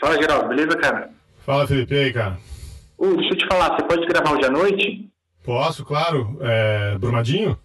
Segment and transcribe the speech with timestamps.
[0.00, 1.10] Fala, Geraldo, beleza, cara?
[1.44, 2.38] Fala, Felipe, e aí, cara?
[2.96, 5.08] Ô, deixa eu te falar, você pode gravar hoje à noite?
[5.44, 6.38] Posso, claro.
[6.40, 7.58] É, Brumadinho?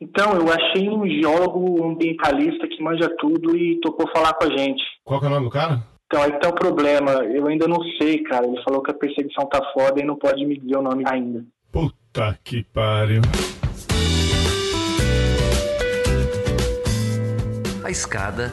[0.00, 4.82] Então, eu achei um geólogo ambientalista que manja tudo e topou falar com a gente.
[5.04, 5.82] Qual que é o nome do cara?
[6.06, 7.12] Então, aí que tá o problema.
[7.24, 8.46] Eu ainda não sei, cara.
[8.46, 11.44] Ele falou que a perseguição tá foda e não pode me dizer o nome ainda.
[11.70, 13.20] Puta que pariu.
[17.84, 18.52] A escada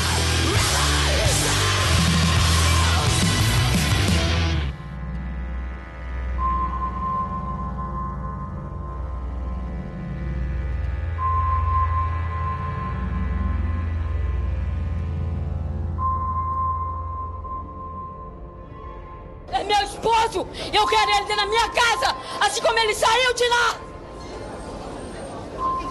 [21.31, 22.15] Dentro da minha casa!
[22.41, 23.75] Assim como ele saiu de lá!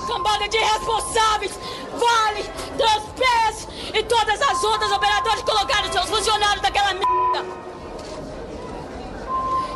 [0.07, 1.59] Cambada de irresponsáveis!
[1.95, 2.43] Vale,
[2.77, 7.47] Transpes e todas as outras operadoras colocaram seus funcionários daquela merda!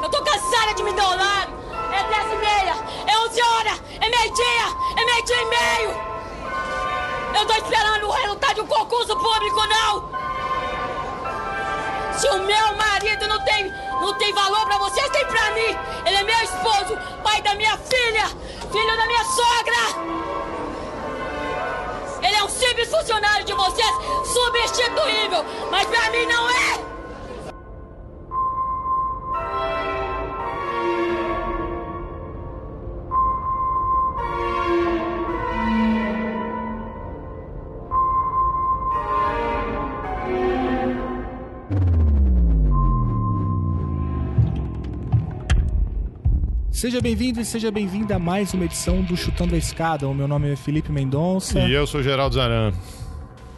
[0.02, 1.54] Eu tô cansada de me dar lado!
[1.92, 2.76] É 10 e meia!
[3.06, 3.82] É 11 horas!
[4.02, 4.66] É meio-dia!
[4.96, 5.90] É meio-dia e meio!
[7.40, 10.23] Eu tô esperando o resultado de um concurso público, não!
[12.18, 13.70] Se o meu marido não tem,
[14.00, 15.76] não tem valor pra vocês, tem pra mim.
[16.06, 18.28] Ele é meu esposo, pai da minha filha,
[18.70, 20.14] filho da minha sogra.
[22.22, 23.94] Ele é um simples funcionário de vocês,
[24.32, 26.93] substituível, mas pra mim não é.
[46.84, 50.06] Seja bem-vindo e seja bem-vinda a mais uma edição do Chutando a Escada.
[50.06, 51.60] O meu nome é Felipe Mendonça.
[51.60, 52.74] E eu sou Geraldo Zaran.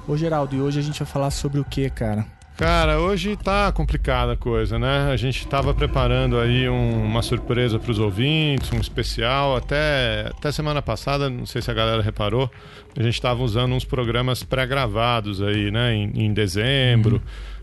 [0.06, 2.25] Ô Geraldo, e hoje a gente vai falar sobre o que, cara?
[2.56, 5.10] Cara, hoje tá complicada a coisa, né?
[5.10, 9.56] A gente tava preparando aí um- uma surpresa pros ouvintes, um especial.
[9.56, 12.48] Até, até semana passada, não sei se a galera reparou,
[12.97, 15.92] a gente tava usando uns programas pré-gravados aí, né?
[15.92, 17.20] Em, em dezembro.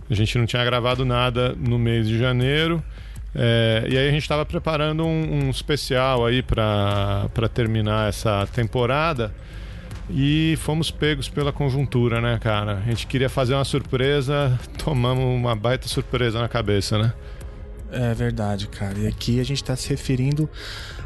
[0.09, 2.83] A gente não tinha gravado nada no mês de janeiro.
[3.35, 9.33] É, e aí a gente estava preparando um, um especial aí para terminar essa temporada
[10.09, 12.77] e fomos pegos pela conjuntura, né, cara?
[12.77, 17.13] A gente queria fazer uma surpresa, tomamos uma baita surpresa na cabeça, né?
[17.91, 18.97] É verdade, cara.
[18.97, 20.49] E aqui a gente está se referindo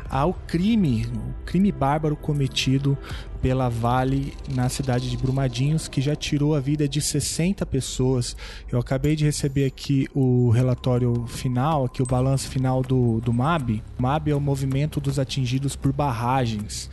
[0.10, 2.98] ao crime, o crime bárbaro cometido
[3.42, 8.36] pela Vale na cidade de Brumadinhos, que já tirou a vida de 60 pessoas.
[8.72, 13.84] Eu acabei de receber aqui o relatório final, aqui o balanço final do, do MAB.
[13.98, 16.90] MAB é o movimento dos atingidos por barragens.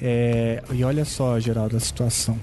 [0.00, 2.38] É, e olha só, Geraldo, a situação.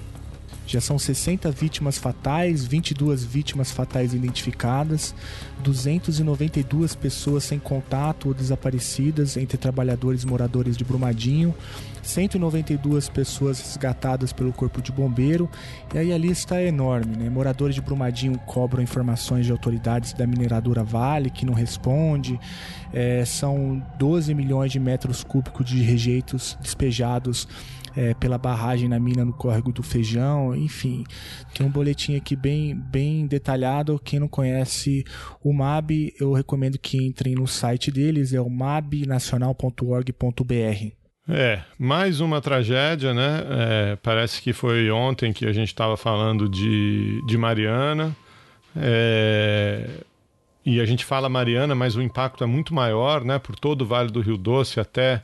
[0.66, 5.14] Já são 60 vítimas fatais, 22 vítimas fatais identificadas,
[5.62, 11.54] 292 pessoas sem contato ou desaparecidas entre trabalhadores e moradores de Brumadinho,
[12.02, 15.48] 192 pessoas resgatadas pelo Corpo de Bombeiro,
[15.94, 17.30] e aí a lista é enorme, né?
[17.30, 22.38] Moradores de Brumadinho cobram informações de autoridades da mineradora Vale, que não responde,
[22.92, 27.46] é, são 12 milhões de metros cúbicos de rejeitos despejados
[27.96, 31.04] é, pela barragem na mina no córrego do Feijão, enfim,
[31.54, 33.98] tem um boletim aqui bem, bem detalhado.
[34.04, 35.04] Quem não conhece
[35.42, 40.92] o MAB, eu recomendo que entrem no site deles, é o mabnacional.org.br.
[41.28, 43.42] É, mais uma tragédia, né?
[43.50, 48.14] É, parece que foi ontem que a gente estava falando de, de Mariana.
[48.76, 49.88] É,
[50.64, 53.40] e a gente fala Mariana, mas o impacto é muito maior, né?
[53.40, 55.20] Por todo o Vale do Rio Doce até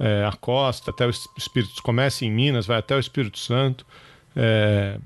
[0.00, 3.84] é, a costa, até o Espírito começa em Minas, vai até o Espírito Santo.
[4.34, 4.98] É,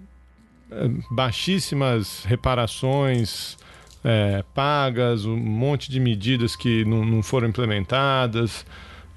[0.70, 3.58] é, baixíssimas reparações
[4.04, 8.64] é, pagas, um monte de medidas que não, não foram implementadas,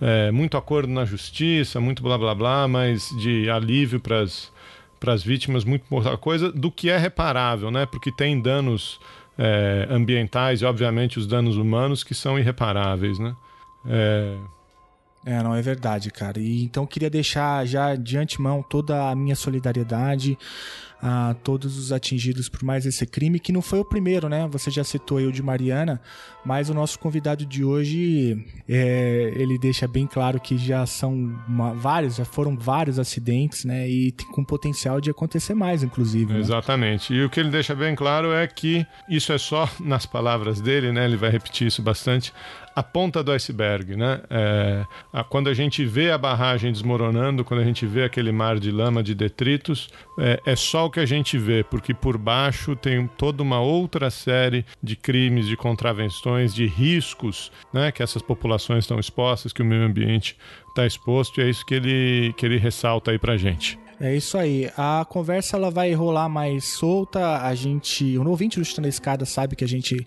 [0.02, 5.64] é, muito acordo na justiça, muito blá blá blá, mas de alívio para as vítimas,
[5.64, 7.86] muito pouca coisa do que é reparável, né?
[7.86, 9.00] Porque tem danos
[9.38, 13.36] é, ambientais e, obviamente, os danos humanos que são irreparáveis, né?
[15.30, 16.40] É, não é verdade, cara.
[16.40, 20.38] E então eu queria deixar já de antemão toda a minha solidariedade
[21.00, 24.48] a todos os atingidos por mais esse crime, que não foi o primeiro, né?
[24.52, 26.02] Você já citou o de Mariana,
[26.44, 31.14] mas o nosso convidado de hoje, é, ele deixa bem claro que já são
[31.48, 33.88] uma- vários, já foram vários acidentes, né?
[33.88, 36.34] E com potencial de acontecer mais, inclusive.
[36.34, 36.40] né?
[36.40, 37.14] Exatamente.
[37.14, 40.92] E o que ele deixa bem claro é que isso é só, nas palavras dele,
[40.92, 41.06] né?
[41.06, 42.34] Ele vai repetir isso bastante,
[42.78, 44.22] a ponta do iceberg, né?
[44.30, 48.60] É, a, quando a gente vê a barragem desmoronando, quando a gente vê aquele mar
[48.60, 49.90] de lama, de detritos,
[50.20, 54.12] é, é só o que a gente vê, porque por baixo tem toda uma outra
[54.12, 57.92] série de crimes, de contravenções, de riscos, né?
[57.92, 60.38] Que essas populações estão expostas, que o meio ambiente
[60.70, 63.80] está exposto, e é isso que ele, que ele ressalta aí pra gente.
[64.00, 64.70] É isso aí.
[64.78, 67.42] A conversa ela vai rolar mais solta.
[67.42, 70.06] A gente, o ouvinte do Chutando Escada sabe que a gente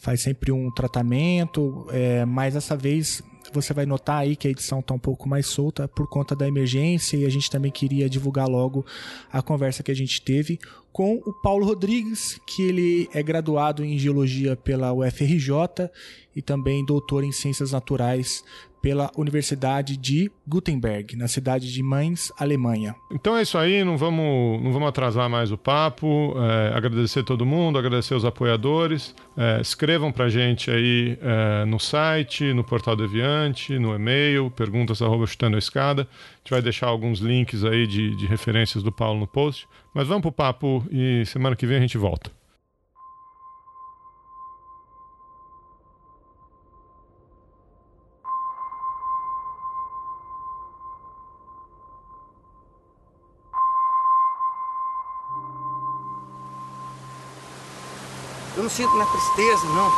[0.00, 4.80] faz sempre um tratamento, é, mas dessa vez você vai notar aí que a edição
[4.80, 8.48] está um pouco mais solta por conta da emergência e a gente também queria divulgar
[8.48, 8.84] logo
[9.32, 10.58] a conversa que a gente teve
[10.92, 15.90] com o Paulo Rodrigues, que ele é graduado em Geologia pela UFRJ
[16.34, 18.44] e também doutor em Ciências Naturais
[18.80, 22.94] pela Universidade de Gutenberg, na cidade de Mainz, Alemanha.
[23.12, 26.34] Então é isso aí, não vamos, não vamos atrasar mais o papo.
[26.36, 29.14] É, agradecer todo mundo, agradecer os apoiadores.
[29.36, 35.26] É, escrevam pra gente aí é, no site, no Portal Deviante, no e-mail, perguntas arroba
[35.26, 36.02] chutando a escada.
[36.02, 39.68] A gente vai deixar alguns links aí de, de referências do Paulo no post.
[39.94, 42.39] Mas vamos pro papo e semana que vem a gente volta.
[58.70, 59.90] Não sinto na tristeza, não.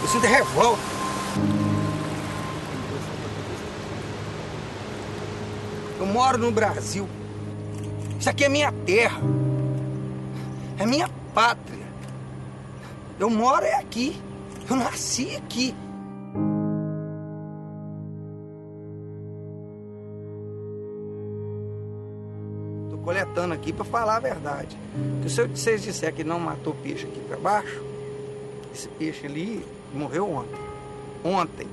[0.00, 0.80] Eu sinto revolta.
[5.98, 7.06] Eu moro no Brasil.
[8.18, 9.20] Isso aqui é minha terra.
[10.78, 11.86] É minha pátria.
[13.18, 14.18] Eu moro é aqui.
[14.68, 15.74] Eu nasci aqui.
[23.02, 24.76] coletando aqui para falar a verdade.
[25.14, 27.89] Porque se vocês disser que não matou peixe aqui para baixo,
[28.72, 30.60] esse peixe ali morreu ontem.
[31.24, 31.66] Ontem.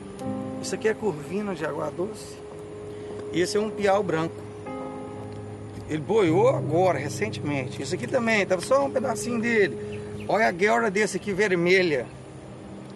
[0.61, 2.35] Isso aqui é curvina de água doce.
[3.31, 4.35] E esse é um piau branco.
[5.89, 7.81] Ele boiou agora, recentemente.
[7.81, 10.01] Isso aqui também, estava só um pedacinho dele.
[10.27, 12.05] Olha a guelra desse aqui vermelha.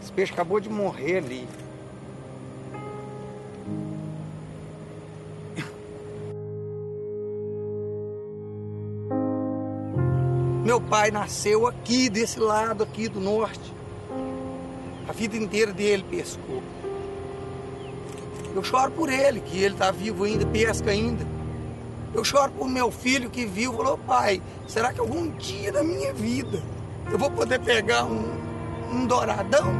[0.01, 1.47] Esse peixe acabou de morrer ali.
[10.65, 13.81] Meu pai nasceu aqui, desse lado aqui do norte.
[15.07, 16.62] A vida inteira dele pescou.
[18.53, 21.25] Eu choro por ele, que ele está vivo ainda, pesca ainda.
[22.13, 26.13] Eu choro por meu filho que viu, falou, pai, será que algum dia da minha
[26.13, 26.62] vida
[27.09, 28.24] eu vou poder pegar um,
[28.92, 29.71] um douradão?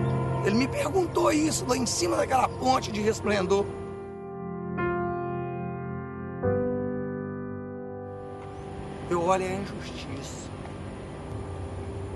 [0.46, 3.66] Ele me perguntou isso lá em cima daquela ponte de resplendor.
[9.10, 10.50] Eu olho a injustiça.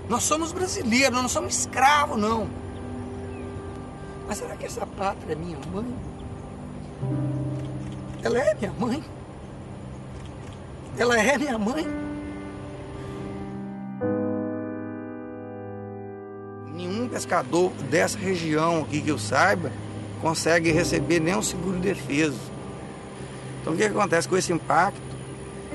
[0.07, 2.47] Nós somos brasileiros, nós não somos escravos, não.
[4.27, 5.95] Mas será que essa pátria é minha mãe?
[8.23, 9.03] Ela é minha mãe?
[10.97, 11.85] Ela é minha mãe?
[16.73, 19.71] Nenhum pescador dessa região aqui que eu saiba
[20.21, 22.39] consegue receber nem um seguro defeso.
[23.61, 25.01] Então o que acontece com esse impacto?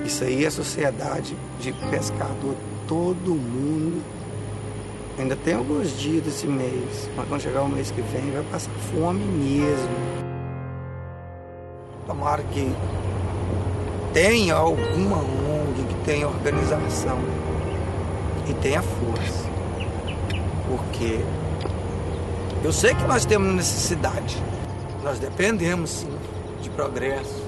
[0.04, 2.56] Isso aí é sociedade de pescador,
[2.88, 4.02] todo mundo
[5.20, 8.70] Ainda tem alguns dias desse mês, mas quando chegar o mês que vem vai passar
[8.90, 9.90] fome mesmo.
[12.06, 12.74] Tomara que
[14.14, 17.18] tenha alguma ONG que tenha organização
[18.48, 19.46] e tenha força.
[20.66, 21.20] Porque
[22.64, 24.42] eu sei que nós temos necessidade.
[25.04, 26.18] Nós dependemos sim
[26.62, 27.46] de progresso.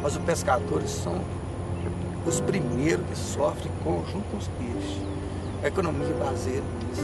[0.00, 1.20] Mas os pescadores são
[2.24, 5.13] os primeiros que sofrem junto com os peixes.
[5.64, 7.02] A economia baseia nisso.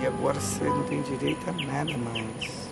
[0.00, 2.70] E agora você não tem direito a nada mais.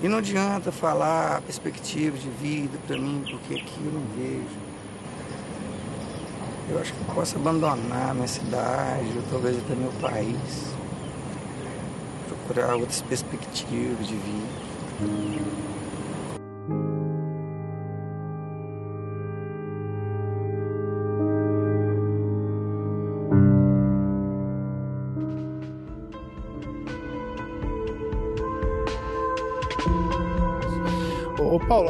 [0.00, 4.56] E não adianta falar perspectiva de vida para mim, porque aqui eu não vejo.
[6.70, 10.76] Eu acho que eu posso abandonar minha cidade, ou talvez até meu país.
[12.28, 15.75] Procurar outras perspectivas de vida.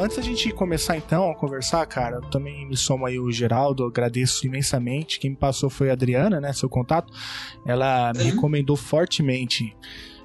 [0.06, 4.46] Antes da gente começar então a conversar, cara, também me soma aí o Geraldo, agradeço
[4.46, 5.18] imensamente.
[5.18, 7.12] Quem me passou foi a Adriana, né, seu contato.
[7.66, 8.30] Ela me uhum.
[8.30, 9.76] recomendou fortemente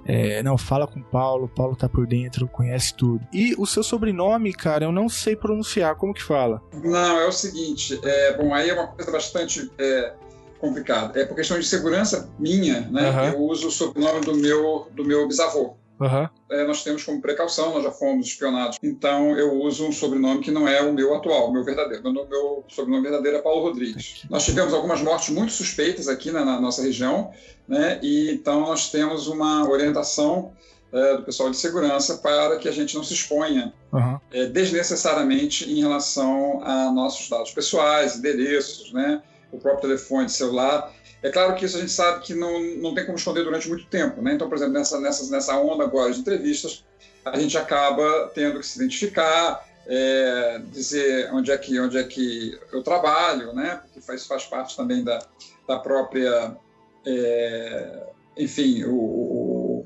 [0.04, 3.22] É, não, fala com o Paulo, Paulo tá por dentro, conhece tudo.
[3.32, 6.60] E o seu sobrenome, cara, eu não sei pronunciar, como que fala?
[6.84, 10.14] Não, é o seguinte, é, bom, aí é uma coisa bastante é,
[10.60, 11.20] complicada.
[11.20, 13.12] É por questão de segurança minha, né?
[13.12, 13.26] Uhum.
[13.26, 15.76] Eu uso o sobrenome do meu, do meu bisavô.
[16.02, 16.28] Uhum.
[16.50, 18.78] É, nós temos como precaução, nós já fomos espionados.
[18.82, 22.04] Então eu uso um sobrenome que não é o meu atual, o meu verdadeiro.
[22.10, 24.24] O meu sobrenome verdadeiro é Paulo Rodrigues.
[24.28, 27.32] Nós tivemos algumas mortes muito suspeitas aqui na, na nossa região,
[27.68, 28.00] né?
[28.02, 30.52] E então nós temos uma orientação
[30.92, 34.20] é, do pessoal de segurança para que a gente não se exponha uhum.
[34.32, 39.22] é, desnecessariamente em relação a nossos dados pessoais, endereços, né?
[39.52, 40.92] O próprio telefone celular.
[41.24, 43.86] É claro que isso a gente sabe que não, não tem como esconder durante muito
[43.86, 44.34] tempo, né?
[44.34, 46.84] Então, por exemplo, nessa, nessa, nessa onda agora de entrevistas,
[47.24, 52.60] a gente acaba tendo que se identificar, é, dizer onde é que onde é que
[52.74, 53.82] eu trabalho, né?
[53.84, 55.24] Porque faz faz parte também da,
[55.68, 56.58] da própria,
[57.06, 58.04] é,
[58.38, 59.86] enfim, o, o,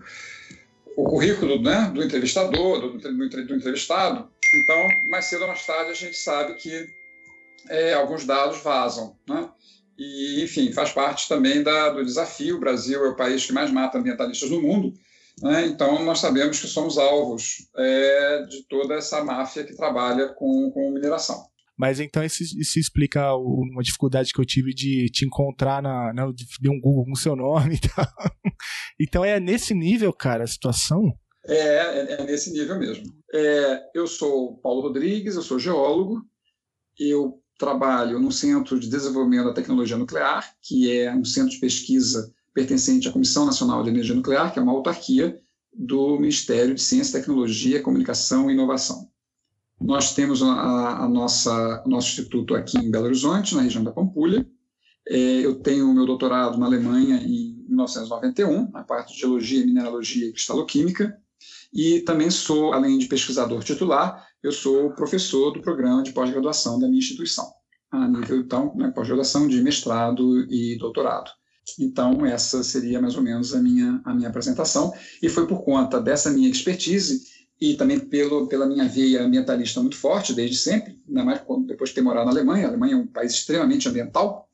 [0.95, 1.91] o, currículo, né?
[1.93, 4.29] Do entrevistador, do, do, do, entrevistado.
[4.63, 6.87] Então, mais cedo ou mais tarde, a gente sabe que
[7.69, 9.49] é, alguns dados vazam, né?
[9.97, 12.57] E, enfim, faz parte também da, do desafio.
[12.57, 14.93] O Brasil é o país que mais mata ambientalistas no mundo.
[15.41, 15.67] Né?
[15.67, 20.91] Então, nós sabemos que somos alvos é, de toda essa máfia que trabalha com, com
[20.91, 21.45] mineração.
[21.77, 26.31] Mas então isso, isso explica uma dificuldade que eu tive de te encontrar na, na
[26.31, 28.07] de um Google com seu nome e tal.
[28.99, 31.13] Então é nesse nível, cara, a situação?
[31.45, 33.05] É, é, é nesse nível mesmo.
[33.33, 36.21] É, eu sou Paulo Rodrigues, eu sou geólogo.
[36.97, 42.33] Eu trabalho no Centro de Desenvolvimento da Tecnologia Nuclear, que é um centro de pesquisa
[42.53, 45.39] pertencente à Comissão Nacional de Energia Nuclear, que é uma autarquia
[45.73, 49.09] do Ministério de Ciência, Tecnologia, Comunicação e Inovação.
[49.79, 54.47] Nós temos a, a nossa, nosso instituto aqui em Belo Horizonte, na região da Pampulha.
[55.07, 60.31] É, eu tenho meu doutorado na Alemanha em 1991, na parte de Geologia, Mineralogia e
[60.31, 61.19] Cristaloquímica.
[61.73, 66.87] E também sou, além de pesquisador titular, eu sou professor do programa de pós-graduação da
[66.87, 67.51] minha instituição,
[67.89, 71.31] a nível, então, né, pós-graduação de mestrado e doutorado.
[71.79, 75.99] Então, essa seria mais ou menos a minha, a minha apresentação, e foi por conta
[75.99, 77.23] dessa minha expertise
[77.59, 81.95] e também pelo, pela minha veia ambientalista muito forte, desde sempre, ainda mais depois de
[81.95, 84.47] ter morado na Alemanha, a Alemanha é um país extremamente ambiental,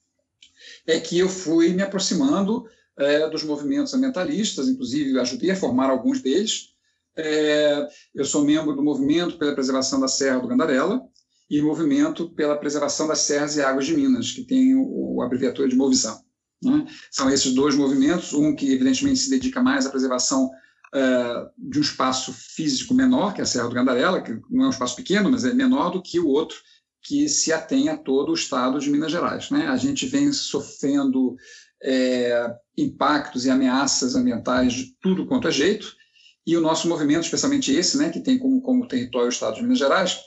[0.88, 2.66] é que eu fui me aproximando
[2.98, 6.72] é, dos movimentos ambientalistas, inclusive ajudei a formar alguns deles,
[7.18, 11.02] é, eu sou membro do Movimento pela Preservação da Serra do Gandarela
[11.50, 15.68] e Movimento pela Preservação das Serras e Águas de Minas, que tem o, o abreviatura
[15.68, 16.22] de Movisão.
[16.64, 16.86] Né?
[17.12, 20.50] São esses dois movimentos, um que evidentemente se dedica mais à preservação
[20.94, 24.68] é, de um espaço físico menor, que é a Serra do Gandarela, que não é
[24.68, 26.58] um espaço pequeno, mas é menor do que o outro,
[27.02, 29.50] que se atém a todo o estado de Minas Gerais.
[29.50, 29.68] Né?
[29.68, 31.36] A gente vem sofrendo
[31.84, 35.96] é, impactos e ameaças ambientais de tudo quanto é jeito,
[36.46, 39.62] e o nosso movimento, especialmente esse, né, que tem como, como território o Estado de
[39.62, 40.20] Minas Gerais,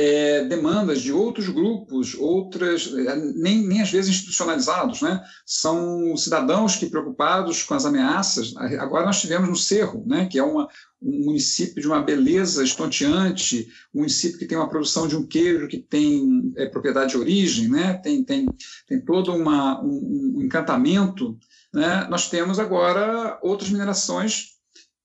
[0.00, 5.22] é, demandas de outros grupos, outras, é, nem, nem às vezes institucionalizados, né?
[5.44, 8.56] são cidadãos que preocupados com as ameaças.
[8.56, 10.24] Agora nós tivemos no Cerro, né?
[10.24, 10.66] que é uma,
[11.02, 15.68] um município de uma beleza estonteante, um município que tem uma produção de um queijo
[15.68, 17.92] que tem é, propriedade de origem, né?
[18.02, 18.46] tem, tem,
[18.86, 21.38] tem todo uma, um, um encantamento.
[21.74, 22.06] Né?
[22.08, 24.59] Nós temos agora outras minerações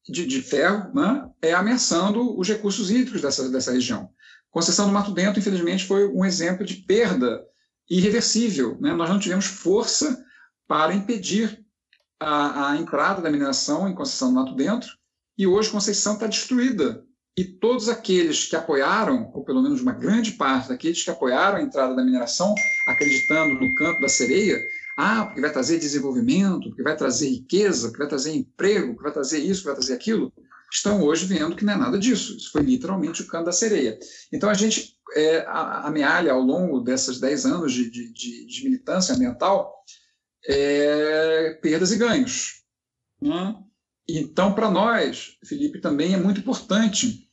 [0.08, 4.10] de, de ferro né, é ameaçando os recursos hídricos dessa, dessa região.
[4.52, 7.44] Concessão do Mato Dentro, infelizmente, foi um exemplo de perda
[7.90, 8.78] irreversível.
[8.80, 8.94] Né?
[8.94, 10.24] Nós não tivemos força
[10.68, 11.66] para impedir
[12.20, 14.92] a, a entrada da mineração em Conceição do Mato Dentro,
[15.38, 17.04] e hoje Conceição está destruída.
[17.38, 21.62] E todos aqueles que apoiaram, ou pelo menos uma grande parte daqueles que apoiaram a
[21.62, 22.56] entrada da mineração,
[22.88, 24.58] acreditando no canto da sereia,
[24.98, 29.14] ah, porque vai trazer desenvolvimento, porque vai trazer riqueza, porque vai trazer emprego, porque vai
[29.14, 30.32] trazer isso, porque vai trazer aquilo,
[30.72, 32.36] estão hoje vendo que não é nada disso.
[32.38, 33.98] Isso foi literalmente o cano da sereia.
[34.32, 39.16] Então a gente é, amealha ao longo desses 10 anos de, de, de, de militância
[39.16, 39.74] ambiental
[40.48, 42.64] é, perdas e ganhos.
[43.22, 43.56] Né?
[44.08, 47.30] Então, para nós, Felipe, também é muito importante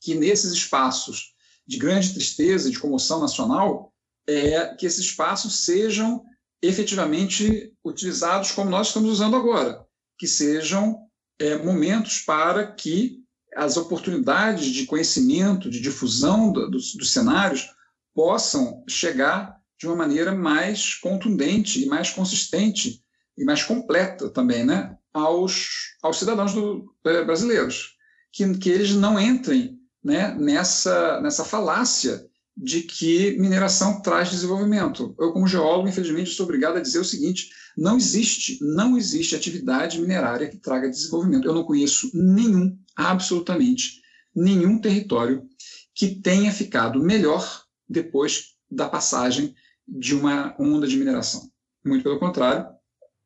[0.00, 1.34] que nesses espaços
[1.66, 3.92] de grande tristeza de comoção nacional,
[4.26, 6.24] é, que esses espaços sejam
[6.62, 9.84] efetivamente utilizados como nós estamos usando agora,
[10.18, 10.98] que sejam
[11.38, 13.18] é, momentos para que
[13.56, 17.68] as oportunidades de conhecimento, de difusão do, dos, dos cenários
[18.14, 23.02] possam chegar de uma maneira mais contundente e mais consistente
[23.36, 27.96] e mais completa também, né, aos, aos cidadãos do, é, brasileiros,
[28.32, 32.27] que, que eles não entrem né, nessa, nessa falácia
[32.60, 35.14] de que mineração traz desenvolvimento.
[35.16, 40.00] Eu, como geólogo, infelizmente, sou obrigado a dizer o seguinte: não existe, não existe atividade
[40.00, 41.46] minerária que traga desenvolvimento.
[41.46, 44.02] Eu não conheço nenhum, absolutamente
[44.34, 45.48] nenhum território
[45.94, 49.54] que tenha ficado melhor depois da passagem
[49.86, 51.48] de uma onda de mineração.
[51.84, 52.66] Muito pelo contrário,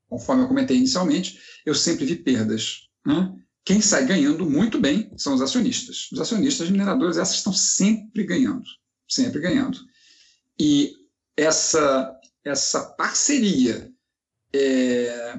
[0.08, 2.88] conforme eu comentei inicialmente, eu sempre vi perdas.
[3.04, 3.34] Né?
[3.64, 6.08] Quem sai ganhando muito bem são os acionistas.
[6.12, 8.64] Os acionistas mineradores, essas estão sempre ganhando,
[9.14, 9.78] sempre ganhando.
[10.58, 10.94] E
[11.36, 12.14] essa,
[12.44, 13.90] essa parceria
[14.54, 15.38] é,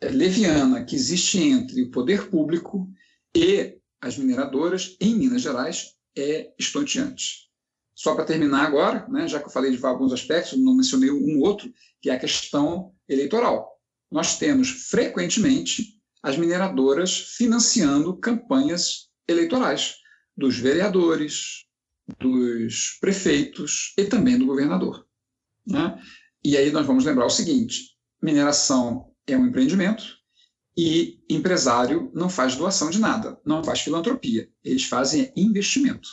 [0.00, 2.88] é, leviana que existe entre o poder público
[3.34, 7.50] e as mineradoras em Minas Gerais é estonteante.
[7.94, 11.40] Só para terminar agora, né, já que eu falei de alguns aspectos, não mencionei um
[11.40, 13.78] outro, que é a questão eleitoral.
[14.10, 19.96] Nós temos frequentemente as mineradoras financiando campanhas eleitorais
[20.36, 21.66] dos vereadores,
[22.18, 25.06] dos prefeitos e também do governador.
[25.66, 26.00] Né?
[26.44, 30.04] E aí nós vamos lembrar o seguinte: mineração é um empreendimento
[30.76, 36.08] e empresário não faz doação de nada, não faz filantropia, eles fazem investimento.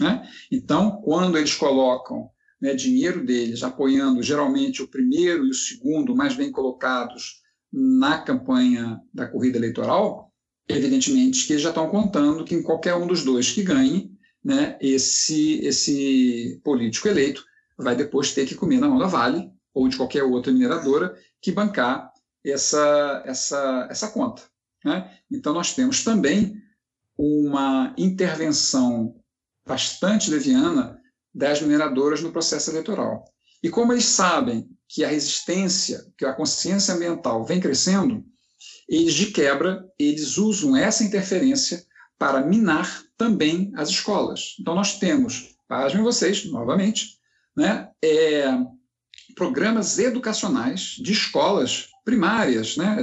[0.00, 0.28] Né?
[0.50, 2.30] Então, quando eles colocam
[2.60, 7.42] né, dinheiro deles apoiando geralmente o primeiro e o segundo mais bem colocados
[7.72, 10.32] na campanha da corrida eleitoral,
[10.68, 14.11] evidentemente que eles já estão contando que em qualquer um dos dois que ganhe,
[14.44, 17.44] né, esse, esse político eleito
[17.76, 21.52] vai depois ter que comer na mão da Vale ou de qualquer outra mineradora que
[21.52, 22.12] bancar
[22.44, 24.42] essa, essa, essa conta.
[24.84, 25.10] Né?
[25.30, 26.60] Então, nós temos também
[27.16, 29.16] uma intervenção
[29.66, 31.00] bastante leviana
[31.34, 33.24] das mineradoras no processo eleitoral.
[33.62, 38.24] E como eles sabem que a resistência, que a consciência ambiental vem crescendo,
[38.88, 41.82] eles de quebra, eles usam essa interferência
[42.18, 44.56] para minar também as escolas.
[44.60, 47.18] Então nós temos, pasmem vocês, novamente,
[47.56, 48.46] né, é,
[49.36, 52.96] programas educacionais de escolas primárias, né,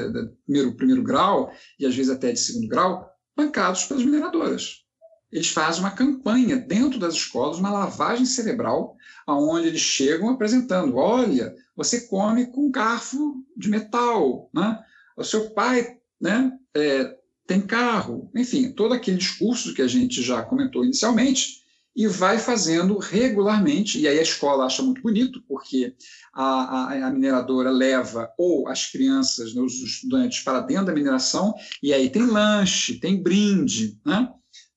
[0.45, 1.49] primeiro, primeiro grau
[1.79, 4.83] e às vezes até de segundo grau, bancados pelas mineradoras
[5.31, 11.53] eles fazem uma campanha dentro das escolas, uma lavagem cerebral, aonde eles chegam apresentando: olha,
[11.75, 14.83] você come com garfo de metal, né?
[15.15, 17.15] o seu pai né, é,
[17.49, 21.63] tem carro, enfim, todo aquele discurso que a gente já comentou inicialmente,
[21.95, 25.95] e vai fazendo regularmente, e aí a escola acha muito bonito, porque
[26.31, 31.55] a, a, a mineradora leva ou as crianças, né, os estudantes, para dentro da mineração,
[31.81, 34.31] e aí tem lanche, tem brinde, né?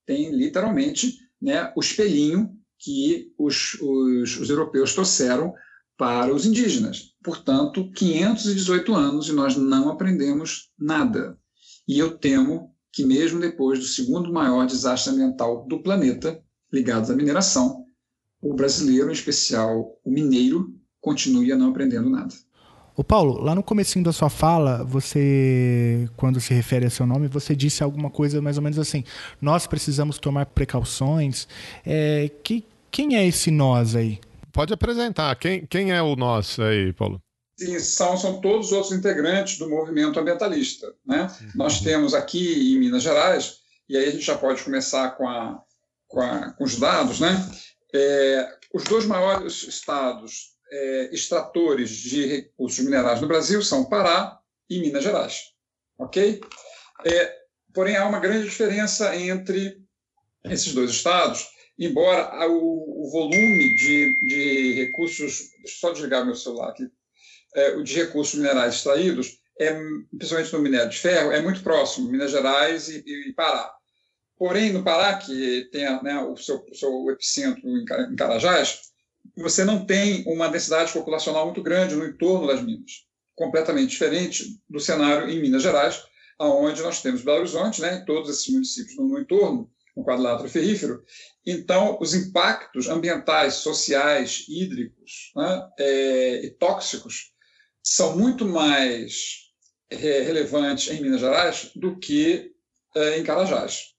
[0.06, 5.52] tem literalmente né, o espelhinho que os, os, os europeus trouxeram
[5.98, 7.12] para os indígenas.
[7.22, 11.38] Portanto, 518 anos e nós não aprendemos nada.
[11.86, 16.42] E eu temo que, mesmo depois do segundo maior desastre ambiental do planeta,
[16.72, 17.84] ligado à mineração,
[18.40, 22.34] o brasileiro, em especial o mineiro, continue a não aprendendo nada.
[22.94, 27.26] O Paulo, lá no comecinho da sua fala, você, quando se refere a seu nome,
[27.26, 29.02] você disse alguma coisa mais ou menos assim:
[29.40, 31.48] nós precisamos tomar precauções.
[31.86, 34.20] É, que, quem é esse nós aí?
[34.52, 35.34] Pode apresentar.
[35.36, 37.18] Quem, quem é o nós aí, Paulo?
[37.56, 40.94] Sim, são, são todos os outros integrantes do movimento ambientalista.
[41.04, 41.22] Né?
[41.22, 41.50] Uhum.
[41.54, 45.62] Nós temos aqui em Minas Gerais, e aí a gente já pode começar com, a,
[46.08, 47.36] com, a, com os dados, né?
[47.94, 54.80] É, os dois maiores estados é, extratores de recursos minerais no Brasil são Pará e
[54.80, 55.52] Minas Gerais.
[55.98, 56.40] Ok?
[57.04, 57.36] É,
[57.74, 59.78] porém, há uma grande diferença entre
[60.44, 61.46] esses dois estados,
[61.78, 65.50] embora o, o volume de, de recursos.
[65.62, 66.90] Deixa eu só desligar meu celular aqui.
[67.54, 69.78] É, de recursos minerais extraídos, é,
[70.16, 73.70] principalmente no minério de ferro, é muito próximo, Minas Gerais e, e Pará.
[74.36, 78.80] Porém, no Pará, que tem né, o, seu, seu epicentro em Carajás,
[79.36, 84.80] você não tem uma densidade populacional muito grande no entorno das minas, completamente diferente do
[84.80, 86.02] cenário em Minas Gerais,
[86.38, 91.04] aonde nós temos Belo Horizonte, né, todos esses municípios no, entorno, no quadrilátero ferrífero.
[91.46, 97.31] Então, os impactos ambientais, sociais, hídricos né, é, e tóxicos
[97.82, 99.50] são muito mais
[99.90, 102.52] é, relevantes em Minas Gerais do que
[102.94, 103.92] é, em Carajás.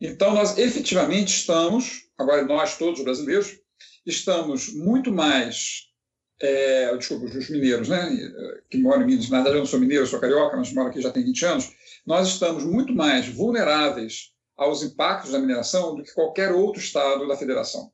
[0.00, 3.58] Então, nós efetivamente estamos, agora nós todos brasileiros,
[4.04, 5.88] estamos muito mais.
[6.40, 8.10] É, desculpa, os mineiros, né,
[8.68, 11.00] que moram em Minas, na verdade eu não sou mineiro, sou carioca, mas moro aqui
[11.00, 11.70] já tem 20 anos,
[12.04, 17.36] nós estamos muito mais vulneráveis aos impactos da mineração do que qualquer outro estado da
[17.36, 17.92] federação.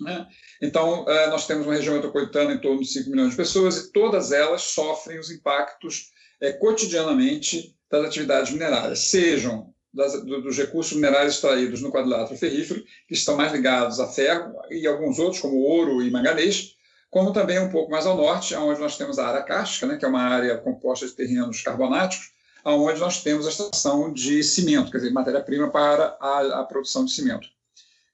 [0.00, 0.26] Né?
[0.60, 3.92] Então, é, nós temos uma região metropolitana em torno de 5 milhões de pessoas e
[3.92, 11.34] todas elas sofrem os impactos é, cotidianamente das atividades minerárias, sejam das, dos recursos minerais
[11.34, 16.02] extraídos no quadrilátero ferrífero, que estão mais ligados a ferro e alguns outros, como ouro
[16.02, 16.74] e manganês,
[17.10, 20.04] como também um pouco mais ao norte, onde nós temos a área cárstica, né, que
[20.04, 22.32] é uma área composta de terrenos carbonáticos,
[22.64, 27.12] onde nós temos a estação de cimento, quer dizer, matéria-prima para a, a, produção de
[27.12, 27.48] cimento.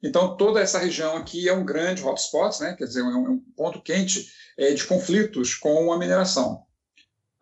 [0.03, 3.39] Então, toda essa região aqui é um grande hotspot, né, quer dizer, é um, é
[3.57, 6.63] ponto quente é, de conflitos com a mineração.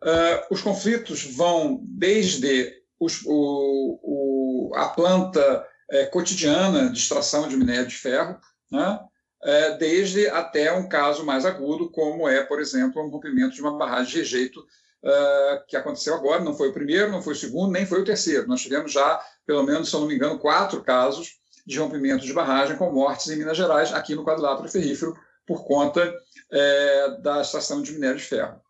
[0.01, 7.55] Uh, os conflitos vão desde os, o, o, a planta é, cotidiana de extração de
[7.55, 8.39] minério de ferro,
[8.71, 8.99] né,
[9.43, 13.77] é, desde até um caso mais agudo, como é, por exemplo, um rompimento de uma
[13.77, 16.43] barragem de rejeito uh, que aconteceu agora.
[16.43, 18.47] Não foi o primeiro, não foi o segundo, nem foi o terceiro.
[18.47, 22.31] Nós tivemos já, pelo menos, se eu não me engano, quatro casos de rompimento de
[22.31, 25.13] barragem com mortes em Minas Gerais, aqui no quadrilátero ferrífero,
[25.45, 26.13] por conta
[26.49, 28.61] é, da extração de minério de ferro.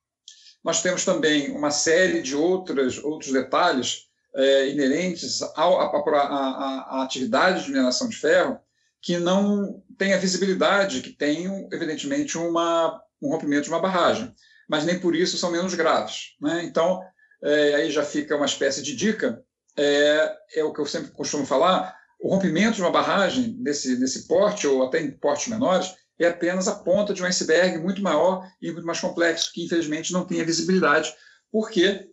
[0.64, 8.10] Nós temos também uma série de outras, outros detalhes é, inerentes à atividade de mineração
[8.10, 8.60] de ferro
[9.00, 14.34] que não têm a visibilidade que tem, evidentemente, uma, um rompimento de uma barragem,
[14.68, 16.36] mas nem por isso são menos graves.
[16.42, 16.64] Né?
[16.64, 17.00] Então,
[17.44, 19.44] é, aí já fica uma espécie de dica,
[19.78, 24.28] é, é o que eu sempre costumo falar, o rompimento de uma barragem nesse, nesse
[24.28, 28.50] porte, ou até em portes menores, é apenas a ponta de um iceberg muito maior
[28.62, 31.14] e muito mais complexo, que infelizmente não tem a visibilidade,
[31.52, 32.10] porque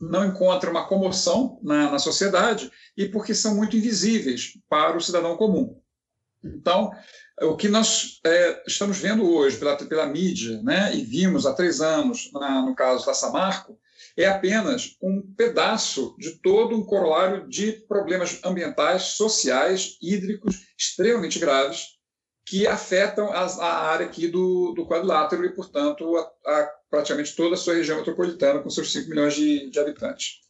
[0.00, 5.36] não encontra uma comoção na, na sociedade e porque são muito invisíveis para o cidadão
[5.36, 5.80] comum.
[6.44, 6.92] Então,
[7.42, 11.80] o que nós é, estamos vendo hoje pela, pela mídia, né, e vimos há três
[11.80, 13.76] anos na, no caso da Samarco,
[14.18, 21.96] é apenas um pedaço de todo um corolário de problemas ambientais, sociais, hídricos extremamente graves
[22.44, 27.54] que afetam as, a área aqui do, do quadrilátero e, portanto, a, a, praticamente toda
[27.54, 30.40] a sua região metropolitana, com seus 5 milhões de, de habitantes.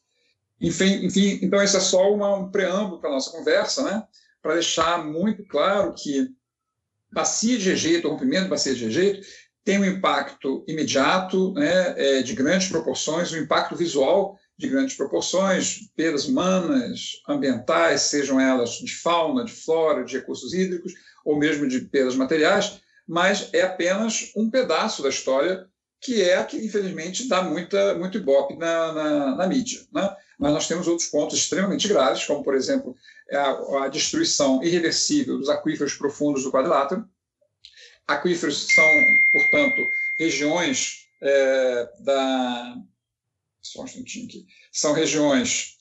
[0.61, 4.07] Enfim, enfim, então esse é só uma, um preâmbulo para a nossa conversa, né?
[4.41, 6.29] para deixar muito claro que
[7.13, 9.27] bacia de rejeito, rompimento de bacia de rejeito,
[9.69, 15.91] tem um impacto imediato, né, é, de grandes proporções, um impacto visual de grandes proporções,
[15.95, 21.83] perdas humanas, ambientais, sejam elas de fauna, de flora, de recursos hídricos, ou mesmo de
[21.83, 25.67] perdas materiais, mas é apenas um pedaço da história
[26.01, 29.83] que é a que, infelizmente, dá muita, muito ibope na, na, na mídia.
[29.93, 30.17] Né?
[30.39, 32.97] Mas nós temos outros pontos extremamente graves, como, por exemplo,
[33.31, 37.07] a, a destruição irreversível dos aquíferos profundos do quadrilátero.
[38.09, 38.91] Aquíferos são,
[39.31, 39.87] portanto,
[40.19, 42.75] regiões é, da.
[43.61, 44.47] Só um instantinho aqui.
[44.73, 45.77] São regiões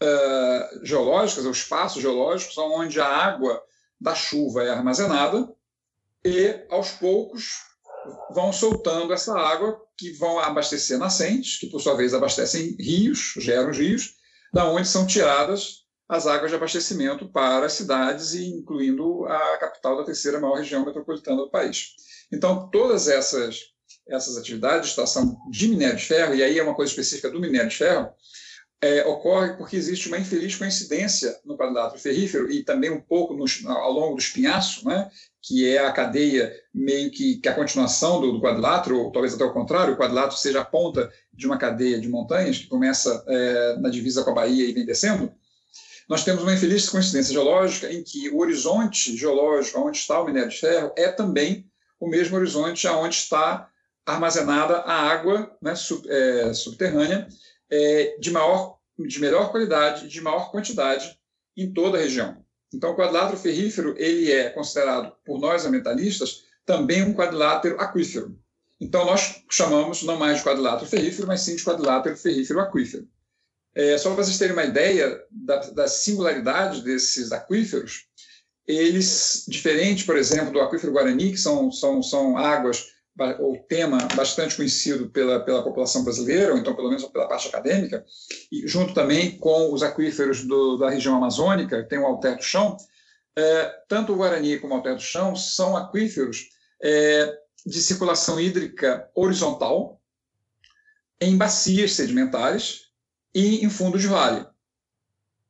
[0.00, 3.60] é, geológicas, ou espaços geológicos, onde a água
[4.00, 5.52] da chuva é armazenada
[6.24, 7.58] e, aos poucos,
[8.30, 13.72] vão soltando essa água que vão abastecer nascentes, que por sua vez abastecem rios, geram
[13.72, 14.14] rios,
[14.52, 20.04] da onde são tiradas as águas de abastecimento para as cidades, incluindo a capital da
[20.04, 21.94] terceira maior região metropolitana do país.
[22.32, 23.60] Então, todas essas,
[24.08, 27.38] essas atividades de extração de minério de ferro, e aí é uma coisa específica do
[27.38, 28.12] minério de ferro,
[28.82, 33.44] é, ocorre porque existe uma infeliz coincidência no quadrilátero ferrífero e também um pouco no,
[33.68, 35.08] ao longo do espinhaço, né,
[35.40, 39.44] que é a cadeia meio que, que a continuação do, do, quadrilátero, ou talvez até
[39.44, 43.76] o contrário, o quadrilátero seja a ponta de uma cadeia de montanhas que começa é,
[43.76, 45.32] na divisa com a Bahia e vem descendo.
[46.10, 50.48] Nós temos uma infeliz coincidência geológica em que o horizonte geológico onde está o minério
[50.50, 51.70] de ferro é também
[52.00, 53.70] o mesmo horizonte onde está
[54.04, 57.28] armazenada a água né, sub, é, subterrânea
[57.70, 61.16] é, de, maior, de melhor qualidade, de maior quantidade
[61.56, 62.44] em toda a região.
[62.74, 68.36] Então, o quadrilátero ferrífero ele é considerado por nós ambientalistas também um quadrilátero aquífero.
[68.80, 73.06] Então, nós chamamos não mais de quadrilátero ferrífero, mas sim de quadrilátero ferrífero aquífero.
[73.80, 78.04] É, só para vocês terem uma ideia da, da singularidade desses aquíferos,
[78.66, 82.88] eles, diferente, por exemplo, do aquífero Guarani, que são, são, são águas
[83.38, 88.04] o tema bastante conhecido pela, pela população brasileira, ou então pelo menos pela parte acadêmica,
[88.52, 92.76] e junto também com os aquíferos do, da região amazônica, tem o Alter do Chão,
[93.34, 96.50] é, tanto o Guarani como o Alter do Chão são aquíferos
[96.82, 100.02] é, de circulação hídrica horizontal,
[101.18, 102.89] em bacias sedimentares
[103.34, 104.46] e em fundo de vale.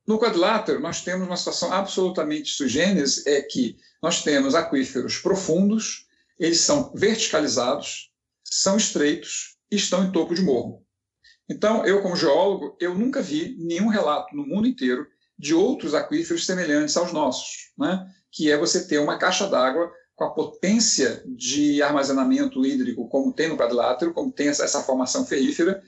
[0.07, 6.07] No quadrilátero, nós temos uma situação absolutamente sui generis, é que nós temos aquíferos profundos,
[6.39, 8.11] eles são verticalizados,
[8.43, 10.85] são estreitos e estão em topo de morro.
[11.49, 15.07] Então, eu como geólogo, eu nunca vi nenhum relato no mundo inteiro
[15.39, 18.09] de outros aquíferos semelhantes aos nossos, né?
[18.31, 23.49] que é você ter uma caixa d'água com a potência de armazenamento hídrico como tem
[23.49, 25.83] no quadrilátero, como tem essa, formação ferrífera,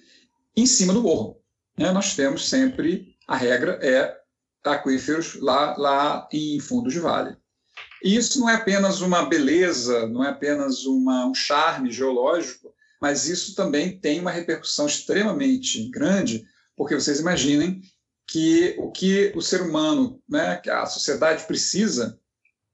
[0.56, 1.41] em cima do morro.
[1.76, 1.90] Né?
[1.92, 4.16] Nós temos sempre, a regra é
[4.64, 7.36] aquíferos lá, lá em fundos de vale.
[8.02, 13.28] E isso não é apenas uma beleza, não é apenas uma, um charme geológico, mas
[13.28, 16.44] isso também tem uma repercussão extremamente grande,
[16.76, 17.80] porque vocês imaginem
[18.26, 22.18] que o que o ser humano, né, que a sociedade precisa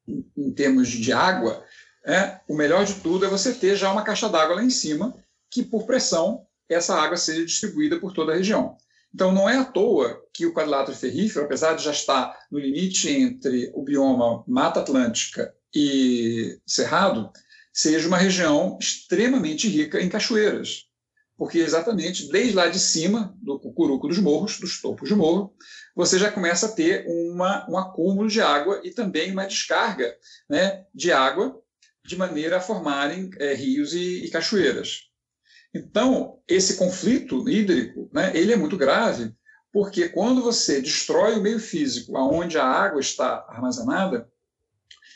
[0.07, 1.65] em termos de água,
[2.05, 5.15] é, o melhor de tudo é você ter já uma caixa d'água lá em cima,
[5.51, 8.77] que por pressão essa água seja distribuída por toda a região.
[9.15, 13.11] Então, não é à toa que o quadrilátero ferrífero, apesar de já estar no limite
[13.11, 17.31] entre o bioma Mata Atlântica e Cerrado,
[17.73, 20.85] seja uma região extremamente rica em cachoeiras.
[21.37, 25.55] Porque exatamente desde lá de cima, do cucuruco dos morros, dos topos de morro,
[25.95, 30.17] você já começa a ter uma, um acúmulo de água e também uma descarga
[30.51, 31.61] né, de água,
[32.05, 35.08] de maneira a formarem é, rios e, e cachoeiras.
[35.75, 39.35] Então, esse conflito hídrico, né, ele é muito grave,
[39.73, 44.29] porque quando você destrói o meio físico aonde a água está armazenada,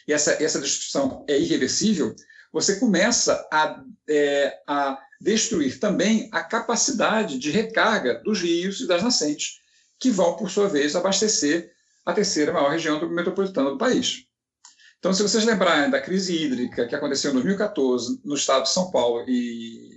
[0.06, 2.14] e essa, essa destruição é irreversível,
[2.52, 9.02] você começa a, é, a destruir também a capacidade de recarga dos rios e das
[9.02, 9.60] nascentes,
[9.98, 11.72] que vão, por sua vez, abastecer
[12.04, 14.26] a terceira maior região metropolitana do país.
[14.98, 18.90] Então, se vocês lembrarem da crise hídrica que aconteceu em 2014 no estado de São
[18.90, 19.91] Paulo e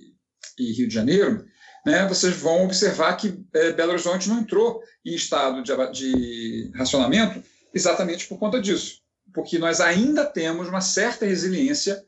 [0.57, 1.45] e Rio de Janeiro,
[1.85, 7.43] né, vocês vão observar que é, Belo Horizonte não entrou em estado de, de racionamento
[7.73, 9.01] exatamente por conta disso,
[9.33, 12.03] porque nós ainda temos uma certa resiliência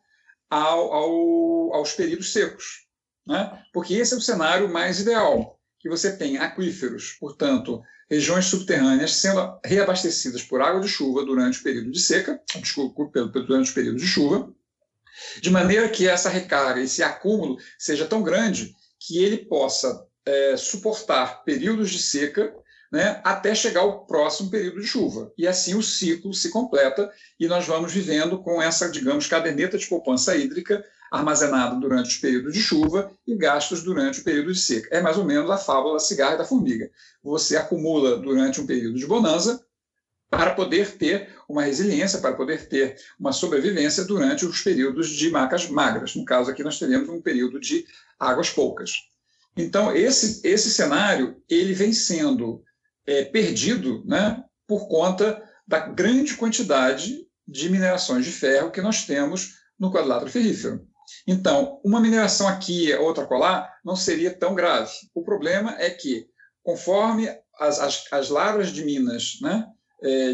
[0.49, 2.87] ao, ao, aos períodos secos,
[3.27, 3.61] né?
[3.73, 9.59] porque esse é o cenário mais ideal, que você tem aquíferos, portanto, regiões subterrâneas sendo
[9.63, 14.07] reabastecidas por água de chuva durante o período de seca, desculpa, durante o período de
[14.07, 14.51] chuva,
[15.41, 21.43] de maneira que essa recarga, esse acúmulo, seja tão grande que ele possa é, suportar
[21.43, 22.53] períodos de seca
[22.91, 25.31] né, até chegar ao próximo período de chuva.
[25.37, 29.87] E assim o ciclo se completa e nós vamos vivendo com essa, digamos, caderneta de
[29.87, 34.89] poupança hídrica armazenada durante os períodos de chuva e gastos durante o período de seca.
[34.91, 36.89] É mais ou menos a fábula da cigarra e da formiga.
[37.23, 39.61] Você acumula durante um período de bonança
[40.29, 45.69] para poder ter uma resiliência, para poder ter uma sobrevivência durante os períodos de macas
[45.69, 46.15] magras.
[46.15, 47.85] No caso aqui nós teremos um período de
[48.19, 48.91] águas poucas.
[49.55, 52.63] Então esse esse cenário ele vem sendo
[53.05, 59.55] é, perdido, né, por conta da grande quantidade de minerações de ferro que nós temos
[59.79, 60.85] no quadrilátero ferrífero.
[61.25, 64.91] Então, uma mineração aqui, outra colar, não seria tão grave.
[65.13, 66.27] O problema é que,
[66.61, 69.65] conforme as, as, as lavras de minas né,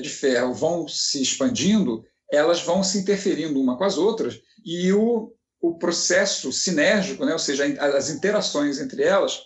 [0.01, 5.31] de ferro vão se expandindo, elas vão se interferindo uma com as outras e o,
[5.61, 9.43] o processo sinérgico, né, ou seja, as interações entre elas,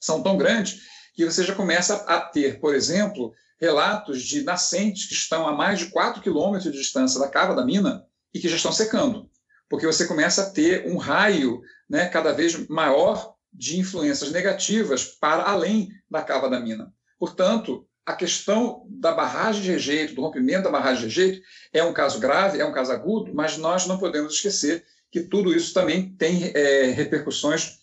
[0.00, 0.80] são tão grandes
[1.14, 5.78] que você já começa a ter, por exemplo, relatos de nascentes que estão a mais
[5.78, 9.30] de 4 quilômetros de distância da cava da mina e que já estão secando,
[9.68, 15.44] porque você começa a ter um raio né, cada vez maior de influências negativas para
[15.44, 16.92] além da cava da mina.
[17.18, 21.92] Portanto, a questão da barragem de rejeito, do rompimento da barragem de rejeito, é um
[21.92, 26.14] caso grave, é um caso agudo, mas nós não podemos esquecer que tudo isso também
[26.16, 27.78] tem é, repercussões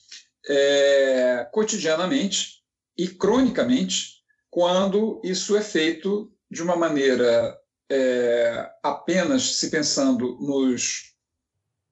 [0.47, 2.63] é, cotidianamente
[2.97, 7.57] e cronicamente quando isso é feito de uma maneira
[7.89, 11.13] é, apenas se pensando nos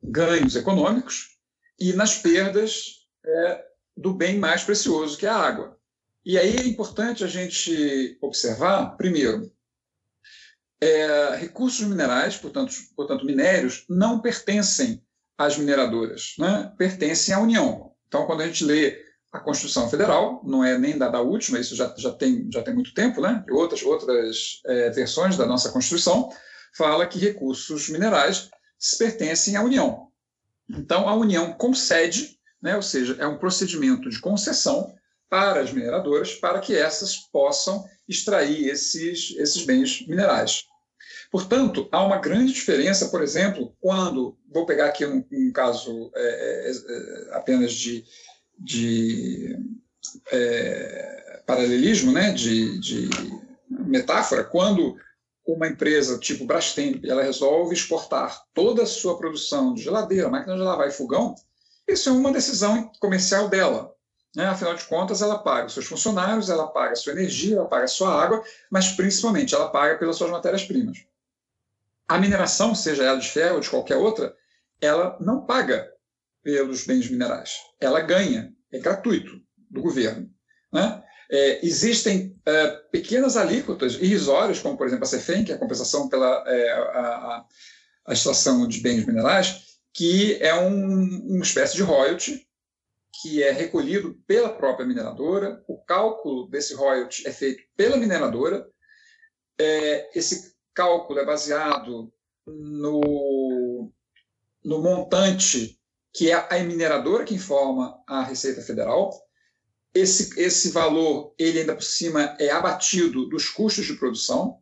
[0.02, 1.38] ganhos econômicos
[1.80, 5.77] e nas perdas é, do bem mais precioso que é a água.
[6.28, 9.50] E aí é importante a gente observar, primeiro,
[10.82, 15.02] é, recursos minerais, portanto, portanto, minérios, não pertencem
[15.38, 16.70] às mineradoras, né?
[16.78, 17.94] pertencem à União.
[18.10, 21.78] Então, quando a gente lê a Constituição Federal, não é nem da, da última, isso
[21.78, 23.46] já, já, tem, já tem muito tempo, né?
[23.48, 26.30] e outras, outras é, versões da nossa Constituição,
[26.76, 28.50] fala que recursos minerais
[29.00, 30.10] pertencem à União.
[30.70, 32.76] Então, a União concede, né?
[32.76, 34.94] ou seja, é um procedimento de concessão
[35.30, 40.66] para as mineradoras, para que essas possam extrair esses, esses bens minerais.
[41.32, 46.22] Portanto, há uma grande diferença, por exemplo, quando, vou pegar aqui um, um caso é,
[46.22, 48.06] é, é apenas de,
[48.58, 49.58] de
[50.32, 53.10] é, paralelismo, né, de, de,
[53.70, 54.98] metáfora, quando
[55.46, 60.62] uma empresa tipo Brastemp ela resolve exportar toda a sua produção de geladeira, máquina de
[60.62, 61.36] lavar e fogão,
[61.88, 63.94] isso é uma decisão comercial dela.
[64.38, 64.45] Né?
[64.45, 67.86] Afinal de contas, ela paga os seus funcionários, ela paga a sua energia, ela paga
[67.86, 71.04] a sua água, mas principalmente ela paga pelas suas matérias-primas.
[72.08, 74.38] A mineração, seja ela de ferro ou de qualquer outra,
[74.80, 75.91] ela não paga
[76.43, 77.56] pelos bens minerais.
[77.82, 80.30] Ela ganha, é gratuito do governo.
[80.71, 81.04] Né?
[81.32, 86.08] É, existem é, pequenas alíquotas irrisórias, como, por exemplo, a CEFEM, que é a compensação
[86.10, 87.45] pela é, a,
[88.06, 92.47] a, extração de bens minerais, que é um, uma espécie de royalty
[93.22, 95.64] que é recolhido pela própria mineradora.
[95.68, 98.68] O cálculo desse royalty é feito pela mineradora.
[99.60, 102.14] É, esse cálculo é baseado
[102.46, 103.92] no,
[104.64, 105.80] no montante
[106.14, 109.12] que é a mineradora que informa a Receita Federal
[109.98, 114.60] esse, esse valor, ele ainda por cima é abatido dos custos de produção,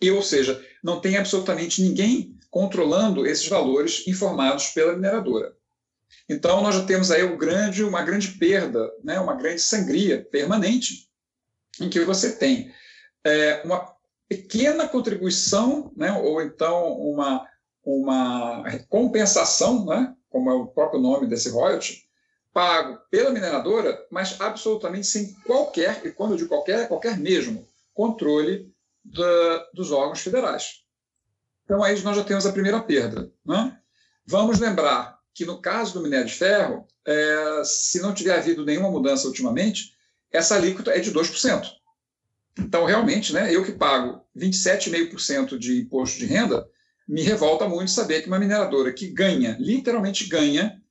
[0.00, 5.56] e, ou seja, não tem absolutamente ninguém controlando esses valores informados pela mineradora.
[6.28, 11.08] Então, nós já temos aí grande, uma grande perda, né, uma grande sangria permanente,
[11.80, 12.72] em que você tem
[13.24, 13.94] é, uma
[14.28, 17.46] pequena contribuição, né, ou então uma,
[17.84, 22.06] uma compensação, né, como é o próprio nome desse royalty,
[22.52, 28.70] pago pela mineradora, mas absolutamente sem qualquer, e quando digo qualquer, é qualquer mesmo, controle
[29.04, 30.82] da, dos órgãos federais.
[31.64, 33.30] Então, aí nós já temos a primeira perda.
[33.44, 33.78] Né?
[34.26, 38.90] Vamos lembrar que, no caso do minério de ferro, é, se não tiver havido nenhuma
[38.90, 39.94] mudança ultimamente,
[40.32, 41.64] essa alíquota é de 2%.
[42.58, 46.68] Então, realmente, né, eu que pago 27,5% de imposto de renda,
[47.06, 50.82] me revolta muito saber que uma mineradora que ganha, literalmente ganha,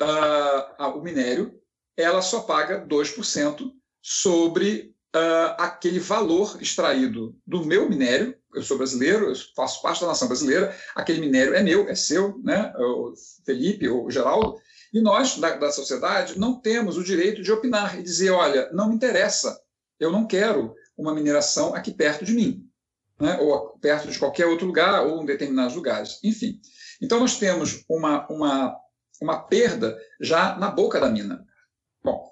[0.00, 1.54] uh, o minério,
[1.96, 3.70] ela só paga 2%
[4.02, 8.36] sobre uh, aquele valor extraído do meu minério.
[8.54, 12.38] Eu sou brasileiro, eu faço parte da nação brasileira, aquele minério é meu, é seu,
[12.44, 12.72] né?
[12.76, 13.14] o
[13.46, 14.58] Felipe ou Geraldo,
[14.92, 18.90] e nós, da, da sociedade, não temos o direito de opinar e dizer: olha, não
[18.90, 19.58] me interessa,
[19.98, 22.68] eu não quero uma mineração aqui perto de mim,
[23.18, 23.38] né?
[23.40, 26.18] ou perto de qualquer outro lugar, ou em determinados lugares.
[26.22, 26.60] Enfim.
[27.00, 28.76] Então, nós temos uma, uma
[29.22, 31.46] uma perda já na boca da mina.
[32.02, 32.31] Bom,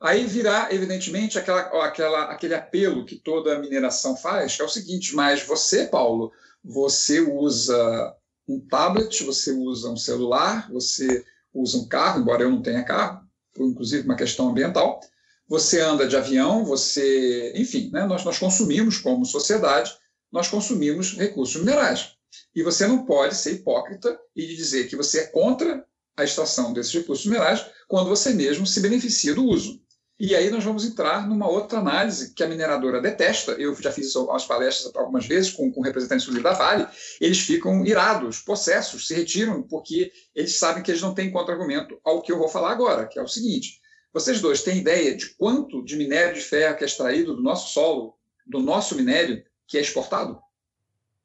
[0.00, 5.14] aí virá, evidentemente, aquela, aquela, aquele apelo que toda mineração faz, que é o seguinte,
[5.14, 6.32] mas você, Paulo,
[6.62, 8.14] você usa
[8.48, 13.26] um tablet, você usa um celular, você usa um carro, embora eu não tenha carro,
[13.54, 15.00] por inclusive uma questão ambiental,
[15.48, 19.96] você anda de avião, você, enfim, né, nós, nós consumimos como sociedade,
[20.30, 22.16] nós consumimos recursos minerais.
[22.54, 26.92] E você não pode ser hipócrita e dizer que você é contra a extração desses
[26.92, 29.80] recursos minerais quando você mesmo se beneficia do uso.
[30.18, 33.52] E aí nós vamos entrar numa outra análise que a mineradora detesta.
[33.52, 36.86] Eu já fiz isso as palestras algumas vezes com, com representantes da Vale.
[37.20, 42.22] Eles ficam irados, possessos, se retiram porque eles sabem que eles não têm contra-argumento ao
[42.22, 43.78] que eu vou falar agora, que é o seguinte.
[44.10, 47.74] Vocês dois têm ideia de quanto de minério de ferro que é extraído do nosso
[47.74, 50.40] solo, do nosso minério, que é exportado?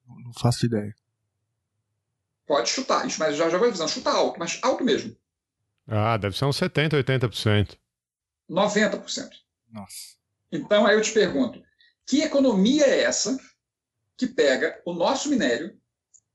[0.06, 0.94] Não faço ideia.
[2.46, 5.16] Pode chutar, mas já, já vou avisando, chuta alto, mas alto mesmo.
[5.88, 7.78] Ah, deve ser uns 70%, 80%.
[8.52, 9.30] 90%.
[9.72, 9.96] Nossa.
[10.52, 11.64] Então aí eu te pergunto,
[12.06, 13.38] que economia é essa
[14.18, 15.80] que pega o nosso minério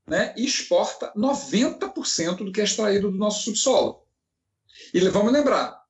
[0.06, 4.06] né, e exporta 90% do que é extraído do nosso subsolo?
[4.94, 5.84] E vamos lembrar,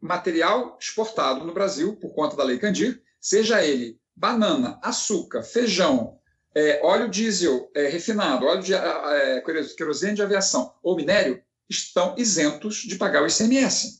[0.00, 6.18] material exportado no Brasil por conta da Lei Candir, seja ele banana, açúcar, feijão,
[6.54, 9.40] é, óleo diesel é, refinado, óleo de é,
[9.76, 13.97] querosene de aviação ou minério estão isentos de pagar o ICMS.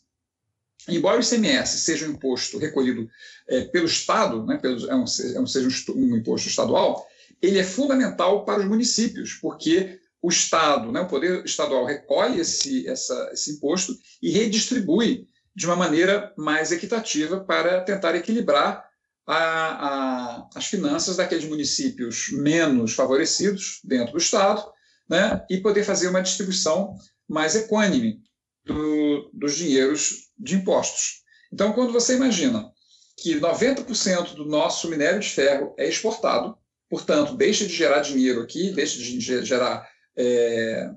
[0.88, 3.08] Embora o ICMS seja um imposto recolhido
[3.48, 7.06] é, pelo Estado, né, pelo, é um, é seja um, um, imposto estadual,
[7.40, 12.88] ele é fundamental para os municípios, porque o Estado, né, o poder estadual recolhe esse,
[12.88, 18.88] essa, esse imposto e redistribui de uma maneira mais equitativa para tentar equilibrar
[19.26, 24.64] a, a, as finanças daqueles municípios menos favorecidos dentro do Estado
[25.08, 26.94] né, e poder fazer uma distribuição
[27.28, 28.22] mais equânime
[28.68, 31.22] do, dos dinheiros de impostos.
[31.52, 32.70] Então, quando você imagina
[33.16, 36.56] que 90% do nosso minério de ferro é exportado,
[36.88, 40.90] portanto, deixa de gerar dinheiro aqui, deixa de gerar é,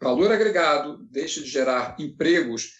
[0.00, 2.72] valor agregado, deixa de gerar empregos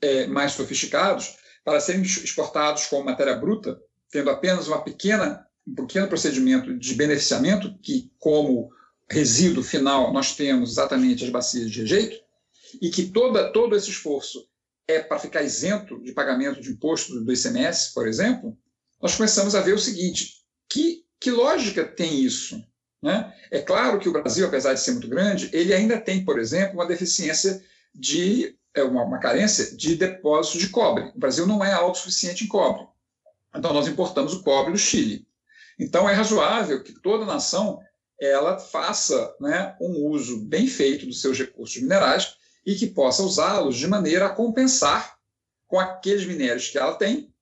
[0.00, 3.80] é, mais sofisticados para serem exportados como matéria bruta,
[4.10, 8.70] tendo apenas uma pequena, um pequeno procedimento de beneficiamento, que, como
[9.10, 12.25] resíduo final, nós temos exatamente as bacias de rejeito,
[12.80, 14.46] e que toda, todo esse esforço
[14.88, 18.56] é para ficar isento de pagamento de imposto do ICMS, por exemplo,
[19.00, 22.62] nós começamos a ver o seguinte: que, que lógica tem isso?
[23.02, 23.32] Né?
[23.50, 26.74] É claro que o Brasil, apesar de ser muito grande, ele ainda tem, por exemplo,
[26.74, 27.62] uma deficiência
[27.94, 31.10] de é uma, uma carência de depósitos de cobre.
[31.14, 32.86] O Brasil não é autossuficiente em cobre.
[33.54, 35.26] Então, nós importamos o cobre do Chile.
[35.78, 37.80] Então, é razoável que toda nação
[38.20, 42.36] ela faça né, um uso bem feito dos seus recursos minerais
[42.66, 45.16] e que possa usá-los de maneira a compensar
[45.68, 47.32] com aqueles minérios que ela tem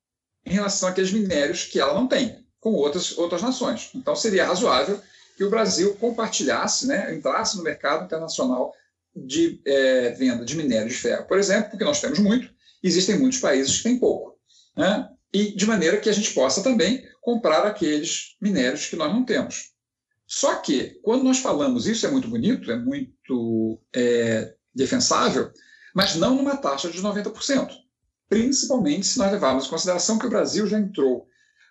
[0.44, 3.90] em relação àqueles minérios que ela não tem, com outras, outras nações.
[3.94, 5.00] Então, seria razoável
[5.36, 8.72] que o Brasil compartilhasse, né, entrasse no mercado internacional
[9.16, 12.52] de é, venda de minério de ferro, por exemplo, porque nós temos muito,
[12.82, 14.38] existem muitos países que têm pouco.
[14.76, 15.08] Né?
[15.32, 19.72] E de maneira que a gente possa também comprar aqueles minérios que nós não temos.
[20.26, 25.52] Só que, quando nós falamos isso, é muito bonito, é muito é, defensável,
[25.94, 27.70] mas não numa taxa de 90%.
[28.28, 31.28] Principalmente se nós levarmos em consideração que o Brasil já entrou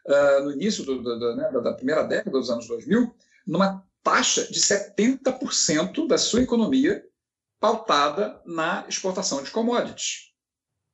[0.07, 3.13] uh, no início do, do, do, né, da primeira década dos anos 2000
[3.45, 7.03] numa taxa de 70% da sua economia
[7.59, 10.33] pautada na exportação de commodities.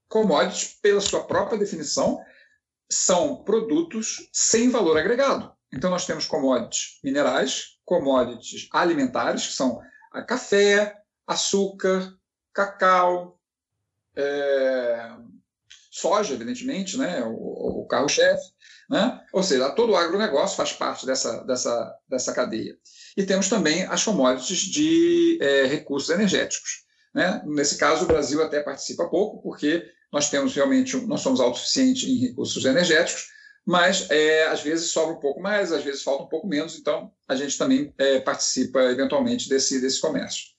[0.07, 2.23] Commodities, pela sua própria definição,
[2.91, 5.51] são produtos sem valor agregado.
[5.73, 9.79] Então, nós temos commodities minerais, commodities alimentares, que são
[10.27, 10.98] café,
[11.29, 12.11] açúcar,
[12.51, 13.39] cacau,
[14.15, 15.11] é,
[15.91, 18.51] soja, evidentemente, né, o, o carro-chefe.
[18.89, 19.21] Né?
[19.31, 22.75] Ou seja, todo o agronegócio faz parte dessa, dessa, dessa cadeia.
[23.15, 26.85] E temos também as commodities de é, recursos energéticos.
[27.13, 27.41] Né?
[27.45, 32.17] Nesse caso, o Brasil até participa pouco, porque nós temos realmente, nós somos autossuficientes em
[32.17, 33.27] recursos energéticos,
[33.63, 37.11] mas é, às vezes sobra um pouco mais, às vezes falta um pouco menos, então
[37.27, 40.58] a gente também é, participa eventualmente desse, desse comércio.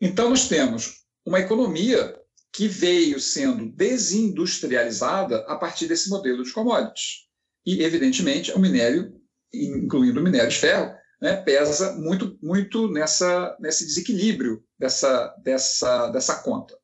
[0.00, 2.16] Então nós temos uma economia
[2.52, 7.28] que veio sendo desindustrializada a partir desse modelo de commodities.
[7.64, 9.14] E, evidentemente, o minério,
[9.52, 16.42] incluindo o minério de ferro, né, pesa muito, muito nessa, nesse desequilíbrio dessa, dessa, dessa
[16.42, 16.76] conta.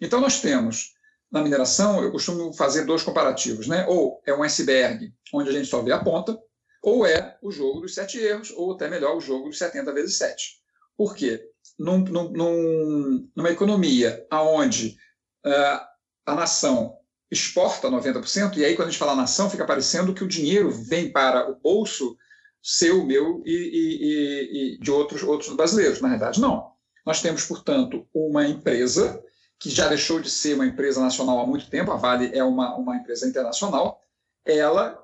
[0.00, 0.92] Então, nós temos
[1.30, 3.86] na mineração, eu costumo fazer dois comparativos, né?
[3.88, 6.38] Ou é um iceberg, onde a gente só vê a ponta,
[6.82, 10.18] ou é o jogo dos sete erros, ou até melhor, o jogo dos 70 vezes
[10.18, 10.60] 7.
[10.96, 11.42] Por quê?
[11.78, 14.96] Num, num, numa economia onde
[15.44, 15.80] uh,
[16.26, 16.96] a nação
[17.30, 21.10] exporta 90%, e aí quando a gente fala nação, fica parecendo que o dinheiro vem
[21.10, 22.16] para o bolso
[22.62, 26.00] seu, meu e, e, e de outros, outros brasileiros.
[26.00, 26.72] Na verdade, não.
[27.04, 29.20] Nós temos, portanto, uma empresa
[29.58, 32.76] que já deixou de ser uma empresa nacional há muito tempo, a Vale é uma,
[32.76, 34.00] uma empresa internacional,
[34.44, 35.00] ela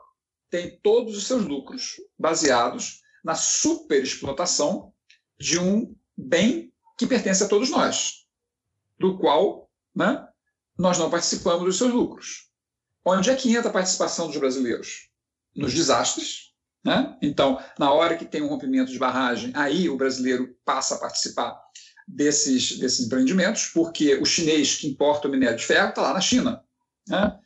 [0.51, 4.93] tem todos os seus lucros baseados na superexplotação
[5.39, 8.27] de um bem que pertence a todos nós,
[8.99, 10.27] do qual né,
[10.77, 12.49] nós não participamos dos seus lucros.
[13.05, 15.09] Onde é que entra a participação dos brasileiros?
[15.55, 16.53] Nos desastres.
[16.85, 17.17] Né?
[17.23, 21.59] Então, na hora que tem um rompimento de barragem, aí o brasileiro passa a participar
[22.07, 26.21] desses, desses empreendimentos, porque o chinês que importa o minério de ferro está lá na
[26.21, 26.63] China.
[27.07, 27.39] Né?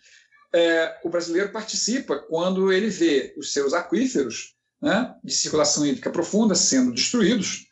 [0.54, 6.54] É, o brasileiro participa quando ele vê os seus aquíferos né, de circulação hídrica profunda
[6.54, 7.66] sendo destruídos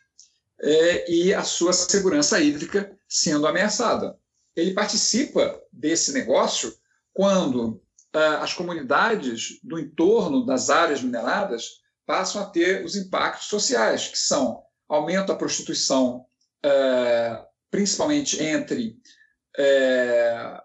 [0.61, 4.17] é, e a sua segurança hídrica sendo ameaçada.
[4.55, 6.73] Ele participa desse negócio
[7.13, 7.81] quando
[8.13, 14.17] ah, as comunidades do entorno das áreas mineradas passam a ter os impactos sociais, que
[14.17, 16.25] são aumento da prostituição
[16.63, 18.97] é, principalmente entre
[19.57, 20.61] é,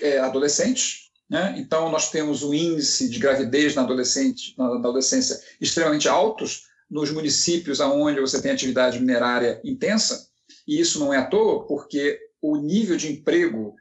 [0.00, 1.10] é, adolescentes.
[1.28, 1.54] Né?
[1.58, 7.78] Então, nós temos um índice de gravidez na, adolescente, na adolescência extremamente altos nos municípios
[7.80, 10.28] onde você tem atividade minerária intensa,
[10.66, 13.74] e isso não é à toa, porque o nível de emprego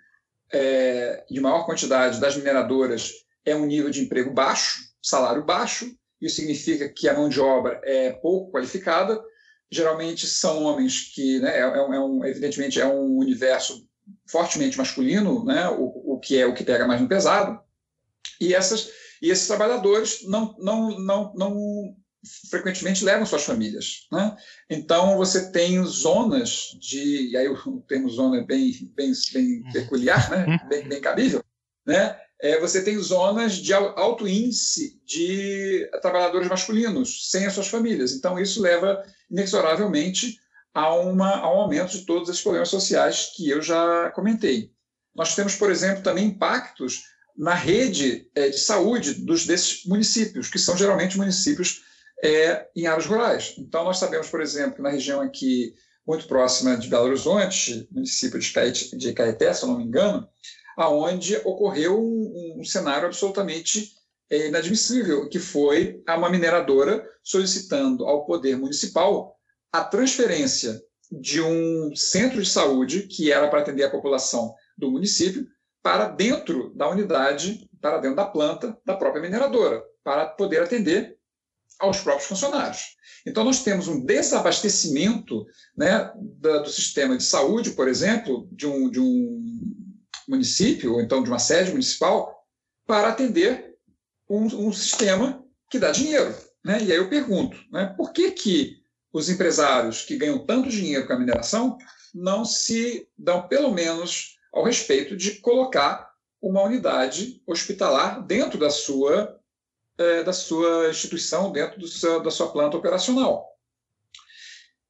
[0.52, 3.12] é, de maior quantidade das mineradoras
[3.46, 5.92] é um nível de emprego baixo, salário baixo,
[6.22, 9.20] isso significa que a mão de obra é pouco qualificada,
[9.72, 13.88] geralmente são homens que, né, é, é, é, um, evidentemente, é um universo
[14.28, 17.60] fortemente masculino, né, o, o que é o que pega mais no pesado,
[18.42, 18.92] e, essas,
[19.22, 21.96] e esses trabalhadores não, não, não, não
[22.50, 24.08] frequentemente levam suas famílias.
[24.12, 24.36] Né?
[24.70, 30.30] Então, você tem zonas de, e aí o termo zona é bem, bem, bem peculiar,
[30.30, 30.46] né?
[30.46, 30.70] Uhum.
[30.70, 31.44] bem, bem cabível,
[31.86, 32.18] né?
[32.42, 38.14] É, você tem zonas de alto índice de trabalhadores masculinos sem as suas famílias.
[38.14, 40.40] Então, isso leva inexoravelmente
[40.74, 44.72] a, uma, a um aumento de todos esses problemas sociais que eu já comentei.
[45.14, 47.04] Nós temos, por exemplo, também impactos
[47.38, 51.84] na rede é, de saúde dos, desses municípios, que são geralmente municípios
[52.24, 53.56] é, em áreas rurais.
[53.58, 55.74] Então, nós sabemos, por exemplo, que na região aqui,
[56.06, 60.28] muito próxima de Belo Horizonte, município de, Caeté, se eu não me engano,
[60.76, 63.92] aonde ocorreu um, um cenário absolutamente
[64.30, 69.36] é, inadmissível, que foi uma mineradora solicitando ao poder municipal
[69.72, 75.48] a transferência de um centro de saúde que era para atender a população do município
[75.82, 81.19] para dentro da unidade, para dentro da planta da própria mineradora, para poder atender
[81.80, 82.98] aos próprios funcionários.
[83.26, 85.46] Então, nós temos um desabastecimento
[85.78, 89.76] né, do sistema de saúde, por exemplo, de um, de um
[90.28, 92.46] município, ou então de uma sede municipal,
[92.88, 93.76] para atender
[94.30, 96.36] um, um sistema que dá dinheiro.
[96.64, 96.84] Né?
[96.84, 98.78] E aí eu pergunto, né, por que, que
[99.12, 101.78] os empresários que ganham tanto dinheiro com a mineração
[102.14, 106.10] não se dão pelo menos ao respeito de colocar
[106.42, 109.39] uma unidade hospitalar dentro da sua,
[110.00, 113.46] é, da sua instituição, dentro seu, da sua planta operacional.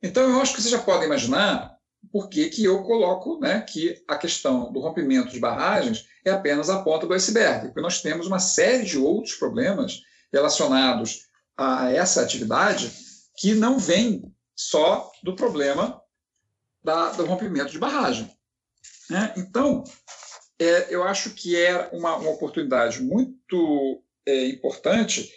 [0.01, 1.75] Então, eu acho que vocês já podem imaginar
[2.11, 6.69] por que, que eu coloco né, que a questão do rompimento de barragens é apenas
[6.69, 10.01] a ponta do iceberg, porque nós temos uma série de outros problemas
[10.31, 12.91] relacionados a essa atividade
[13.35, 16.01] que não vem só do problema
[16.83, 18.31] da, do rompimento de barragem.
[19.09, 19.33] Né?
[19.35, 19.83] Então,
[20.59, 25.31] é, eu acho que é uma, uma oportunidade muito é, importante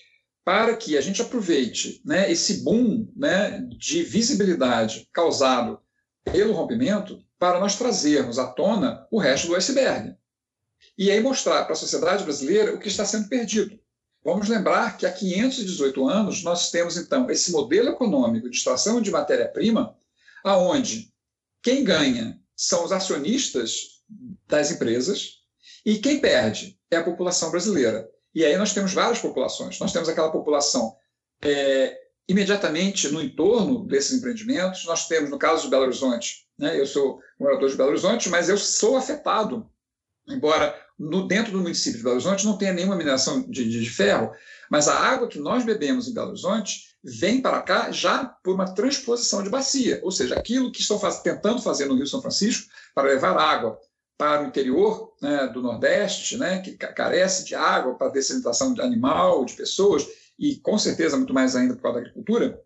[0.45, 5.81] para que a gente aproveite né, esse boom né, de visibilidade causado
[6.25, 10.17] pelo rompimento para nós trazermos à tona o resto do iceberg.
[10.97, 13.79] E aí mostrar para a sociedade brasileira o que está sendo perdido.
[14.25, 19.11] Vamos lembrar que há 518 anos nós temos então esse modelo econômico de extração de
[19.11, 19.97] matéria-prima,
[20.45, 21.13] aonde
[21.61, 24.03] quem ganha são os acionistas
[24.47, 25.41] das empresas
[25.85, 28.09] e quem perde é a população brasileira.
[28.35, 29.79] E aí nós temos várias populações.
[29.79, 30.97] Nós temos aquela população
[31.43, 34.85] é, imediatamente no entorno desses empreendimentos.
[34.85, 38.49] Nós temos, no caso de Belo Horizonte, né, eu sou morador de Belo Horizonte, mas
[38.49, 39.69] eu sou afetado,
[40.29, 43.91] embora no, dentro do município de Belo Horizonte não tenha nenhuma mineração de, de, de
[43.91, 44.33] ferro,
[44.71, 48.75] mas a água que nós bebemos em Belo Horizonte vem para cá já por uma
[48.75, 52.71] transposição de bacia, ou seja, aquilo que estão faz, tentando fazer no Rio São Francisco
[52.95, 53.79] para levar água
[54.23, 59.45] para o interior né, do Nordeste, né, que carece de água para dessalinização de animal,
[59.45, 60.07] de pessoas,
[60.39, 62.63] e com certeza muito mais ainda por causa da agricultura,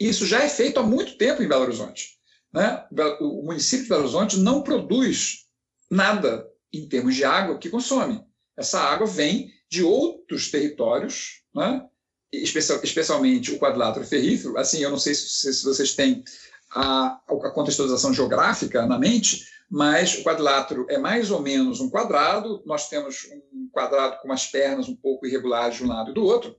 [0.00, 2.18] isso já é feito há muito tempo em Belo Horizonte.
[2.52, 2.84] Né?
[3.20, 5.46] O município de Belo Horizonte não produz
[5.88, 8.20] nada em termos de água que consome.
[8.58, 11.86] Essa água vem de outros territórios, né?
[12.32, 14.58] especialmente o quadrilátero ferrífero.
[14.58, 16.24] Assim, eu não sei se, vocês têm
[16.72, 22.60] a, a, contextualização geográfica na mente, mas o quadrilátero é mais ou menos um quadrado.
[22.66, 26.24] Nós temos um quadrado com umas pernas um pouco irregulares de um lado e do
[26.24, 26.56] outro,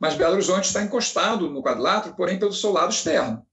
[0.00, 3.46] mas Belo Horizonte está encostado no quadrilátero, porém pelo seu lado externo.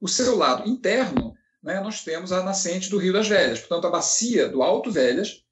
[0.00, 3.60] O seu lado interno, né, nós temos a nascente do Rio das Velhas.
[3.60, 5.44] Portanto, a bacia do Alto Velhas,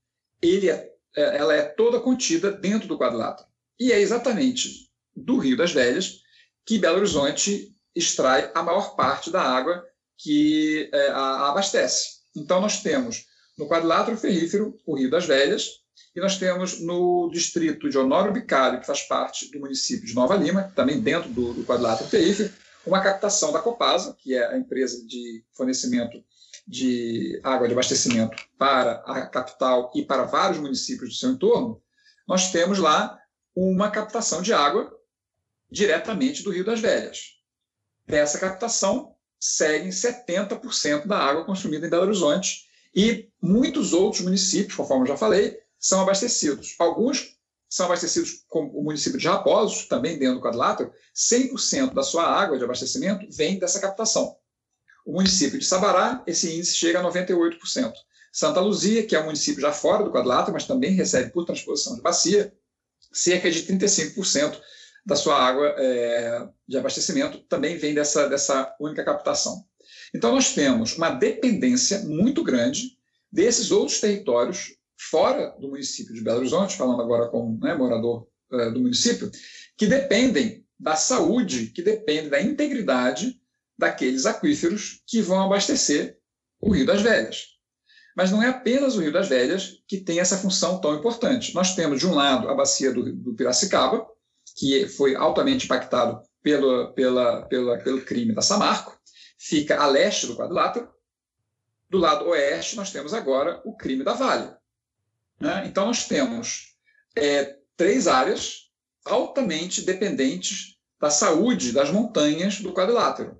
[0.42, 3.48] é, é ela é toda contida dentro do quadrilátero.
[3.78, 6.20] E é exatamente do Rio das Velhas
[6.64, 9.84] que Belo Horizonte extrai a maior parte da água
[10.16, 12.15] que é, a abastece.
[12.36, 13.26] Então, nós temos
[13.58, 15.80] no quadrilátero ferrífero o Rio das Velhas,
[16.14, 20.36] e nós temos no distrito de Honório Bicalho, que faz parte do município de Nova
[20.36, 22.52] Lima, também dentro do, do quadrilátero ferrífero,
[22.86, 26.22] uma captação da Copasa, que é a empresa de fornecimento
[26.66, 31.80] de água de abastecimento para a capital e para vários municípios do seu entorno,
[32.26, 33.18] nós temos lá
[33.54, 34.92] uma captação de água
[35.70, 37.36] diretamente do Rio das Velhas.
[38.06, 45.04] Dessa captação, seguem 70% da água consumida em Belo Horizonte e muitos outros municípios, conforme
[45.04, 46.74] eu já falei, são abastecidos.
[46.78, 47.36] Alguns
[47.68, 52.56] são abastecidos, como o município de Raposos, também dentro do quadrilátero, 100% da sua água
[52.56, 54.36] de abastecimento vem dessa captação.
[55.04, 57.92] O município de Sabará, esse índice chega a 98%.
[58.32, 61.94] Santa Luzia, que é um município já fora do quadrilátero, mas também recebe por transposição
[61.96, 62.52] de bacia,
[63.12, 64.60] cerca de 35%
[65.06, 69.64] da sua água é, de abastecimento também vem dessa, dessa única captação.
[70.12, 72.98] Então, nós temos uma dependência muito grande
[73.30, 78.72] desses outros territórios fora do município de Belo Horizonte, falando agora como né, morador uh,
[78.72, 79.30] do município,
[79.76, 83.40] que dependem da saúde, que dependem da integridade
[83.78, 86.18] daqueles aquíferos que vão abastecer
[86.60, 87.56] o Rio das Velhas.
[88.16, 91.54] Mas não é apenas o Rio das Velhas que tem essa função tão importante.
[91.54, 94.06] Nós temos, de um lado, a bacia do, do Piracicaba,
[94.56, 98.98] que foi altamente impactado pelo, pela, pela, pelo crime da Samarco,
[99.38, 100.88] fica a leste do quadrilátero.
[101.90, 104.52] Do lado oeste, nós temos agora o crime da Vale,
[105.38, 105.64] né?
[105.66, 106.74] Então, nós temos
[107.14, 108.70] é, três áreas
[109.04, 113.38] altamente dependentes da saúde das montanhas do quadrilátero,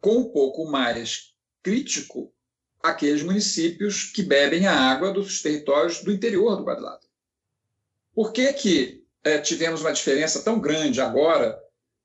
[0.00, 1.32] com um pouco mais
[1.62, 2.34] crítico
[2.82, 7.10] aqueles municípios que bebem a água dos territórios do interior do quadrilátero.
[8.14, 11.58] Por que, que é, tivemos uma diferença tão grande agora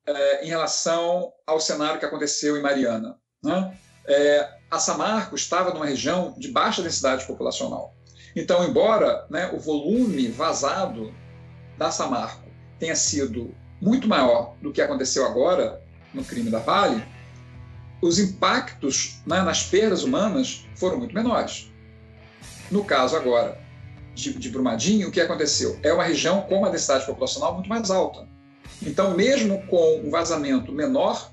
[0.05, 3.17] é, em relação ao cenário que aconteceu em Mariana?
[3.43, 3.77] Né?
[4.07, 7.95] É, a Samarco estava numa região de baixa densidade populacional.
[8.35, 11.13] Então, embora né, o volume vazado
[11.77, 12.49] da Samarco
[12.79, 15.81] tenha sido muito maior do que aconteceu agora
[16.13, 17.03] no crime da Vale,
[18.01, 21.71] os impactos né, nas perdas humanas foram muito menores.
[22.69, 23.64] No caso agora
[24.15, 25.77] de, de Brumadinho, o que aconteceu?
[25.83, 28.27] É uma região com uma densidade populacional muito mais alta.
[28.81, 31.31] Então, mesmo com um vazamento menor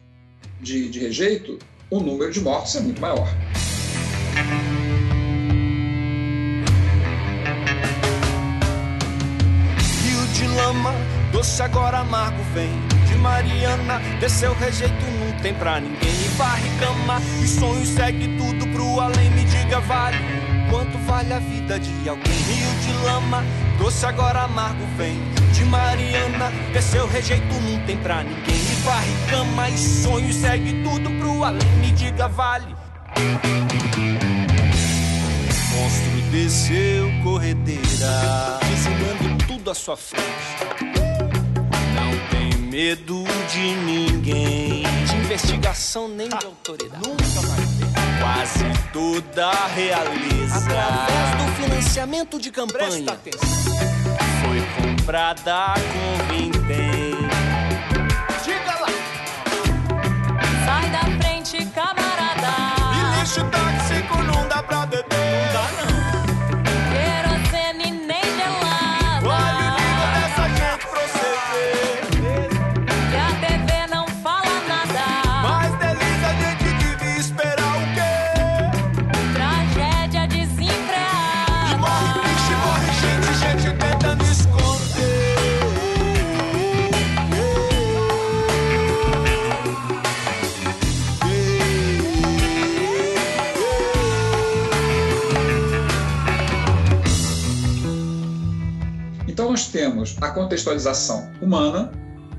[0.60, 1.58] de, de rejeito,
[1.90, 3.26] o número de mortos é muito maior.
[10.02, 10.92] Rio de lama,
[11.32, 12.70] doce agora amargo vem.
[13.06, 16.10] De Mariana, desceu rejeito, não tem pra ninguém.
[16.10, 19.30] E varre cama, e sonhos segue tudo pro além.
[19.30, 22.32] Me diga, vale quanto vale a vida de alguém?
[22.32, 23.44] Rio de lama,
[23.78, 25.20] doce agora amargo vem.
[25.52, 28.54] De Mariana, desceu rejeito, não tem pra ninguém.
[28.54, 31.68] E varre cama, e sonhos segue tudo pro além.
[31.78, 32.74] Me diga, vale.
[35.74, 40.24] Monstro desceu corredeira, dizimando tudo à sua frente.
[41.94, 47.06] Não tem medo de ninguém, de investigação nem de autoridade.
[47.06, 48.01] Nunca vai ter.
[48.22, 53.18] Quase toda a realeza, através do financiamento de campanha,
[54.44, 56.81] foi comprada com vintém.
[99.72, 101.90] Temos a contextualização humana,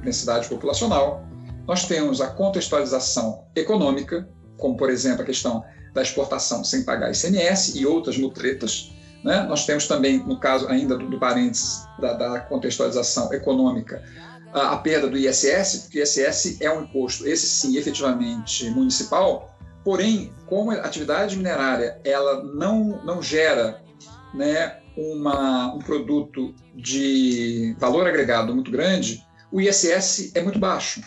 [0.04, 1.26] densidade populacional,
[1.68, 5.64] nós temos a contextualização econômica, como, por exemplo, a questão
[5.94, 8.94] da exportação sem pagar ICMS e outras mutretas.
[9.24, 9.44] Né?
[9.44, 14.04] Nós temos também, no caso ainda do, do parênteses da, da contextualização econômica,
[14.54, 19.58] a, a perda do ISS, porque o ISS é um imposto, esse sim, efetivamente municipal,
[19.84, 23.82] porém, como a atividade minerária ela não, não gera
[24.34, 31.02] né, uma, um produto de valor agregado muito grande, o ISS é muito baixo.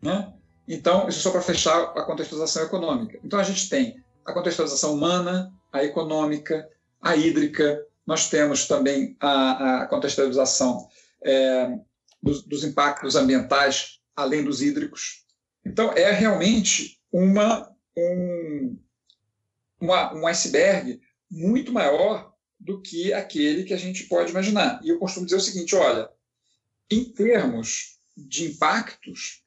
[0.00, 0.32] Né?
[0.66, 3.18] Então, isso só para fechar a contextualização econômica.
[3.24, 6.68] Então, a gente tem a contextualização humana, a econômica,
[7.00, 10.88] a hídrica, nós temos também a, a contextualização
[11.24, 11.78] é,
[12.22, 15.24] dos, dos impactos ambientais, além dos hídricos.
[15.64, 18.78] Então, é realmente uma, um,
[19.80, 21.00] uma, um iceberg
[21.30, 22.31] muito maior
[22.62, 24.80] do que aquele que a gente pode imaginar.
[24.82, 26.08] E eu costumo dizer o seguinte: olha,
[26.90, 29.42] em termos de impactos,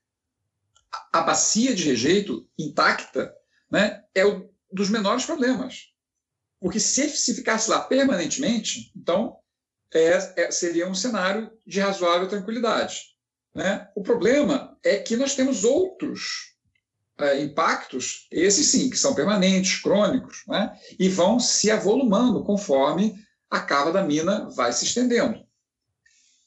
[1.13, 3.33] a bacia de rejeito intacta
[3.71, 5.93] né, é um dos menores problemas.
[6.59, 9.37] Porque se, se ficasse lá permanentemente, então
[9.93, 13.15] é, é, seria um cenário de razoável tranquilidade.
[13.53, 13.89] Né?
[13.95, 16.54] O problema é que nós temos outros
[17.39, 20.77] impactos, esses sim, que são permanentes, crônicos, né?
[20.99, 23.15] e vão se avolumando conforme
[23.49, 25.45] a cava da mina vai se estendendo.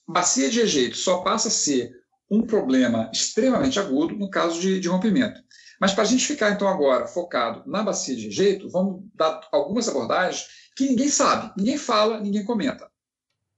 [0.06, 1.92] Bacia de rejeito só passa a ser
[2.30, 5.40] um problema extremamente agudo no caso de, de rompimento.
[5.80, 9.88] Mas para a gente ficar então agora focado na bacia de rejeito, vamos dar algumas
[9.88, 10.46] abordagens
[10.76, 12.90] que ninguém sabe, ninguém fala, ninguém comenta.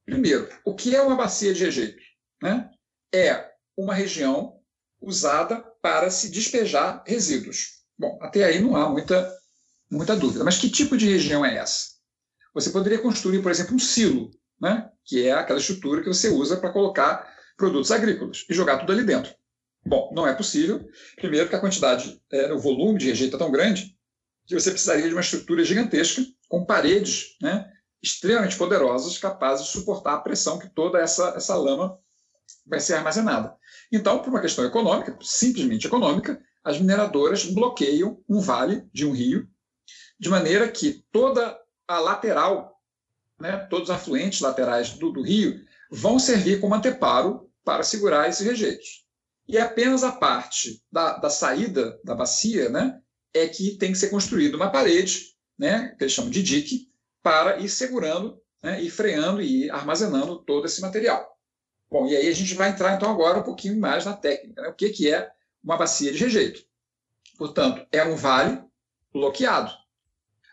[0.04, 2.02] Primeiro, o que é uma bacia de rejeito?
[2.42, 2.70] Né?
[3.12, 4.60] É uma região
[5.00, 7.80] usada para se despejar resíduos.
[7.98, 9.32] Bom, até aí não há muita,
[9.90, 10.44] muita dúvida.
[10.44, 11.90] Mas que tipo de região é essa?
[12.54, 14.90] Você poderia construir, por exemplo, um silo, né?
[15.04, 19.04] que é aquela estrutura que você usa para colocar produtos agrícolas e jogar tudo ali
[19.04, 19.34] dentro.
[19.84, 20.86] Bom, não é possível.
[21.16, 23.96] Primeiro, porque a quantidade, é, o volume de rejeito é tão grande
[24.46, 27.70] que você precisaria de uma estrutura gigantesca com paredes né,
[28.02, 31.98] extremamente poderosas, capazes de suportar a pressão que toda essa, essa lama
[32.66, 33.56] vai ser armazenada.
[33.92, 39.48] Então, por uma questão econômica, simplesmente econômica, as mineradoras bloqueiam um vale de um rio,
[40.18, 42.78] de maneira que toda a lateral,
[43.40, 45.60] né, todos os afluentes laterais do, do rio,
[45.90, 49.04] vão servir como anteparo para segurar esses rejeitos.
[49.48, 53.00] E apenas a parte da, da saída da bacia né,
[53.34, 56.88] é que tem que ser construída uma parede, né, que eles chamam de dique,
[57.22, 61.29] para ir segurando, né, e freando e armazenando todo esse material.
[61.90, 64.62] Bom, e aí a gente vai entrar então agora um pouquinho mais na técnica.
[64.62, 64.68] Né?
[64.68, 65.30] O que, que é
[65.62, 66.64] uma bacia de rejeito?
[67.36, 68.62] Portanto, é um vale
[69.12, 69.72] bloqueado.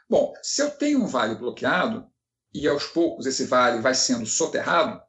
[0.09, 2.07] Bom, se eu tenho um vale bloqueado
[2.53, 4.99] e aos poucos esse vale vai sendo soterrado,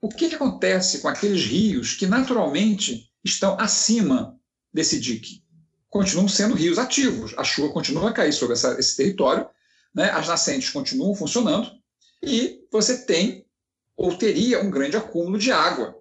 [0.00, 4.38] o que, que acontece com aqueles rios que naturalmente estão acima
[4.72, 5.44] desse dique?
[5.90, 9.46] Continuam sendo rios ativos, a chuva continua a cair sobre essa, esse território,
[9.94, 10.10] né?
[10.10, 11.70] as nascentes continuam funcionando,
[12.22, 13.46] e você tem
[14.02, 15.96] ou teria um grande acúmulo de água.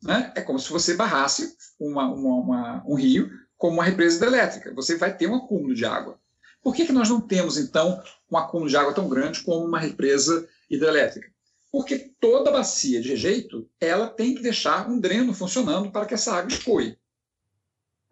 [0.00, 0.32] Né?
[0.36, 3.28] É como se você barrasse uma, uma, uma, um rio
[3.58, 4.72] como uma represa hidrelétrica.
[4.72, 6.16] Você vai ter um acúmulo de água.
[6.62, 9.80] Por que, que nós não temos, então, um acúmulo de água tão grande como uma
[9.80, 11.28] represa hidrelétrica?
[11.72, 16.32] Porque toda bacia de rejeito ela tem que deixar um dreno funcionando para que essa
[16.32, 16.96] água escoe.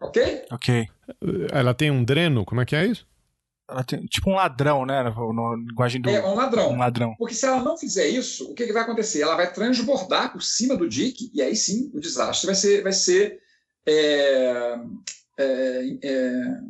[0.00, 0.46] Ok?
[0.50, 0.88] Ok.
[1.52, 2.44] Ela tem um dreno?
[2.44, 3.06] Como é que é isso?
[3.70, 5.02] Ela tem tipo um ladrão, né?
[5.02, 5.10] Na
[5.56, 6.08] linguagem do.
[6.08, 6.72] É um ladrão.
[6.72, 7.14] Um ladrão.
[7.18, 9.20] Porque se ela não fizer isso, o que, que vai acontecer?
[9.20, 12.92] Ela vai transbordar por cima do dique, e aí sim o desastre vai ser, vai
[12.92, 13.40] ser
[13.86, 14.78] é,
[15.38, 16.60] é, é,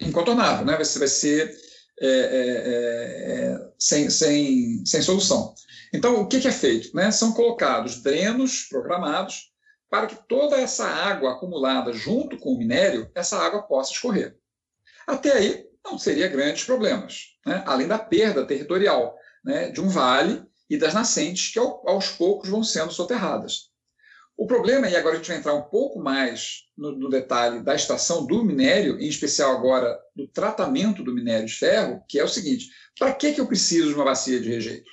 [0.00, 0.76] incontornável, né?
[0.76, 1.56] vai ser, vai ser
[2.00, 5.54] é, é, é, sem, sem, sem solução.
[5.92, 6.94] Então, o que, que é feito?
[6.94, 7.10] Né?
[7.10, 9.50] São colocados drenos programados
[9.90, 14.39] para que toda essa água acumulada junto com o minério, essa água possa escorrer.
[15.10, 17.62] Até aí, não seria grandes problemas, né?
[17.66, 22.62] além da perda territorial né, de um vale e das nascentes que aos poucos vão
[22.62, 23.70] sendo soterradas.
[24.36, 27.74] O problema, e agora a gente vai entrar um pouco mais no, no, detalhe da
[27.74, 32.28] extração do minério, em especial agora do tratamento do minério de ferro, que é o
[32.28, 34.90] seguinte: para que, que eu preciso de uma bacia de rejeito?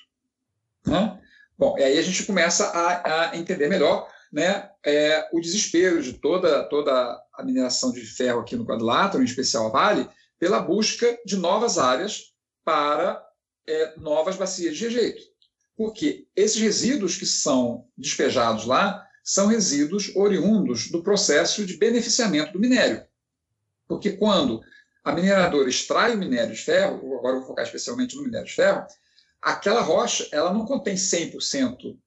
[0.86, 1.18] Né?
[1.58, 6.14] Bom, e aí a gente começa a, a entender melhor né, é, o desespero de
[6.14, 10.10] toda, toda a mineração de ferro aqui no quadrilátero, em especial a Vale,
[10.40, 12.34] pela busca de novas áreas
[12.66, 13.24] para
[13.68, 15.24] é, novas bacias de rejeito.
[15.76, 22.60] Porque esses resíduos que são despejados lá são resíduos oriundos do processo de beneficiamento do
[22.60, 23.06] minério.
[23.88, 24.62] Porque quando
[25.04, 28.86] a mineradora extrai o minério de ferro, agora vou focar especialmente no minério de ferro,
[29.42, 31.98] aquela rocha ela não contém 100%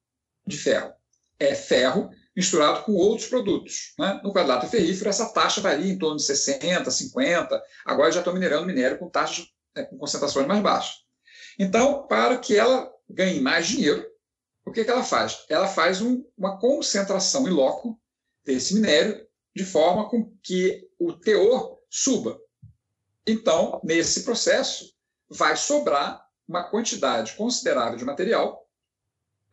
[0.45, 0.93] de ferro.
[1.39, 3.93] É ferro misturado com outros produtos.
[3.97, 4.19] Né?
[4.23, 7.61] No quadrilátero ferrífero, essa taxa varia em torno de 60%, 50%.
[7.85, 10.95] Agora já estou minerando minério com taxas né, com concentrações mais baixas.
[11.57, 14.05] Então, para que ela ganhe mais dinheiro,
[14.65, 15.45] o que, que ela faz?
[15.49, 17.99] Ela faz um, uma concentração em loco
[18.45, 19.25] desse minério
[19.55, 22.39] de forma com que o teor suba.
[23.27, 24.93] Então, nesse processo,
[25.29, 28.67] vai sobrar uma quantidade considerável de material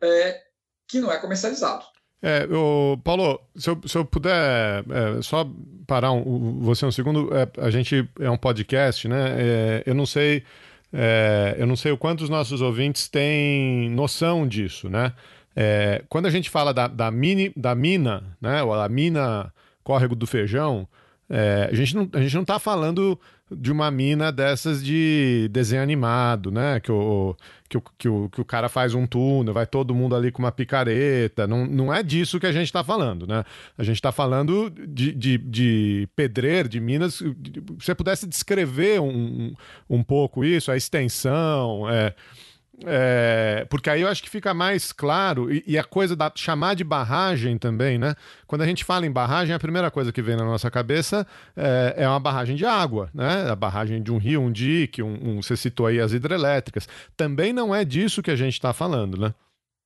[0.01, 0.41] é,
[0.87, 1.85] que não é comercializado.
[2.21, 5.49] É, o Paulo, se eu, se eu puder é, só
[5.87, 9.35] parar um, você um segundo, é, a gente é um podcast, né?
[9.37, 10.43] É, eu não sei
[10.91, 15.13] é, eu não sei o quanto os nossos ouvintes têm noção disso, né?
[15.55, 18.61] É, quando a gente fala da, da, mini, da mina, né?
[18.63, 19.53] Ou a mina
[19.83, 20.87] córrego do feijão,
[21.71, 23.19] a gente não a gente não está falando
[23.51, 26.79] de uma mina dessas de desenho animado, né?
[26.79, 27.35] Que o,
[27.69, 30.41] que o, que o, que o cara faz um túnel, vai todo mundo ali com
[30.41, 31.45] uma picareta.
[31.45, 33.45] Não, não é disso que a gente está falando, né?
[33.77, 37.15] A gente está falando de, de, de pedreiro, de minas.
[37.15, 37.35] Se
[37.79, 39.53] você pudesse descrever um,
[39.87, 42.15] um pouco isso, a extensão, é,
[42.85, 43.38] é,
[43.69, 46.83] porque aí eu acho que fica mais claro, e, e, a coisa da chamar de
[46.83, 48.15] barragem também, né?
[48.47, 51.93] Quando a gente fala em barragem, a primeira coisa que vem na nossa cabeça é,
[51.97, 53.49] é uma barragem de água, né?
[53.49, 56.87] A barragem de um rio, um dique, um, um, você citou aí as hidrelétricas.
[57.15, 59.33] Também não é disso que a gente está falando, né?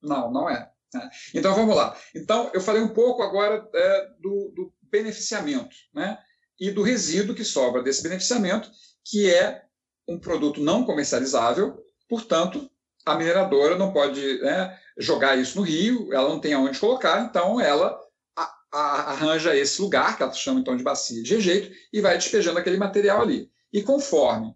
[0.01, 0.69] Não, não é.
[0.95, 1.09] é.
[1.33, 1.95] Então vamos lá.
[2.15, 6.17] Então, eu falei um pouco agora é, do, do beneficiamento, né?
[6.59, 8.71] E do resíduo que sobra desse beneficiamento,
[9.03, 9.63] que é
[10.07, 11.77] um produto não comercializável,
[12.07, 12.69] portanto,
[13.05, 17.59] a mineradora não pode né, jogar isso no rio, ela não tem aonde colocar, então
[17.59, 17.99] ela
[18.35, 18.79] a, a,
[19.11, 22.77] arranja esse lugar, que ela chama então de bacia de rejeito, e vai despejando aquele
[22.77, 23.49] material ali.
[23.71, 24.55] E conforme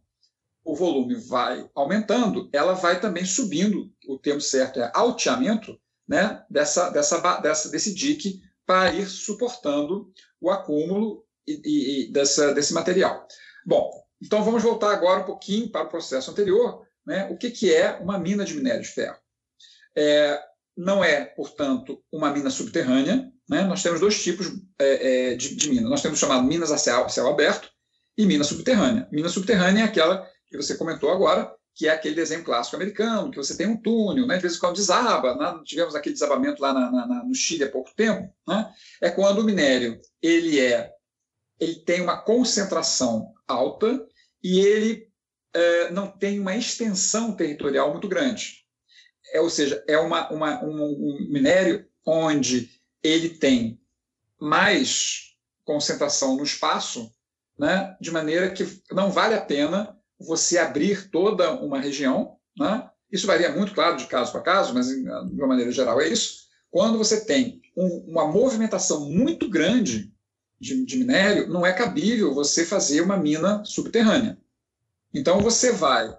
[0.63, 6.89] o volume vai aumentando, ela vai também subindo, o termo certo é alteamento, né, dessa,
[6.89, 13.27] dessa, dessa, desse dique para ir suportando o acúmulo e, e, e dessa, desse material.
[13.65, 13.91] Bom,
[14.21, 17.93] então vamos voltar agora um pouquinho para o processo anterior, né, o que, que é
[18.01, 19.17] uma mina de minério de ferro.
[19.95, 20.39] É,
[20.75, 23.31] não é, portanto, uma mina subterrânea.
[23.49, 23.63] Né?
[23.63, 24.47] Nós temos dois tipos
[24.77, 25.89] é, é, de, de mina.
[25.89, 27.71] Nós temos chamado minas a céu, céu aberto
[28.17, 29.07] e mina subterrânea.
[29.09, 33.37] Mina subterrânea é aquela que você comentou agora, que é aquele desenho clássico americano, que
[33.37, 34.35] você tem um túnel, né?
[34.35, 35.33] de vez em quando desaba.
[35.35, 35.61] Né?
[35.63, 38.29] Tivemos aquele desabamento lá na, na, no Chile há pouco tempo.
[38.45, 38.69] Né?
[39.01, 40.91] É quando o minério ele é,
[41.57, 44.05] ele tem uma concentração alta
[44.43, 45.06] e ele
[45.91, 48.65] não tem uma extensão territorial muito grande.
[49.33, 52.69] É, ou seja, é uma, uma, um, um minério onde
[53.03, 53.79] ele tem
[54.39, 55.35] mais
[55.65, 57.11] concentração no espaço,
[57.57, 62.37] né, de maneira que não vale a pena você abrir toda uma região.
[62.57, 62.89] Né?
[63.11, 65.01] Isso varia muito, claro, de caso para caso, mas de
[65.33, 66.47] uma maneira geral é isso.
[66.69, 70.11] Quando você tem um, uma movimentação muito grande
[70.59, 74.37] de, de minério, não é cabível você fazer uma mina subterrânea.
[75.17, 76.15] Então você vai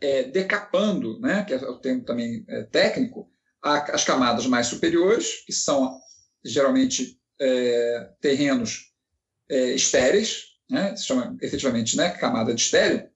[0.00, 3.30] é, decapando, né, que é o termo também é, técnico,
[3.60, 5.98] a, as camadas mais superiores, que são
[6.44, 8.92] geralmente é, terrenos
[9.48, 13.08] é, estéreis, né, se chama efetivamente né, camada de estéreo,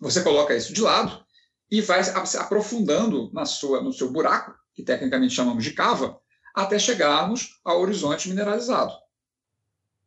[0.00, 1.24] você coloca isso de lado
[1.70, 6.18] e vai se aprofundando na sua, no seu buraco, que tecnicamente chamamos de cava,
[6.54, 8.92] até chegarmos ao horizonte mineralizado.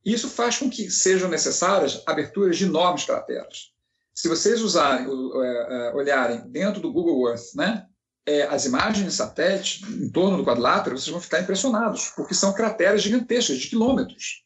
[0.03, 3.74] Isso faz com que sejam necessárias aberturas de enormes crateras.
[4.18, 7.86] Se vocês usarem, é, é, olharem dentro do Google Earth, né,
[8.26, 12.51] é, as imagens de satélite em torno do quadrilátero, vocês vão ficar impressionados, porque são
[12.51, 14.43] crateras gigantescas, de quilômetros.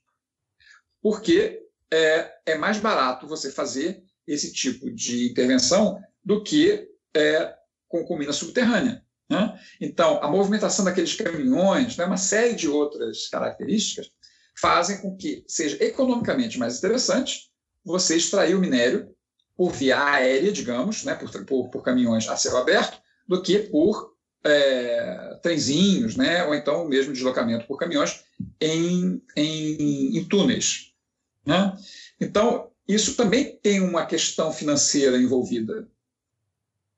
[1.01, 7.55] Porque é, é mais barato você fazer esse tipo de intervenção do que é,
[7.88, 9.01] com, mina subterrânea.
[9.30, 9.57] Né?
[9.80, 14.11] Então, a movimentação daqueles caminhões, né, uma série de outras características,
[14.59, 17.49] fazem com que seja economicamente mais interessante
[17.86, 19.15] você extrair o minério
[19.56, 24.16] por via aérea, digamos, né, por, por, por caminhões a céu aberto, do que por
[24.43, 28.24] é, trenzinhos, né, ou então mesmo deslocamento por caminhões
[28.60, 30.93] em, em, em túneis.
[31.45, 31.78] Né?
[32.20, 35.88] Então, isso também tem uma questão financeira envolvida.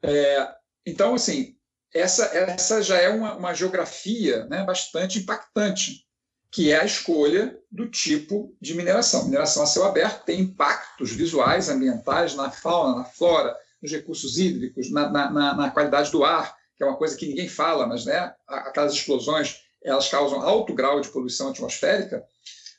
[0.02, 0.50] É,
[0.86, 1.56] então, assim,
[1.94, 6.06] essa, essa já é uma, uma geografia né, bastante impactante
[6.54, 9.26] que é a escolha do tipo de mineração.
[9.26, 14.92] Mineração a céu aberto tem impactos visuais, ambientais, na fauna, na flora, nos recursos hídricos,
[14.92, 18.36] na, na, na qualidade do ar, que é uma coisa que ninguém fala, mas né,
[18.48, 22.24] aquelas explosões elas causam alto grau de poluição atmosférica.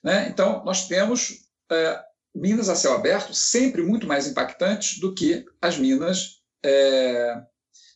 [0.04, 0.28] Né?
[0.28, 2.00] Então, nós temos é,
[2.32, 7.42] minas a céu aberto sempre muito mais impactantes do que as minas é,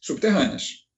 [0.00, 0.88] subterrâneas.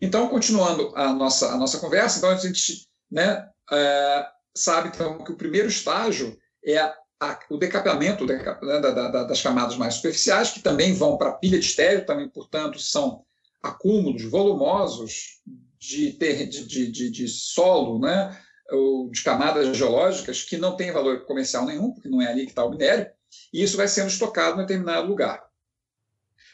[0.00, 5.32] Então, continuando a nossa, a nossa conversa, então a gente né, é, sabe então, que
[5.32, 10.50] o primeiro estágio é a, a, o decapamento né, da, da, das camadas mais superficiais,
[10.50, 13.24] que também vão para a pilha de estéreo, também, portanto, são
[13.62, 15.40] acúmulos volumosos
[15.78, 18.38] de, ter, de, de, de, de solo, né,
[18.70, 22.52] ou de camadas geológicas que não têm valor comercial nenhum, porque não é ali que
[22.52, 23.10] está o minério,
[23.52, 25.44] e isso vai sendo estocado em determinado lugar.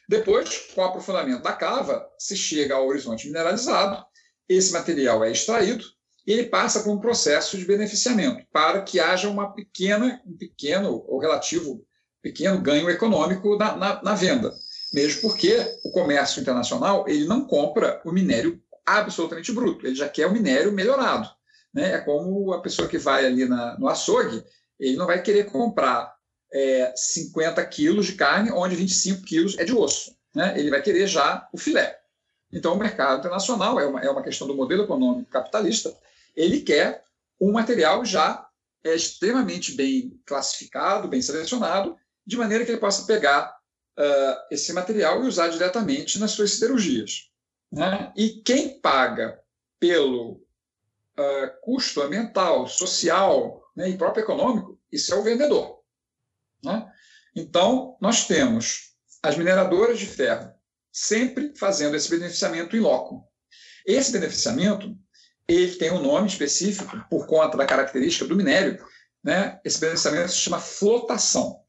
[0.09, 4.05] Depois, com o aprofundamento da cava, se chega ao horizonte mineralizado,
[4.49, 5.85] esse material é extraído
[6.27, 11.19] ele passa por um processo de beneficiamento para que haja uma pequena, um pequeno ou
[11.19, 11.85] relativo
[12.23, 14.53] pequeno ganho econômico na, na, na venda,
[14.93, 20.27] mesmo porque o comércio internacional ele não compra o minério absolutamente bruto, ele já quer
[20.27, 21.31] o minério melhorado.
[21.73, 21.93] Né?
[21.93, 24.45] É como a pessoa que vai ali na, no açougue,
[24.79, 26.15] ele não vai querer comprar
[26.53, 30.17] é, 50 quilos de carne, onde 25 quilos é de osso.
[30.35, 30.55] Né?
[30.59, 31.99] Ele vai querer já o filé.
[32.53, 35.95] Então, o mercado internacional é uma, é uma questão do modelo econômico capitalista
[36.37, 37.05] ele quer
[37.41, 38.47] um material já
[38.85, 43.57] é, extremamente bem classificado, bem selecionado, de maneira que ele possa pegar
[43.99, 47.31] uh, esse material e usar diretamente nas suas siderurgias.
[47.73, 48.13] Né?
[48.17, 49.41] E quem paga
[49.79, 55.81] pelo uh, custo ambiental, social né, e próprio econômico, isso é o vendedor.
[56.65, 56.91] Né?
[57.35, 60.53] Então, nós temos as mineradoras de ferro
[60.93, 63.29] sempre fazendo esse beneficiamento em loco.
[63.87, 64.97] Esse beneficiamento
[65.55, 68.83] ele tem um nome específico por conta da característica do minério.
[69.23, 69.59] Né?
[69.65, 71.61] Esse beneficiamento se chama flotação.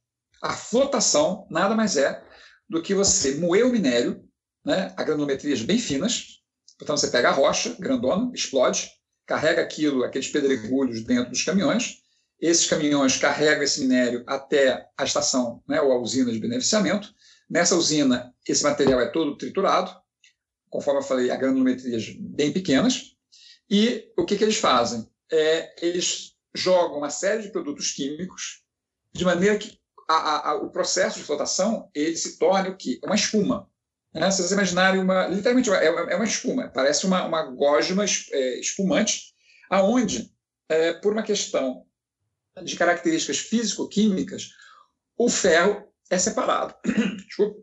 [0.41, 2.23] A flotação nada mais é
[2.69, 4.23] do que você moer o minério
[4.65, 6.41] né, a granulometrias bem finas.
[6.77, 8.89] Portanto, você pega a rocha grandona, explode,
[9.25, 11.97] carrega aquilo, aqueles pedregulhos dentro dos caminhões.
[12.39, 17.13] Esses caminhões carregam esse minério até a estação né, ou a usina de beneficiamento.
[17.49, 19.91] Nessa usina, esse material é todo triturado,
[20.69, 23.10] conforme eu falei, a granulometrias bem pequenas.
[23.71, 25.09] E o que, que eles fazem?
[25.31, 28.65] É, eles jogam uma série de produtos químicos
[29.13, 32.99] de maneira que a, a, o processo de flotação ele se torne o quê?
[33.01, 33.69] Uma espuma.
[34.13, 34.29] Né?
[34.29, 39.33] Se vocês imaginarem uma, literalmente é, é uma espuma, parece uma, uma gosma é, espumante,
[39.69, 40.29] aonde,
[40.67, 41.85] é, por uma questão
[42.61, 44.49] de características físico-químicas,
[45.17, 46.75] o ferro é separado.
[47.25, 47.61] Desculpa.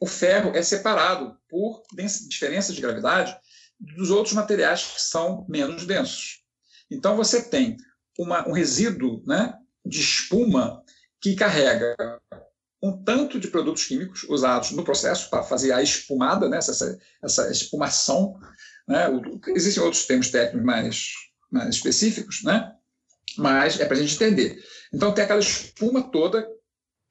[0.00, 1.82] O ferro é separado por
[2.28, 3.36] diferença de gravidade
[3.80, 6.42] dos outros materiais que são menos densos.
[6.90, 7.76] Então, você tem
[8.18, 10.82] uma, um resíduo né, de espuma
[11.20, 11.96] que carrega
[12.82, 17.50] um tanto de produtos químicos usados no processo para fazer a espumada, né, essa, essa
[17.50, 18.38] espumação.
[18.86, 19.06] Né,
[19.48, 21.12] existem outros termos técnicos mais,
[21.50, 22.74] mais específicos, né,
[23.38, 24.62] mas é para a gente entender.
[24.92, 26.46] Então, tem aquela espuma toda,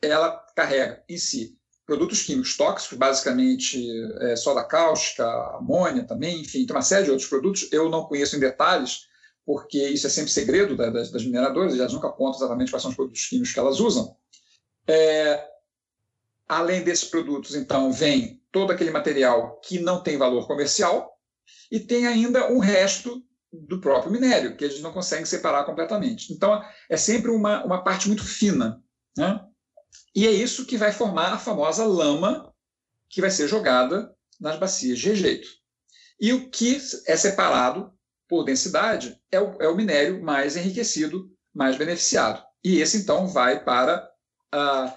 [0.02, 1.59] ela carrega em si
[1.90, 3.90] produtos químicos tóxicos, basicamente
[4.22, 5.26] é, soda cáustica,
[5.58, 7.68] amônia também, enfim, tem uma série de outros produtos.
[7.72, 9.08] Eu não conheço em detalhes,
[9.46, 12.96] porque isso é sempre segredo das, das mineradoras, elas nunca contam exatamente quais são os
[12.96, 14.16] produtos químicos que elas usam.
[14.88, 15.50] É,
[16.50, 21.16] Além desses produtos, então, vem todo aquele material que não tem valor comercial
[21.72, 23.24] e tem ainda um resto
[23.54, 26.34] do próprio minério, que eles não conseguem separar completamente.
[26.34, 26.60] Então,
[26.90, 28.84] é sempre uma, uma parte muito fina.
[29.16, 29.40] Né?
[30.16, 32.54] E é isso que vai formar a famosa lama
[33.10, 35.48] que vai ser jogada nas bacias de rejeito.
[36.20, 37.92] E o que é separado
[38.28, 42.44] por densidade é o, é o minério mais enriquecido, mais beneficiado.
[42.64, 44.08] E esse, então, vai para
[44.52, 44.96] ah,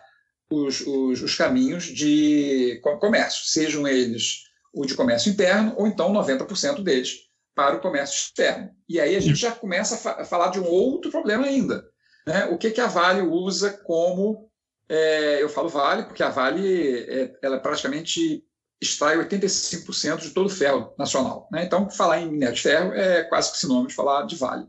[0.51, 4.43] os, os, os, caminhos de comércio, sejam eles
[4.75, 8.71] o de comércio interno ou então 90% deles para o comércio externo.
[8.89, 11.85] E aí a gente já começa a, fa a falar de um outro problema ainda.
[12.27, 12.47] Né?
[12.47, 14.51] O que, que a Vale usa como.
[14.93, 18.45] É, eu falo Vale porque a Vale é, ela praticamente
[18.79, 21.49] extrai 85% de todo o ferro nacional.
[21.51, 21.65] Né?
[21.65, 24.67] Então, falar em minério de ferro é quase que sinônimo de falar de Vale.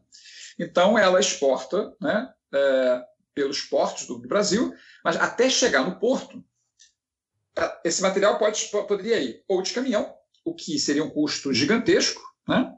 [0.58, 3.02] Então, ela exporta né, é,
[3.36, 6.42] pelos portos do Brasil, mas até chegar no porto,
[7.84, 10.16] esse material pode, poderia ir ou de caminhão,
[10.46, 12.74] o que seria um custo gigantesco, né?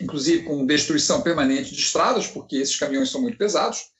[0.00, 3.90] inclusive com destruição permanente de estradas, porque esses caminhões são muito pesados,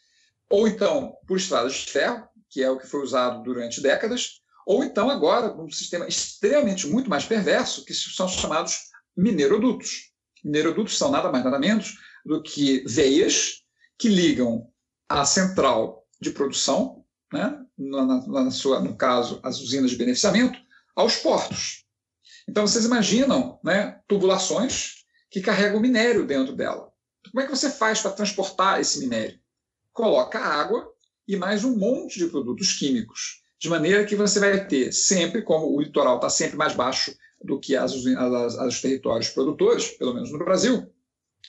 [0.49, 4.85] ou então por estradas de ferro, que é o que foi usado durante décadas, ou
[4.85, 10.13] então agora um sistema extremamente muito mais perverso, que são chamados minerodutos.
[10.45, 11.95] Minerodutos são nada mais nada menos
[12.25, 13.63] do que veias
[13.99, 14.71] que ligam
[15.09, 20.59] a central de produção, né, na, na, sua, no caso, as usinas de beneficiamento,
[20.95, 21.87] aos portos.
[22.47, 26.93] Então, vocês imaginam né, tubulações que carregam minério dentro dela.
[27.31, 29.41] Como é que você faz para transportar esse minério?
[29.93, 30.92] Coloca água
[31.33, 35.75] e mais um monte de produtos químicos, de maneira que você vai ter sempre, como
[35.75, 40.13] o litoral está sempre mais baixo do que as, as, as, os territórios produtores, pelo
[40.13, 40.93] menos no Brasil,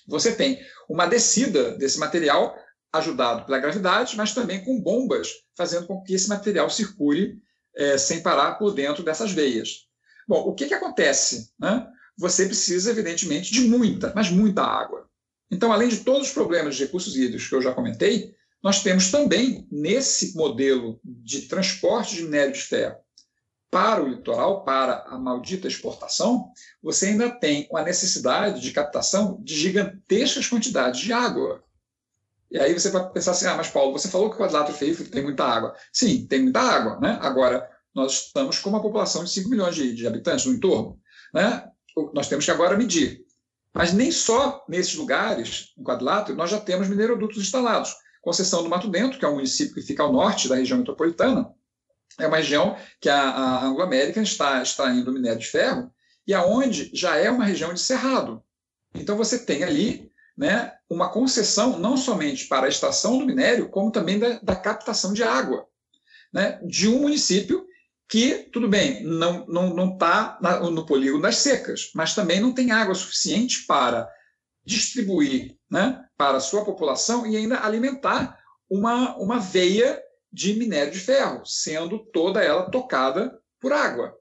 [0.07, 0.57] você tem
[0.89, 2.55] uma descida desse material
[2.93, 7.41] ajudado pela gravidade, mas também com bombas, fazendo com que esse material circule
[7.75, 9.87] é, sem parar por dentro dessas veias.
[10.25, 11.51] Bom, o que, que acontece?
[11.59, 11.85] Né?
[12.17, 15.09] Você precisa, evidentemente, de muita, mas muita água.
[15.51, 18.33] Então, além de todos os problemas de recursos hídricos que eu já comentei,
[18.63, 22.95] nós temos também, nesse modelo de transporte de minério de ferro
[23.69, 26.51] para o litoral, para a maldita exportação,
[26.81, 31.61] você ainda tem a necessidade de captação de gigantescas quantidades de água.
[32.49, 35.09] E aí você vai pensar assim, ah, mas Paulo, você falou que o quadrilátero feio
[35.09, 35.75] tem muita água.
[35.91, 37.17] Sim, tem muita água, né?
[37.19, 40.99] Agora, nós estamos com uma população de 5 milhões de, de habitantes no entorno,
[41.33, 41.67] né?
[42.13, 43.25] Nós temos que agora medir.
[43.73, 47.95] Mas nem só nesses lugares, no quadrilátero, nós já temos minerodutos instalados.
[48.23, 51.53] Conceição do Mato Dentro, que é um município que fica ao norte da região metropolitana,
[52.17, 55.93] é uma região que a, a Anglo-América está extraindo minério de ferro
[56.25, 58.41] e aonde já é uma região de cerrado.
[58.95, 63.91] Então você tem ali né, uma concessão não somente para a extração do minério, como
[63.91, 65.67] também da, da captação de água,
[66.31, 67.67] né, de um município
[68.07, 70.39] que, tudo bem, não está não, não tá
[70.71, 74.09] no polígono das secas, mas também não tem água suficiente para
[74.65, 79.99] distribuir né, para a sua população e ainda alimentar uma, uma veia
[80.31, 84.15] de minério de ferro, sendo toda ela tocada por água.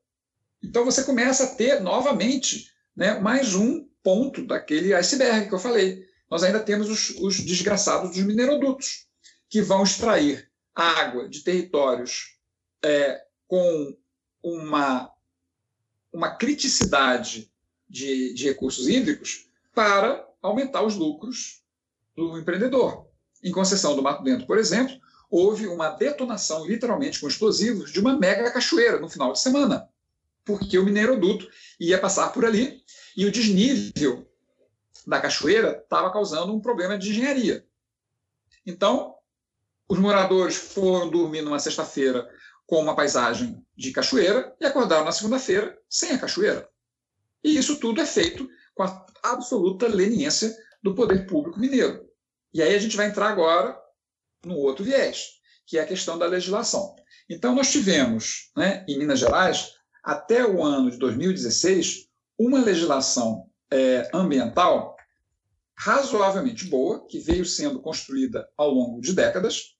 [0.64, 6.03] Então você começa a ter novamente né, mais um ponto daquele iceberg que eu falei.
[6.30, 9.07] Nós ainda temos os, os desgraçados dos minerodutos,
[9.50, 12.38] que vão extrair água de territórios
[12.82, 13.94] é, com
[14.42, 15.12] uma,
[16.11, 17.53] uma criticidade
[17.86, 21.62] de, de recursos hídricos para aumentar os lucros
[22.16, 23.07] do empreendedor.
[23.43, 24.95] Em concessão do Mato Dentro, por exemplo,
[25.30, 29.88] houve uma detonação, literalmente com explosivos, de uma mega cachoeira no final de semana,
[30.45, 31.49] porque o mineroduto
[31.80, 32.82] ia passar por ali
[33.16, 34.28] e o desnível
[35.07, 37.66] da cachoeira estava causando um problema de engenharia.
[38.66, 39.14] Então,
[39.88, 42.28] os moradores foram dormir numa sexta-feira
[42.66, 46.68] com uma paisagem de cachoeira e acordaram na segunda-feira sem a cachoeira.
[47.43, 52.08] E isso tudo é feito com a absoluta leniência do poder público mineiro.
[52.52, 53.78] E aí a gente vai entrar agora
[54.44, 56.94] no outro viés, que é a questão da legislação.
[57.30, 62.08] Então, nós tivemos, né, em Minas Gerais, até o ano de 2016,
[62.38, 64.96] uma legislação é, ambiental
[65.74, 69.74] razoavelmente boa, que veio sendo construída ao longo de décadas,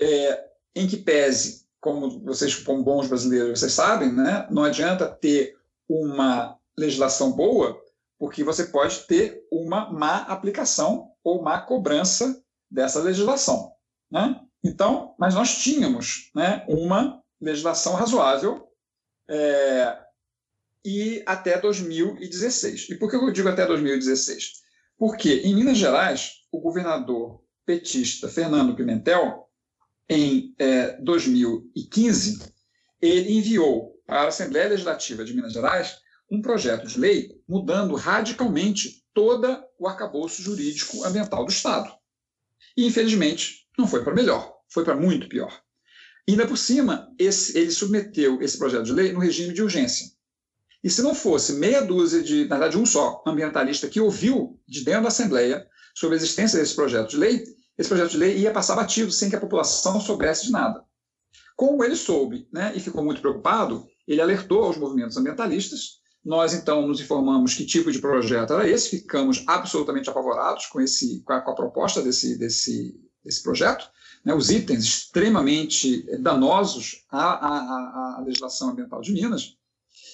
[0.00, 5.56] é, em que pese, como vocês, como bons brasileiros, vocês sabem, né, não adianta ter
[5.88, 7.80] uma legislação boa,
[8.20, 13.72] porque você pode ter uma má aplicação ou má cobrança dessa legislação.
[14.10, 14.38] Né?
[14.62, 18.68] Então, mas nós tínhamos né, uma legislação razoável
[19.26, 19.98] é,
[20.84, 22.90] e até 2016.
[22.90, 24.60] E por que eu digo até 2016?
[24.98, 29.48] Porque em Minas Gerais, o governador petista Fernando Pimentel,
[30.06, 32.52] em é, 2015,
[33.00, 35.96] ele enviou para a Assembleia Legislativa de Minas Gerais
[36.30, 41.92] um projeto de lei mudando radicalmente todo o arcabouço jurídico ambiental do Estado.
[42.76, 45.60] E, infelizmente, não foi para melhor, foi para muito pior.
[46.28, 50.06] Ainda por cima, esse, ele submeteu esse projeto de lei no regime de urgência.
[50.82, 54.84] E se não fosse meia dúzia de, na verdade, um só ambientalista que ouviu de
[54.84, 57.44] dentro da Assembleia sobre a existência desse projeto de lei,
[57.76, 60.84] esse projeto de lei ia passar batido sem que a população soubesse de nada.
[61.56, 66.00] Como ele soube né, e ficou muito preocupado, ele alertou aos movimentos ambientalistas.
[66.24, 71.22] Nós, então, nos informamos que tipo de projeto era esse, ficamos absolutamente apavorados com, esse,
[71.22, 72.94] com, a, com a proposta desse, desse,
[73.24, 73.88] desse projeto.
[74.22, 79.56] Né, os itens extremamente danosos à, à, à legislação ambiental de Minas.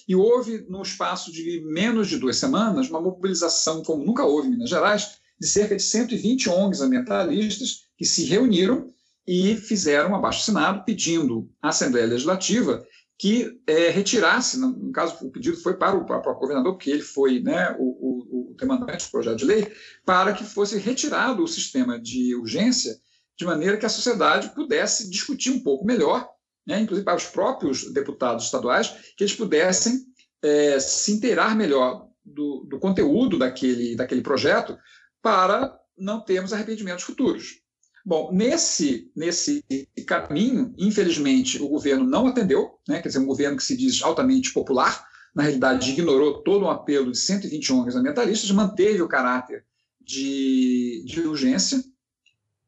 [0.07, 4.53] E houve, no espaço de menos de duas semanas, uma mobilização como nunca houve em
[4.53, 8.93] Minas Gerais, de cerca de 120 ONGs ambientalistas que se reuniram
[9.27, 12.87] e fizeram um abaixo-assinado pedindo à Assembleia Legislativa
[13.19, 17.03] que é, retirasse, no caso o pedido foi para o, para o governador, porque ele
[17.03, 19.73] foi né, o, o, o demandante do projeto de lei,
[20.05, 22.99] para que fosse retirado o sistema de urgência,
[23.39, 26.29] de maneira que a sociedade pudesse discutir um pouco melhor,
[26.67, 30.05] né, inclusive para os próprios deputados estaduais, que eles pudessem
[30.43, 34.77] é, se inteirar melhor do, do conteúdo daquele, daquele projeto,
[35.23, 37.61] para não termos arrependimentos futuros.
[38.07, 39.65] Bom, nesse, nesse
[40.07, 43.03] caminho, infelizmente, o governo não atendeu, né?
[43.03, 45.05] quer dizer, um governo que se diz altamente popular,
[45.35, 49.65] na realidade ignorou todo um apelo de 120 ONGs ambientalistas, manteve o caráter
[50.01, 51.83] de, de urgência.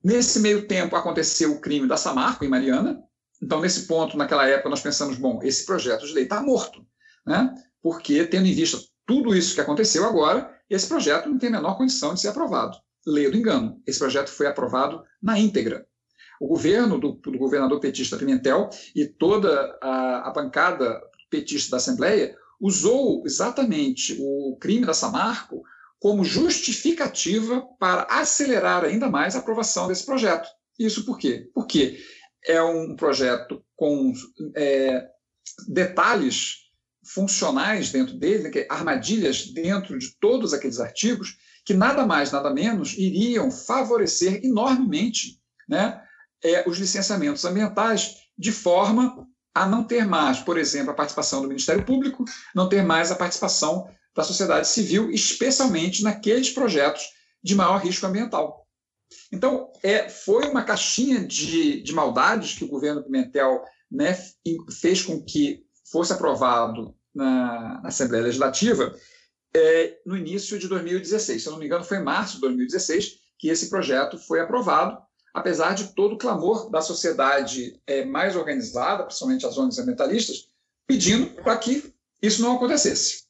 [0.02, 3.00] Nesse meio tempo aconteceu o crime da Samarco, em Mariana.
[3.40, 6.84] Então, nesse ponto, naquela época, nós pensamos, bom, esse projeto de lei está morto,
[7.24, 7.54] né?
[7.80, 8.76] porque, tendo em vista
[9.06, 12.76] tudo isso que aconteceu agora, esse projeto não tem a menor condição de ser aprovado.
[13.08, 15.86] Leia do engano, esse projeto foi aprovado na íntegra.
[16.40, 21.00] O governo do, do governador petista Pimentel e toda a, a bancada
[21.30, 25.62] petista da Assembleia usou exatamente o crime da Samarco
[25.98, 30.48] como justificativa para acelerar ainda mais a aprovação desse projeto.
[30.78, 31.50] Isso por quê?
[31.52, 31.98] Porque
[32.44, 34.12] é um projeto com
[34.54, 35.08] é,
[35.66, 36.68] detalhes
[37.04, 41.36] funcionais dentro dele, né, é armadilhas dentro de todos aqueles artigos,
[41.68, 45.38] que nada mais, nada menos iriam favorecer enormemente
[45.68, 46.02] né,
[46.42, 51.48] é, os licenciamentos ambientais, de forma a não ter mais, por exemplo, a participação do
[51.48, 57.02] Ministério Público, não ter mais a participação da sociedade civil, especialmente naqueles projetos
[57.44, 58.66] de maior risco ambiental.
[59.30, 63.62] Então, é, foi uma caixinha de, de maldades que o governo Pimentel
[63.92, 64.18] né,
[64.80, 68.96] fez com que fosse aprovado na, na Assembleia Legislativa
[69.54, 71.42] é, no início de 2016.
[71.42, 74.98] Se eu não me engano, foi em março de 2016 que esse projeto foi aprovado,
[75.32, 80.48] apesar de todo o clamor da sociedade é, mais organizada, principalmente as ONGs ambientalistas,
[80.86, 83.24] pedindo para que isso não acontecesse.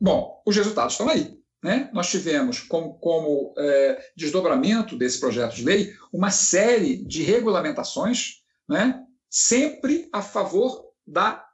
[0.00, 1.40] Bom, os resultados estão aí.
[1.62, 1.88] Né?
[1.92, 9.00] Nós tivemos como, como é, desdobramento desse projeto de lei uma série de regulamentações, né?
[9.30, 11.46] sempre a favor da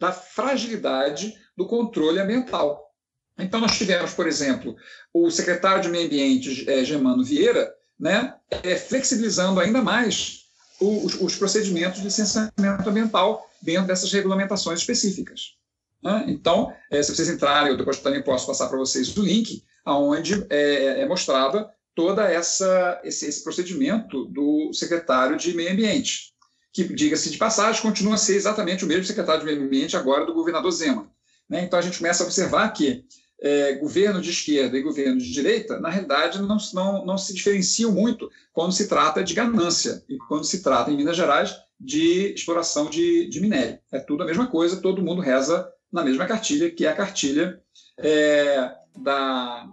[0.00, 2.89] da fragilidade do controle ambiental.
[3.38, 4.76] Então, nós tivemos, por exemplo,
[5.12, 10.44] o secretário de Meio Ambiente, é, Germano Vieira, né, é, flexibilizando ainda mais
[10.80, 15.54] os, os, procedimentos de licenciamento ambiental dentro dessas regulamentações específicas.
[16.02, 16.24] Né?
[16.28, 20.46] Então, é, se vocês entrarem, eu depois também posso passar para vocês o link, onde
[20.48, 26.30] é, é mostrada toda essa esse, esse procedimento do secretário de Meio Ambiente
[26.72, 30.24] que, diga-se de passagem, continua a ser exatamente o mesmo secretário de Meio Ambiente agora
[30.24, 31.10] do governador Zema.
[31.48, 31.64] Né?
[31.64, 33.04] Então a gente começa a observar que
[33.42, 37.90] é, governo de esquerda e governo de direita, na realidade, não, não, não se diferenciam
[37.90, 42.90] muito quando se trata de ganância e quando se trata, em Minas Gerais, de exploração
[42.90, 43.78] de, de minério.
[43.90, 47.60] É tudo a mesma coisa, todo mundo reza na mesma cartilha, que é a cartilha
[47.98, 49.68] é, da,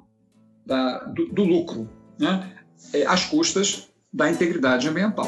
[0.66, 2.58] da, do, do lucro, né?
[2.94, 5.28] é, às custas da integridade ambiental.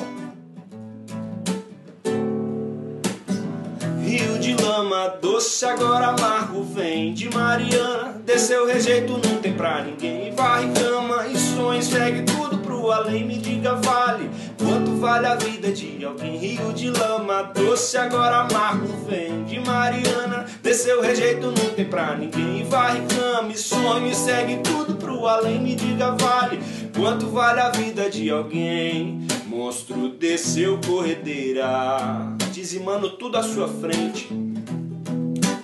[4.10, 8.19] Rio de lama, doce agora amargo vem de Mariana.
[8.26, 10.31] Desceu rejeito, não tem pra ninguém.
[10.34, 12.48] Varre cama e sonho, segue tudo
[12.91, 13.25] além.
[13.25, 16.37] Me diga, vale quanto vale a vida de alguém?
[16.37, 20.45] Rio de lama, doce agora amargo vem de Mariana.
[20.61, 22.63] Desceu rejeito, não tem pra ninguém.
[22.65, 25.59] Varre cama e sonho, segue tudo pro além.
[25.59, 26.59] Me diga, vale
[26.95, 29.27] quanto vale a vida de alguém?
[29.47, 34.27] Monstro desceu corredeira dizimando tudo à sua frente.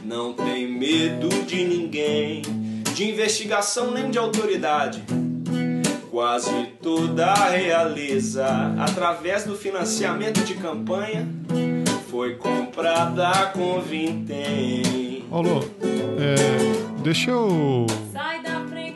[0.04, 2.42] Não tem medo de ninguém,
[2.94, 5.04] de investigação nem de autoridade.
[6.16, 8.48] Quase toda a realeza,
[8.80, 11.28] através do financiamento de campanha,
[12.10, 15.26] foi comprada com vintém.
[15.30, 15.60] Olô,
[16.18, 17.86] é, deixa eu.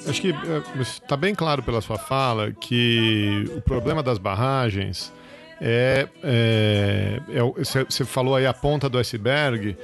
[0.08, 0.34] Acho que
[0.80, 5.12] está é, bem claro pela sua fala que o problema das barragens
[5.60, 6.08] é.
[7.58, 9.76] Você é, é, falou aí a ponta do iceberg.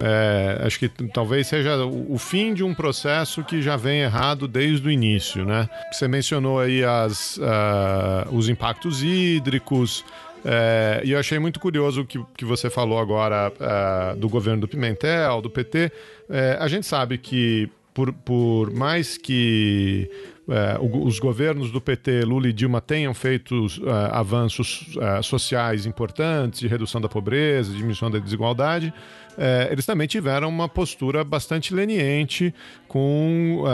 [0.00, 4.86] É, acho que talvez seja o fim de um processo que já vem errado desde
[4.86, 5.68] o início, né?
[5.92, 10.04] Você mencionou aí as, uh, os impactos hídricos,
[10.44, 14.60] é, e eu achei muito curioso o que, que você falou agora uh, do governo
[14.60, 15.90] do Pimentel, do PT.
[16.28, 20.10] É, a gente sabe que, por, por mais que
[20.46, 26.60] é, os governos do PT, Lula e Dilma, tenham feito uh, avanços uh, sociais importantes
[26.60, 28.92] de redução da pobreza, de diminuição da desigualdade,
[29.38, 32.54] uh, eles também tiveram uma postura bastante leniente
[32.86, 33.64] com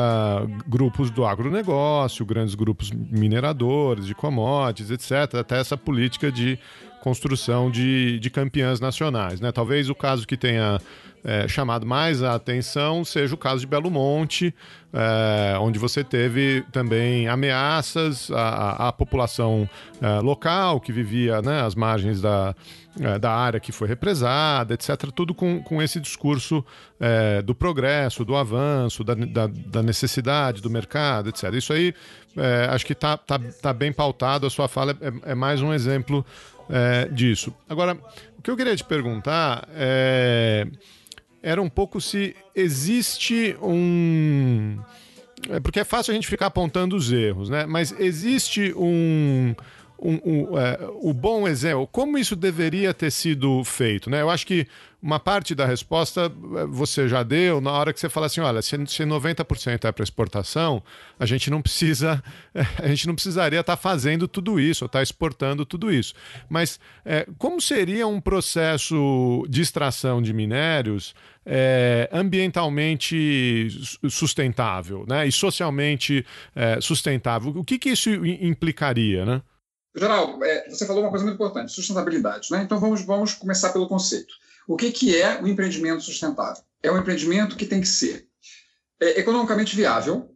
[0.66, 6.58] grupos do agronegócio, grandes grupos mineradores, de commodities, etc., até essa política de
[7.00, 9.40] construção de, de campeãs nacionais.
[9.40, 9.50] Né?
[9.52, 10.78] Talvez o caso que tenha
[11.24, 14.54] é, chamado mais a atenção seja o caso de Belo Monte,
[14.92, 19.68] é, onde você teve também ameaças à, à população
[20.00, 22.54] é, local que vivia né, às margens da,
[22.98, 24.96] é, da área que foi represada, etc.
[25.14, 26.64] Tudo com, com esse discurso
[26.98, 31.52] é, do progresso, do avanço, da, da, da, necessidade do mercado, etc.
[31.52, 31.94] Isso aí
[32.36, 35.72] é, acho que está tá, tá bem pautado, a sua fala é, é mais um
[35.72, 36.24] exemplo
[37.12, 37.54] disso.
[37.68, 37.96] Agora,
[38.38, 40.66] o que eu queria te perguntar é
[41.42, 44.78] era um pouco se existe um.
[45.48, 47.66] É porque é fácil a gente ficar apontando os erros, né?
[47.66, 49.54] Mas existe um.
[50.02, 54.22] Um, um, é, o bom exemplo, como isso deveria ter sido feito, né?
[54.22, 54.66] Eu acho que
[55.02, 58.60] uma parte da resposta eh, você já deu na hora que você fala assim, olha,
[58.60, 60.82] se, se 90% é para exportação,
[61.18, 62.22] a gente não precisa,
[62.78, 66.14] a gente não precisaria estar tá fazendo tudo isso, estar tá exportando tudo isso.
[66.48, 71.14] Mas é, como seria um processo de extração de minérios
[71.46, 73.68] é, ambientalmente
[74.08, 75.26] sustentável, né?
[75.26, 76.24] E socialmente
[76.54, 77.52] é, sustentável?
[77.56, 79.42] O que, que isso implicaria, né?
[79.94, 82.50] Geraldo, é, você falou uma coisa muito importante, sustentabilidade.
[82.50, 82.62] Né?
[82.62, 84.32] Então vamos, vamos começar pelo conceito.
[84.66, 86.62] O que, que é o empreendimento sustentável?
[86.82, 88.28] É um empreendimento que tem que ser
[89.00, 90.34] é, economicamente viável,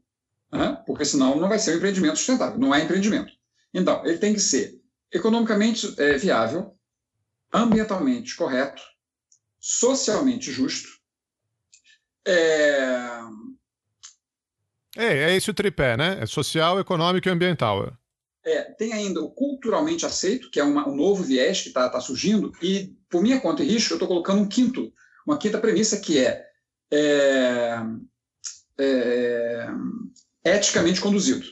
[0.52, 0.82] né?
[0.86, 3.32] porque senão não vai ser um empreendimento sustentável, não é empreendimento.
[3.72, 4.80] Então, ele tem que ser
[5.12, 6.76] economicamente é, viável,
[7.52, 8.82] ambientalmente correto,
[9.60, 10.88] socialmente justo.
[12.26, 13.20] É...
[14.96, 16.18] É, é esse o tripé, né?
[16.20, 17.96] É social, econômico e ambiental.
[18.44, 22.00] É, tem ainda o culturalmente aceito, que é uma, um novo viés que está tá
[22.00, 24.92] surgindo, e por minha conta e risco, eu estou colocando um quinto,
[25.26, 26.46] uma quinta premissa que é,
[26.90, 27.80] é,
[28.78, 29.66] é
[30.44, 31.46] eticamente conduzido.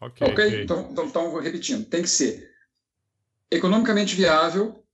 [0.00, 0.26] Ok.
[0.28, 0.62] okay?
[0.62, 2.50] Então, então, então, repetindo, tem que ser
[3.50, 4.84] economicamente viável,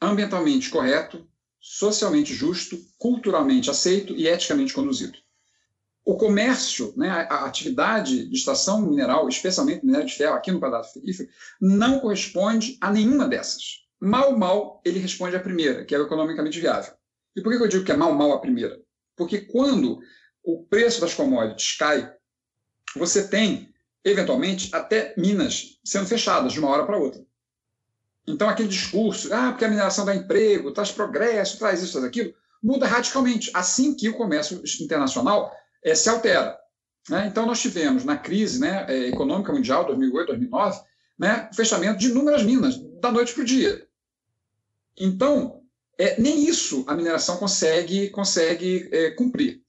[0.00, 1.28] ambientalmente correto,
[1.60, 5.18] socialmente justo, culturalmente aceito e eticamente conduzido
[6.04, 10.88] o comércio, né, a, atividade de extração mineral, especialmente minério de ferro aqui no quadrado
[10.88, 11.28] frigorífero,
[11.60, 13.84] não corresponde a nenhuma dessas.
[14.00, 16.94] Mal, mal, ele responde à primeira, que é o economicamente viável.
[17.36, 18.80] E por que eu digo que é mal, mal a primeira?
[19.14, 20.00] Porque quando
[20.42, 22.10] o preço das commodities cai,
[22.96, 23.72] você tem,
[24.02, 27.24] eventualmente, até minas sendo fechadas de uma hora para outra.
[28.26, 32.34] Então, aquele discurso, ah, porque a mineração dá emprego, traz progresso, traz isso, traz aquilo,
[32.62, 33.50] muda radicalmente.
[33.54, 35.54] Assim que o comércio internacional
[35.84, 36.58] é, se altera.
[37.08, 37.26] Né?
[37.26, 40.80] Então, nós tivemos na crise né, é, econômica mundial, 2008, 2009,
[41.18, 43.86] né, o fechamento de inúmeras minas, da noite para o dia.
[44.98, 45.62] Então,
[45.98, 49.62] é, nem isso a mineração consegue, consegue é, cumprir.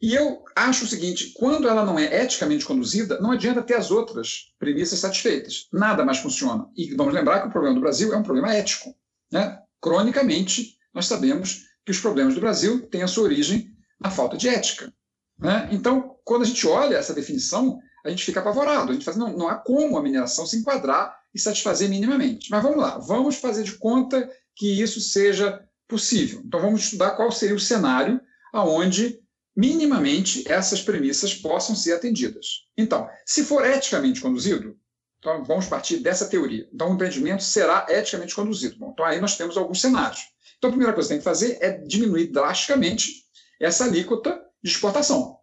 [0.00, 3.90] E eu acho o seguinte: quando ela não é eticamente conduzida, não adianta ter as
[3.90, 5.68] outras premissas satisfeitas.
[5.72, 6.68] Nada mais funciona.
[6.76, 8.94] E vamos lembrar que o problema do Brasil é um problema ético.
[9.32, 9.58] Né?
[9.80, 13.70] Cronicamente, nós sabemos que os problemas do Brasil têm a sua origem
[14.00, 14.92] na falta de ética.
[15.38, 15.68] Né?
[15.70, 18.90] Então, quando a gente olha essa definição, a gente fica apavorado.
[18.90, 22.50] A gente faz, não, não há como a mineração se enquadrar e satisfazer minimamente.
[22.50, 26.42] Mas vamos lá, vamos fazer de conta que isso seja possível.
[26.44, 28.20] Então, vamos estudar qual seria o cenário
[28.52, 29.20] aonde
[29.54, 32.66] minimamente essas premissas possam ser atendidas.
[32.76, 34.76] Então, se for eticamente conduzido,
[35.18, 36.68] então vamos partir dessa teoria.
[36.72, 38.76] Então, o empreendimento será eticamente conduzido.
[38.78, 40.20] Bom, então, aí nós temos alguns cenários.
[40.58, 43.24] Então, a primeira coisa que tem que fazer é diminuir drasticamente
[43.60, 45.38] essa alíquota de exportação.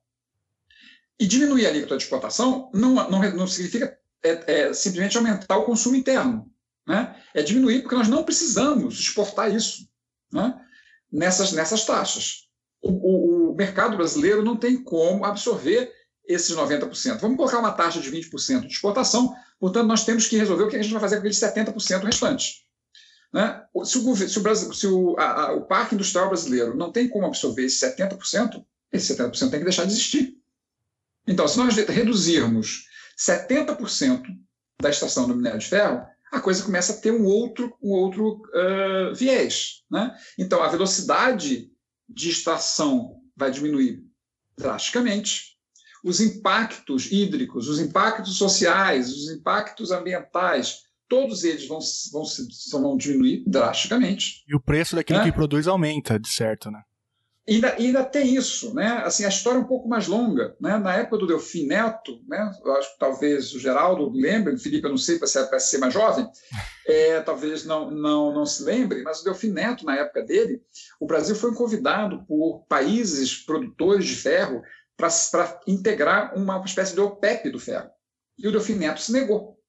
[1.20, 5.66] E diminuir a alíquota de exportação não, não, não significa é, é, simplesmente aumentar o
[5.66, 6.52] consumo interno.
[6.88, 7.16] Né?
[7.34, 9.88] É diminuir porque nós não precisamos exportar isso
[10.32, 10.60] né?
[11.12, 12.48] nessas, nessas taxas.
[12.82, 15.92] O, o, o mercado brasileiro não tem como absorver
[16.28, 17.20] esses 90%.
[17.20, 20.76] Vamos colocar uma taxa de 20% de exportação, portanto, nós temos que resolver o que
[20.76, 22.64] a gente vai fazer com aqueles 70% restantes.
[23.34, 23.64] Né?
[23.84, 27.08] Se, o, se, o, Brasil, se o, a, a, o parque industrial brasileiro não tem
[27.08, 28.64] como absorver esse 70%,
[28.94, 30.38] esse 70% tem que deixar de existir.
[31.28, 32.86] Então, se nós reduzirmos
[33.18, 34.24] 70%
[34.82, 38.42] da extração do minério de ferro, a coisa começa a ter um outro, um outro
[38.54, 39.84] uh, viés.
[39.90, 40.16] Né?
[40.38, 41.72] Então, a velocidade
[42.08, 44.04] de extração vai diminuir
[44.58, 45.54] drasticamente.
[46.04, 51.80] Os impactos hídricos, os impactos sociais, os impactos ambientais, todos eles vão,
[52.12, 52.24] vão,
[52.82, 54.44] vão diminuir drasticamente.
[54.48, 55.26] E o preço daquilo né?
[55.26, 56.82] que produz aumenta, de certo, né?
[57.46, 59.02] E ainda, ainda, tem isso, né?
[59.04, 60.78] Assim, a história é um pouco mais longa, né?
[60.78, 62.52] Na época do Delfim Neto, né?
[62.64, 65.94] Eu acho que talvez o Geraldo lembre, o Felipe, eu não sei, para ser mais
[65.94, 66.26] jovem,
[66.88, 70.62] é, talvez não, não, não se lembre, mas o Delfim Neto, na época dele,
[71.02, 74.62] o Brasil foi convidado por países produtores de ferro
[74.96, 75.10] para
[75.68, 77.90] integrar uma espécie de OPEP do ferro.
[78.38, 79.60] E o Delfim Neto se negou.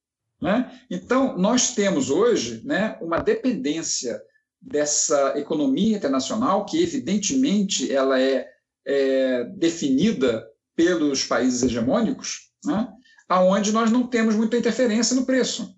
[0.41, 0.81] Né?
[0.91, 4.21] Então, nós temos hoje né, uma dependência
[4.65, 8.49] dessa economia internacional, que evidentemente ela é,
[8.87, 12.89] é definida pelos países hegemônicos, né,
[13.29, 15.77] aonde nós não temos muita interferência no preço.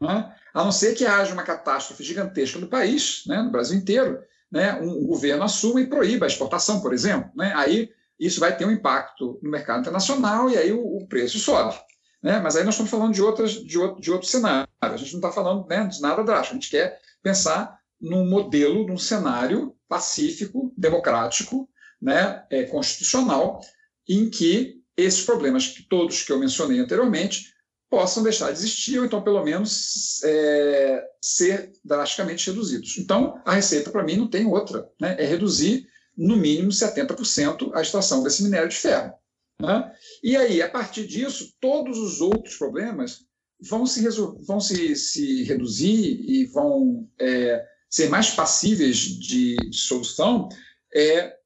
[0.00, 4.20] Né, a não ser que haja uma catástrofe gigantesca no país, né, no Brasil inteiro,
[4.50, 7.30] né, um, governo assuma e proíba a exportação, por exemplo.
[7.34, 11.38] Né, aí isso vai ter um impacto no mercado internacional e aí o, o preço
[11.38, 11.74] sobe.
[12.22, 12.40] Né?
[12.40, 14.68] Mas aí nós estamos falando de, outras, de, outro, de outro cenário.
[14.80, 16.56] A gente não está falando né, de nada drástico.
[16.56, 21.68] A gente quer pensar num modelo, num cenário pacífico, democrático,
[22.00, 23.60] né, é, constitucional,
[24.06, 27.52] em que esses problemas que todos que eu mencionei anteriormente
[27.90, 32.98] possam deixar de existir ou então pelo menos é, ser drasticamente reduzidos.
[32.98, 35.86] Então a receita para mim não tem outra, né, é reduzir
[36.16, 39.14] no mínimo 70% a extração desse minério de ferro.
[39.60, 39.92] Né?
[40.22, 43.24] E aí, a partir disso, todos os outros problemas
[43.60, 44.06] vão se,
[44.46, 47.64] vão se, se reduzir e vão é,
[47.94, 50.48] ser mais passíveis de, solução
[50.92, 51.36] é,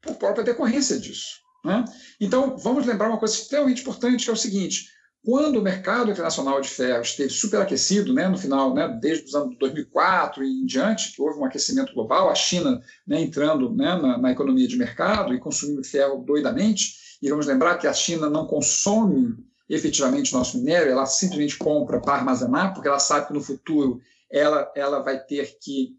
[0.00, 1.40] por própria decorrência disso.
[1.62, 1.84] Né?
[2.18, 4.88] Então, vamos lembrar uma coisa extremamente importante, que é o seguinte:
[5.22, 9.58] quando o mercado internacional de ferro esteve superaquecido, né, no final, né, desde os anos
[9.58, 14.16] 2004 e em diante, que houve um aquecimento global, a China né, entrando né, na,
[14.16, 18.46] na, economia de mercado e consumindo ferro doidamente, e vamos lembrar que a China não
[18.46, 19.36] consome
[19.68, 24.00] efetivamente nosso minério, ela simplesmente compra para armazenar, porque ela sabe que no futuro
[24.34, 25.96] ela, ela vai ter que.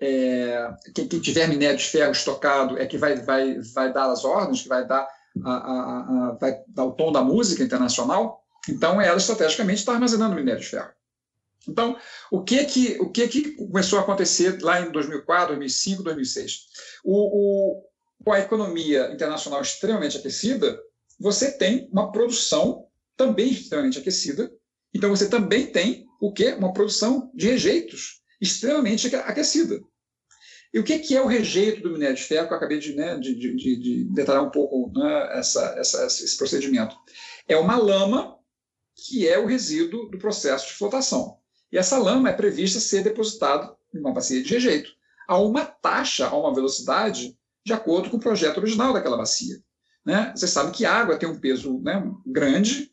[0.00, 4.24] É, quem, quem, tiver minério de ferro estocado é que vai, vai, vai dar as
[4.24, 5.06] ordens, que vai dar,
[5.44, 6.00] a, a,
[6.30, 8.40] a, vai dar o tom da música internacional.
[8.68, 10.90] Então, ela estrategicamente está armazenando minério de ferro.
[11.68, 11.96] Então,
[12.30, 16.58] o que que, o que que começou a acontecer lá em 2004, 2005, 2006?
[17.04, 17.84] O, o,
[18.24, 20.80] com a economia internacional extremamente aquecida,
[21.18, 22.86] você tem uma produção
[23.16, 24.52] também extremamente aquecida.
[24.92, 26.52] Então, você também tem o que?
[26.52, 29.80] Uma produção de rejeitos extremamente aquecida.
[30.72, 33.18] E o que, é o rejeito do minério de ferro, que eu acabei de, né,
[33.18, 36.96] de, de, de detalhar um pouco né, essa, essa, esse procedimento?
[37.48, 38.38] É uma lama
[38.94, 41.38] que é o resíduo do processo de flotação.
[41.72, 44.90] E essa lama é prevista ser depositada em uma bacia de rejeito,
[45.26, 47.36] a uma taxa, a uma velocidade,
[47.66, 49.56] de acordo com o projeto original daquela bacia.
[50.06, 50.32] Né?
[50.36, 52.92] Você sabe que a água tem um peso né, grande,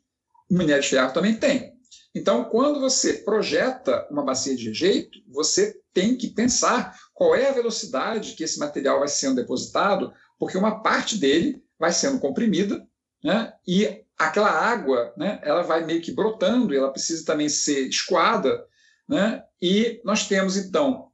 [0.50, 1.79] o minério de ferro também tem.
[2.14, 7.54] Então, quando você projeta uma bacia de rejeito, você tem que pensar qual é a
[7.54, 12.86] velocidade que esse material vai sendo depositado, porque uma parte dele vai sendo comprimida,
[13.24, 13.54] né?
[13.68, 18.66] e aquela água né, ela vai meio que brotando, e ela precisa também ser escoada,
[19.08, 19.44] né?
[19.62, 21.10] e nós temos, então,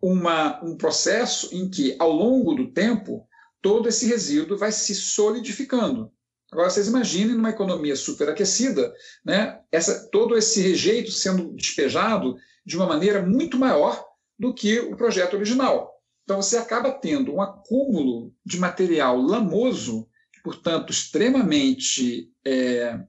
[0.00, 3.28] uma, um processo em que, ao longo do tempo,
[3.60, 6.12] todo esse resíduo vai se solidificando.
[6.52, 12.86] Agora, vocês imaginem numa economia superaquecida, né, essa, todo esse rejeito sendo despejado de uma
[12.86, 14.04] maneira muito maior
[14.38, 15.90] do que o projeto original.
[16.24, 20.06] Então, você acaba tendo um acúmulo de material lamoso,
[20.44, 23.00] portanto, extremamente é,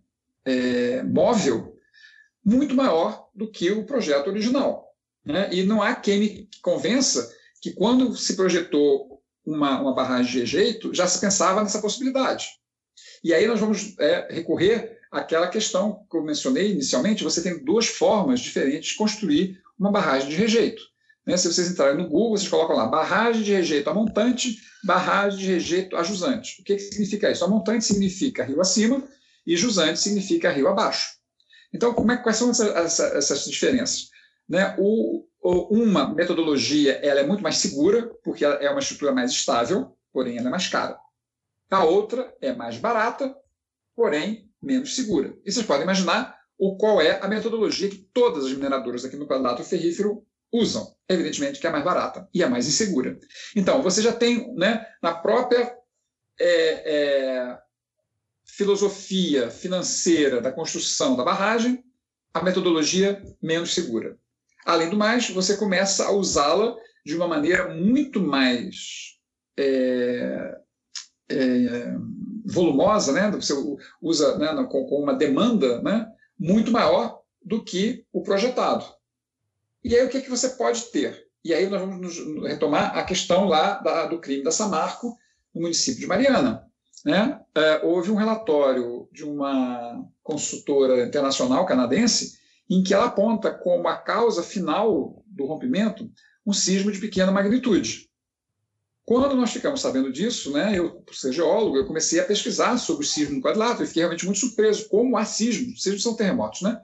[0.45, 1.77] é, móvel,
[2.45, 4.87] muito maior do que o projeto original.
[5.25, 5.53] Né?
[5.53, 7.29] E não há quem me convença
[7.61, 12.47] que, quando se projetou uma, uma barragem de rejeito, já se pensava nessa possibilidade.
[13.23, 17.87] E aí nós vamos é, recorrer àquela questão que eu mencionei inicialmente: você tem duas
[17.87, 20.81] formas diferentes de construir uma barragem de rejeito.
[21.25, 21.37] Né?
[21.37, 25.45] Se vocês entrarem no Google, vocês colocam lá barragem de rejeito a montante, barragem de
[25.45, 26.61] rejeito a jusante.
[26.61, 27.45] O que, que significa isso?
[27.45, 29.01] A montante significa rio acima
[29.47, 31.13] e jusante significa rio abaixo.
[31.73, 34.09] Então, como é, quais são essa, essa, essas diferenças?
[34.47, 34.75] Né?
[34.77, 40.37] O, uma metodologia ela é muito mais segura, porque é uma estrutura mais estável, porém
[40.37, 40.97] ela é mais cara.
[41.73, 43.35] A outra é mais barata,
[43.95, 45.35] porém menos segura.
[45.43, 49.25] E vocês podem imaginar o qual é a metodologia que todas as mineradoras aqui no
[49.25, 50.95] quadrilátero ferrífero usam.
[51.09, 53.17] Evidentemente que é mais barata e é mais insegura.
[53.55, 55.75] Então, você já tem né, na própria
[56.39, 57.57] é, é,
[58.45, 61.83] filosofia financeira da construção da barragem
[62.35, 64.15] a metodologia menos segura.
[64.63, 69.17] Além do mais, você começa a usá-la de uma maneira muito mais
[69.57, 70.61] é,
[71.29, 71.95] é,
[72.45, 73.31] volumosa, né?
[73.31, 73.53] você
[74.01, 76.07] usa né, com, com, uma demanda né,
[76.39, 78.85] muito maior do que o projetado.
[79.83, 81.27] E aí o que, que você pode ter?
[81.43, 85.17] E aí nós vamos retomar a questão lá da, do crime da Samarco,
[85.53, 86.65] no município de Mariana.
[87.03, 87.39] Né?
[87.53, 92.39] É, houve um relatório de uma consultora internacional canadense
[92.69, 96.09] em que ela aponta como a causa final do rompimento
[96.45, 98.09] um sismo de pequena magnitude.
[99.05, 103.05] Quando nós ficamos sabendo disso, né, eu, por ser geólogo, eu comecei a pesquisar sobre
[103.05, 106.61] o sismo no quadrilátero e fiquei realmente muito surpreso como há sismos, sismos são terremotos,
[106.61, 106.81] né,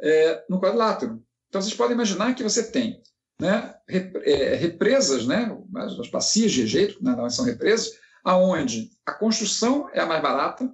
[0.00, 1.22] é, no quadrilátero.
[1.48, 3.02] Então, vocês podem imaginar que você tem
[3.40, 7.92] né, é, represas, né, as bacias de rejeito, né, são represas,
[8.22, 10.70] aonde a construção é a mais barata,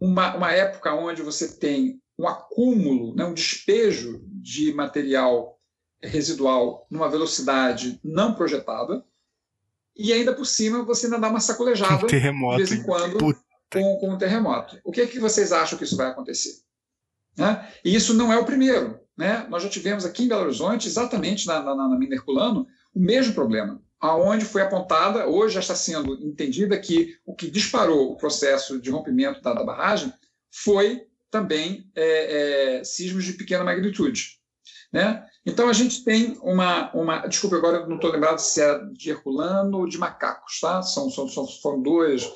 [0.00, 5.58] uma, uma época onde você tem um acúmulo, né, um despejo de material
[6.00, 9.04] residual numa velocidade não projetada,
[9.96, 13.96] e ainda por cima você ainda dá uma sacolejada terremoto, de vez em quando com,
[13.98, 14.78] com um terremoto.
[14.84, 16.60] O que, é que vocês acham que isso vai acontecer?
[17.36, 17.68] Né?
[17.84, 19.00] E isso não é o primeiro.
[19.16, 19.46] Né?
[19.48, 23.34] Nós já tivemos aqui em Belo Horizonte, exatamente na, na, na mina Herculano, o mesmo
[23.34, 28.78] problema aonde foi apontada, hoje já está sendo entendida que o que disparou o processo
[28.78, 30.12] de rompimento da, da barragem
[30.50, 34.38] foi também é, é, sismos de pequena magnitude.
[34.92, 35.26] Né?
[35.46, 39.80] Então a gente tem uma, uma desculpa agora não estou lembrado se é de Herculano
[39.80, 40.82] ou de macacos, tá?
[40.82, 42.32] São, são, são foram dois,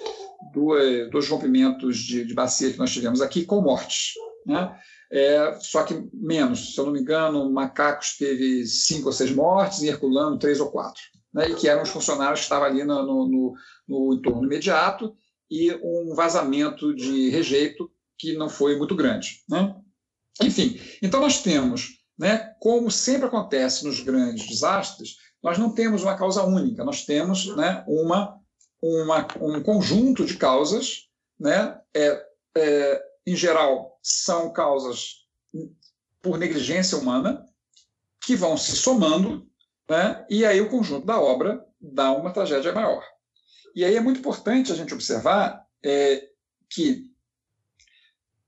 [0.52, 4.12] dois, dois rompimentos de, de bacia que nós tivemos aqui com mortes,
[4.44, 4.78] né?
[5.10, 9.80] É, só que menos, se eu não me engano, macacos teve cinco ou seis mortes
[9.80, 11.00] e Herculano três ou quatro
[11.32, 13.54] né, e que eram os funcionários que estavam ali no, no,
[13.86, 15.14] no, entorno imediato,
[15.50, 19.42] e um vazamento de rejeito que não foi muito grande.
[19.48, 19.74] Né?
[20.42, 26.16] Enfim, então nós temos, né, como sempre acontece nos grandes desastres, nós não temos uma
[26.16, 28.38] causa única, nós temos né, uma,
[28.82, 31.08] uma, um conjunto de causas,
[31.38, 32.26] né, é,
[32.56, 35.26] é, em geral, são causas
[36.20, 37.46] por negligência humana,
[38.20, 39.48] que vão se somando
[39.88, 40.26] né?
[40.28, 43.02] e aí o conjunto da obra dá uma tragédia maior.
[43.74, 46.28] E aí é muito importante a gente observar é,
[46.68, 47.10] que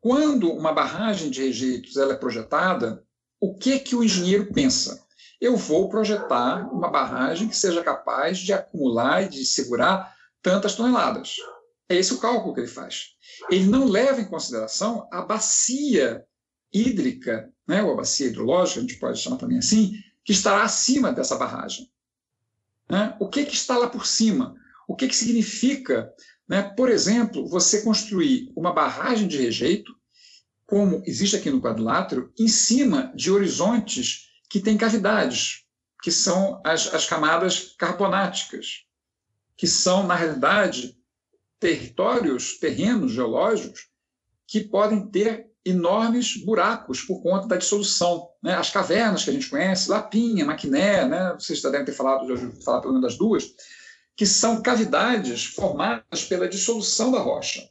[0.01, 3.05] quando uma barragem de rejeitos ela é projetada,
[3.41, 5.05] o que que o engenheiro pensa?
[5.41, 11.37] Eu vou projetar uma barragem que seja capaz de acumular e de segurar tantas toneladas.
[11.89, 13.15] É esse o cálculo que ele faz.
[13.51, 16.25] Ele não leva em consideração a bacia
[16.73, 19.95] hídrica, né, ou a bacia hidrológica, a gente pode chamar também assim,
[20.25, 21.91] que estará acima dessa barragem.
[22.89, 23.17] Né?
[23.19, 24.55] O que, que está lá por cima?
[24.87, 26.13] O que, que significa,
[26.49, 29.93] né, por exemplo, você construir uma barragem de rejeito,
[30.71, 35.65] como existe aqui no quadrilátero, em cima de horizontes que têm cavidades,
[36.01, 38.85] que são as, as camadas carbonáticas,
[39.57, 40.97] que são, na realidade,
[41.59, 43.89] territórios, terrenos geológicos
[44.47, 48.29] que podem ter enormes buracos por conta da dissolução.
[48.41, 48.55] Né?
[48.55, 51.35] As cavernas que a gente conhece, Lapinha, Maquiné, né?
[51.37, 53.53] vocês já devem ter falado, já falar pelo menos das duas,
[54.17, 57.69] que são cavidades formadas pela dissolução da rocha.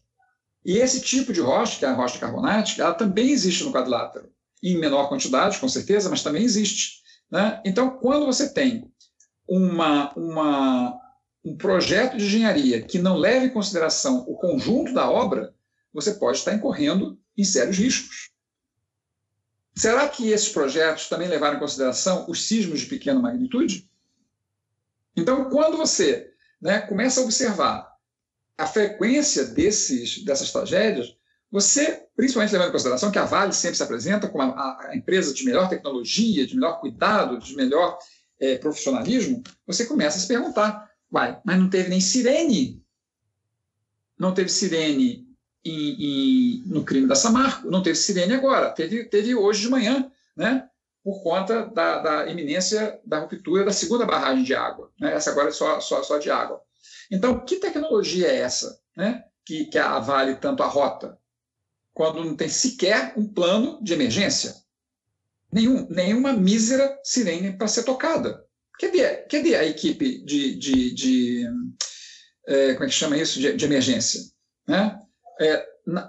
[0.65, 4.30] E esse tipo de rocha, que é a rocha carbonática, ela também existe no quadrilátero,
[4.61, 7.02] em menor quantidade, com certeza, mas também existe.
[7.31, 7.61] Né?
[7.65, 8.91] Então, quando você tem
[9.48, 10.99] uma, uma,
[11.44, 15.53] um projeto de engenharia que não leva em consideração o conjunto da obra,
[15.94, 18.30] você pode estar incorrendo em sérios riscos.
[19.76, 23.90] Será que esses projetos também levaram em consideração os sismos de pequena magnitude?
[25.15, 27.89] Então, quando você né, começa a observar
[28.60, 31.15] a frequência desses, dessas tragédias,
[31.49, 35.34] você, principalmente levando em consideração que a Vale sempre se apresenta como a, a empresa
[35.34, 37.98] de melhor tecnologia, de melhor cuidado, de melhor
[38.38, 42.84] é, profissionalismo, você começa a se perguntar: vai, mas não teve nem sirene?
[44.19, 45.26] Não teve sirene
[45.64, 47.72] em, em, no crime da Samarco.
[47.72, 50.69] Não teve sirene agora, teve, teve hoje de manhã, né?
[51.02, 54.91] por conta da, da iminência da ruptura da segunda barragem de água.
[54.99, 55.14] Né?
[55.14, 56.61] Essa agora é só, só, só de água.
[57.11, 59.23] Então, que tecnologia é essa né?
[59.45, 59.99] que, que a
[60.39, 61.18] tanto arrota?
[61.93, 64.56] Quando não tem sequer um plano de emergência.
[65.51, 68.45] Nenhum, nenhuma mísera sirene para ser tocada.
[68.80, 71.47] Cadê, cadê a equipe de, de, de
[72.47, 74.22] é, como é que chama isso, de, de emergência?
[74.68, 74.99] Né?
[75.41, 75.65] É,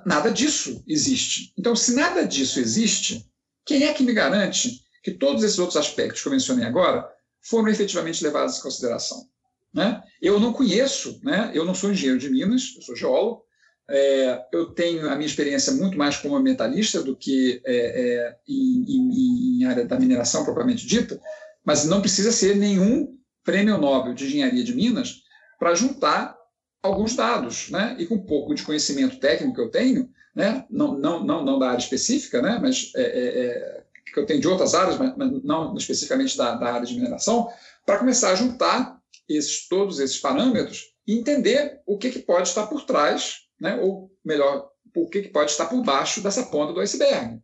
[0.06, 1.52] nada disso existe.
[1.58, 3.26] Então, se nada disso existe,
[3.64, 7.08] quem é que me garante que todos esses outros aspectos que eu mencionei agora
[7.40, 9.26] foram efetivamente levados em consideração.
[9.72, 10.02] Né?
[10.20, 11.50] Eu não conheço, né?
[11.54, 13.44] eu não sou engenheiro de Minas, eu sou geólogo,
[13.88, 18.84] é, eu tenho a minha experiência muito mais como ambientalista do que é, é, em,
[18.86, 21.20] em, em, área da mineração propriamente dita,
[21.64, 25.22] mas não precisa ser nenhum prêmio Nobel de Engenharia de Minas
[25.58, 26.36] para juntar
[26.80, 27.96] alguns dados, né?
[27.98, 30.64] E com um pouco de conhecimento técnico que eu tenho, né?
[30.70, 32.58] Não, não, não, não da área específica, né?
[32.60, 33.82] Mas é, é, é
[34.12, 37.48] que eu tenho de outras áreas, mas, mas não especificamente da, da, área de mineração,
[37.84, 38.99] para começar a juntar
[39.36, 43.76] esses, todos esses parâmetros e entender o que, que pode estar por trás, né?
[43.76, 47.40] Ou melhor, o que, que pode estar por baixo dessa ponta do iceberg.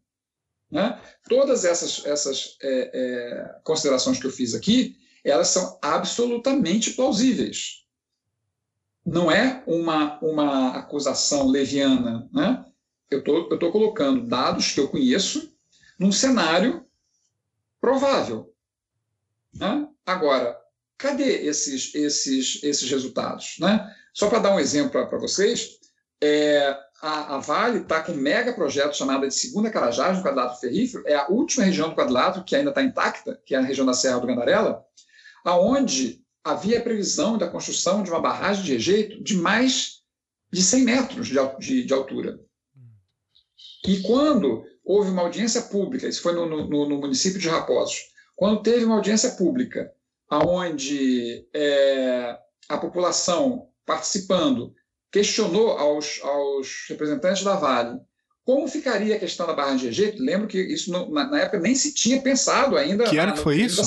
[0.70, 1.00] Né?
[1.28, 7.86] Todas essas, essas é, é, considerações que eu fiz aqui, elas são absolutamente plausíveis
[9.06, 12.28] não é uma, uma acusação leviana.
[12.32, 12.64] Né?
[13.08, 15.54] Eu tô, estou colocando dados que eu conheço
[15.96, 16.84] num cenário
[17.80, 18.52] provável.
[19.54, 19.88] Né?
[20.04, 20.60] Agora,
[20.98, 23.56] cadê esses, esses, esses resultados?
[23.60, 23.94] Né?
[24.14, 25.78] Só para dar um exemplo para vocês,
[26.22, 30.60] é, a, a, Vale está com um mega projeto chamado de Segunda Carajás, no quadrilátero
[30.60, 33.86] ferrífero, é a última região do quadrilátero que ainda está intacta, que é a região
[33.86, 34.84] da Serra do Gandarela,
[35.44, 40.02] aonde havia previsão da construção de uma barragem de rejeito de mais
[40.52, 42.40] de 100 metros de, de, de altura.
[43.86, 48.00] E quando houve uma audiência pública, isso foi no, no, no município de Raposos,
[48.34, 49.92] quando teve uma audiência pública,
[50.30, 52.38] onde é,
[52.68, 54.74] a população participando
[55.10, 58.00] questionou aos, aos, representantes da Vale
[58.44, 61.74] como ficaria a questão da barragem de rejeito, lembro que isso na, na, época nem
[61.74, 63.02] se tinha pensado ainda.
[63.02, 63.82] Que ano que foi isso?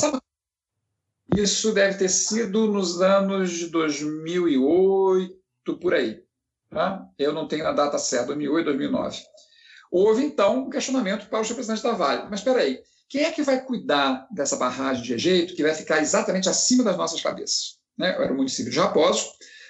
[1.38, 5.34] Isso deve ter sido nos anos de 2008,
[5.80, 6.22] por aí.
[6.70, 7.07] Tá?
[7.18, 9.18] Eu não tenho a data certa, 2008, 2009.
[9.90, 12.28] Houve, então, um questionamento para os representantes da Vale.
[12.30, 15.99] Mas espera aí, quem é que vai cuidar dessa barragem de rejeito que vai ficar
[15.99, 17.80] exatamente acima das nossas cabeças?
[17.98, 18.10] Né?
[18.10, 19.26] Era o município de Raposo,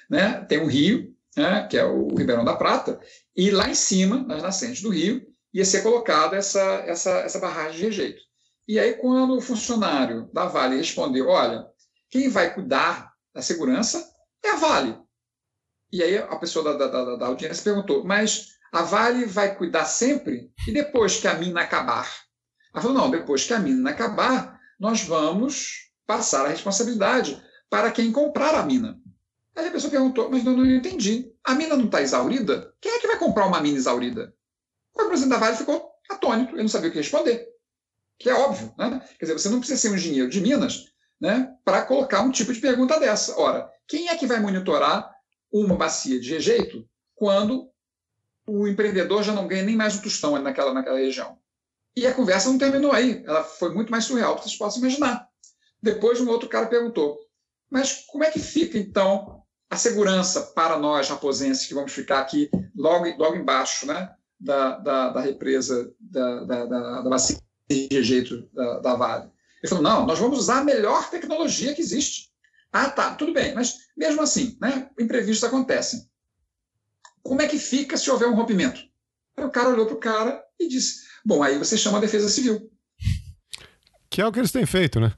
[0.09, 0.45] né?
[0.45, 1.65] tem um rio, né?
[1.67, 2.99] que é o Ribeirão da Prata,
[3.35, 7.77] e lá em cima, nas nascentes do rio, ia ser colocada essa, essa, essa barragem
[7.77, 8.21] de rejeito.
[8.67, 11.65] E aí, quando o funcionário da Vale respondeu: olha,
[12.09, 14.07] quem vai cuidar da segurança
[14.45, 14.95] é a Vale.
[15.91, 20.51] E aí a pessoa da, da, da audiência perguntou: mas a Vale vai cuidar sempre?
[20.67, 22.07] E depois que a mina acabar?
[22.73, 28.11] Ela falou: não, depois que a mina acabar, nós vamos passar a responsabilidade para quem
[28.11, 28.99] comprar a mina.
[29.55, 31.31] Aí a pessoa perguntou: mas não, não entendi.
[31.43, 32.73] A mina não está exaurida?
[32.81, 34.33] Quem é que vai comprar uma mina exaurida?
[34.93, 37.49] O presidente da Vale ficou atônito, ele não sabia o que responder
[38.19, 38.73] que é óbvio.
[38.77, 39.01] Né?
[39.17, 42.53] Quer dizer, você não precisa ser um engenheiro de Minas né, para colocar um tipo
[42.53, 43.39] de pergunta dessa.
[43.39, 45.09] Ora, quem é que vai monitorar
[45.51, 47.71] uma bacia de rejeito quando
[48.45, 51.38] o empreendedor já não ganha nem mais um tostão naquela, naquela região?
[51.99, 53.21] E a conversa não terminou aí.
[53.27, 55.27] Ela foi muito mais surreal do que vocês possam imaginar.
[55.83, 57.19] Depois, um outro cara perguntou:
[57.69, 62.49] mas como é que fica, então, a segurança para nós, raposenses, que vamos ficar aqui
[62.73, 64.09] logo, logo embaixo né,
[64.39, 67.37] da, da, da represa da, da, da, da bacia?
[67.69, 69.29] de jeito da, da Vale.
[69.61, 72.29] Ele falou: não, nós vamos usar a melhor tecnologia que existe.
[72.71, 76.09] Ah, tá, tudo bem, mas mesmo assim, né, imprevistos acontecem.
[77.21, 78.81] Como é que fica se houver um rompimento?
[79.35, 82.29] Aí o cara olhou para o cara e disse: bom, aí você chama a Defesa
[82.29, 82.71] Civil.
[84.09, 85.13] Que é o que eles têm feito, né?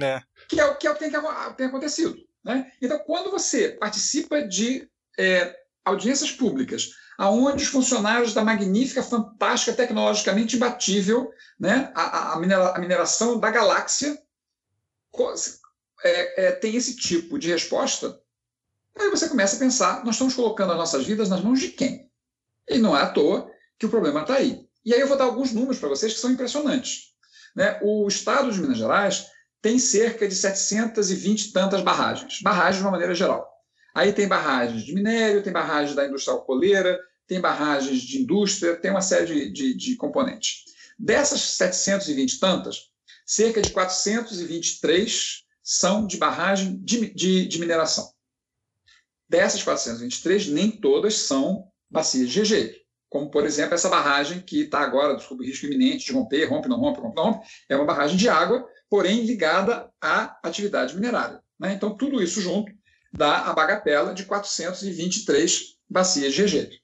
[0.00, 0.22] É.
[0.48, 2.16] Que é o que, é o que tem, que tem acontecido.
[2.44, 2.70] Né?
[2.80, 4.88] Então, quando você participa de
[5.18, 13.38] é, audiências públicas aonde os funcionários da magnífica, fantástica, tecnologicamente imbatível, né, a, a mineração
[13.38, 14.18] da galáxia
[16.02, 18.18] é, é, tem esse tipo de resposta,
[18.98, 22.10] aí você começa a pensar, nós estamos colocando as nossas vidas nas mãos de quem?
[22.68, 23.48] E não é à toa
[23.78, 24.66] que o problema está aí.
[24.84, 27.12] E aí eu vou dar alguns números para vocês que são impressionantes.
[27.54, 27.78] Né?
[27.82, 29.26] O estado de Minas Gerais
[29.60, 33.48] tem cerca de 720 e tantas barragens, barragens de uma maneira geral.
[33.94, 38.90] Aí tem barragens de minério, tem barragens da indústria alcooleira, tem barragens de indústria, tem
[38.90, 40.64] uma série de, de, de componentes.
[40.98, 42.90] Dessas 720 tantas,
[43.24, 48.10] cerca de 423 são de barragem de, de, de mineração.
[49.28, 52.81] Dessas 423, nem todas são bacias de rejeito.
[53.12, 56.78] Como, por exemplo, essa barragem que está agora sob risco iminente de romper, rompe, não
[56.78, 61.42] rompe, rompe, não rompe, é uma barragem de água, porém ligada à atividade minerária.
[61.60, 61.74] Né?
[61.74, 62.72] Então, tudo isso junto
[63.12, 66.78] dá a bagatela de 423 bacias de rejeito.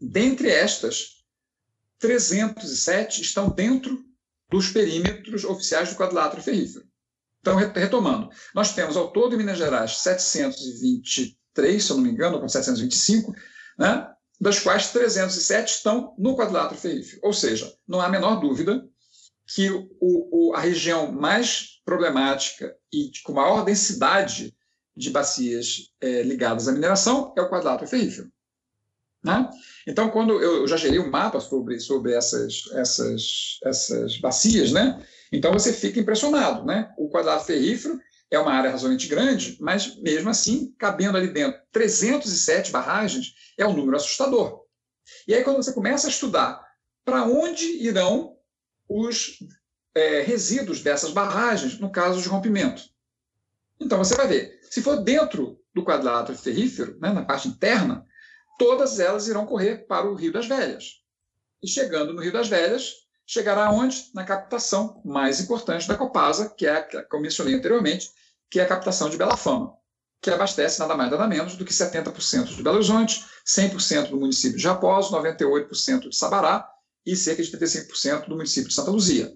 [0.00, 1.22] Dentre estas,
[2.00, 4.04] 307 estão dentro
[4.50, 6.84] dos perímetros oficiais do quadrilátero ferrífero.
[7.40, 12.40] Então, retomando, nós temos ao todo em Minas Gerais 723, se eu não me engano,
[12.40, 13.32] com 725,
[13.78, 14.08] né,
[14.42, 17.20] das quais 307 estão no quadrilátero ferrífero.
[17.22, 18.84] Ou seja, não há a menor dúvida
[19.46, 24.52] que o, o, a região mais problemática e com maior densidade
[24.96, 28.32] de bacias é, ligadas à mineração é o quadrilátero ferrífero.
[29.22, 29.48] Né?
[29.86, 35.00] Então, quando eu, eu, já gerei um mapa sobre, sobre essas, essas, essas bacias, né?
[35.30, 36.66] então você fica impressionado.
[36.66, 36.92] Né?
[36.98, 38.00] O quadrilátero ferrífero
[38.32, 43.74] é uma área razoavelmente grande, mas mesmo assim, cabendo ali dentro 307 barragens, é um
[43.74, 44.62] número assustador.
[45.28, 46.64] E aí, quando você começa a estudar
[47.04, 48.36] para onde irão
[48.88, 49.38] os
[49.94, 52.82] é, resíduos dessas barragens no caso de rompimento.
[53.80, 58.06] Então você vai ver, se for dentro do quadrilátero ferrífero, né, na parte interna,
[58.58, 61.02] todas elas irão correr para o Rio das Velhas.
[61.62, 62.94] E chegando no Rio das Velhas,
[63.26, 64.10] chegará onde?
[64.14, 68.10] Na captação mais importante da Copasa, que é a que eu mencionei anteriormente,
[68.52, 69.74] que é a captação de Bela Fama,
[70.20, 74.58] que abastece nada mais nada menos do que 70% de Belo Horizonte, 100% do município
[74.58, 76.70] de Raposo, 98% de Sabará
[77.04, 79.34] e cerca de 35% do município de Santa Luzia.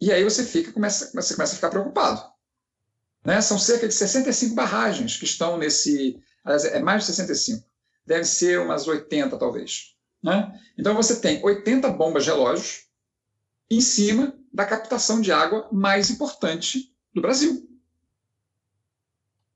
[0.00, 2.28] E aí você fica, começa, você começa a ficar preocupado.
[3.24, 3.40] Né?
[3.40, 6.20] São cerca de 65 barragens que estão nesse.
[6.44, 7.64] É mais de 65.
[8.04, 9.94] Deve ser umas 80, talvez.
[10.20, 10.60] Né?
[10.76, 12.86] Então você tem 80 bombas relógios
[13.70, 17.68] em cima da captação de água mais importante do Brasil.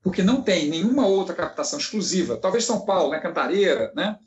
[0.01, 2.37] Porque não tem nenhuma outra captação exclusiva.
[2.37, 3.19] Talvez São Paulo, né?
[3.19, 4.19] Cantareira, né?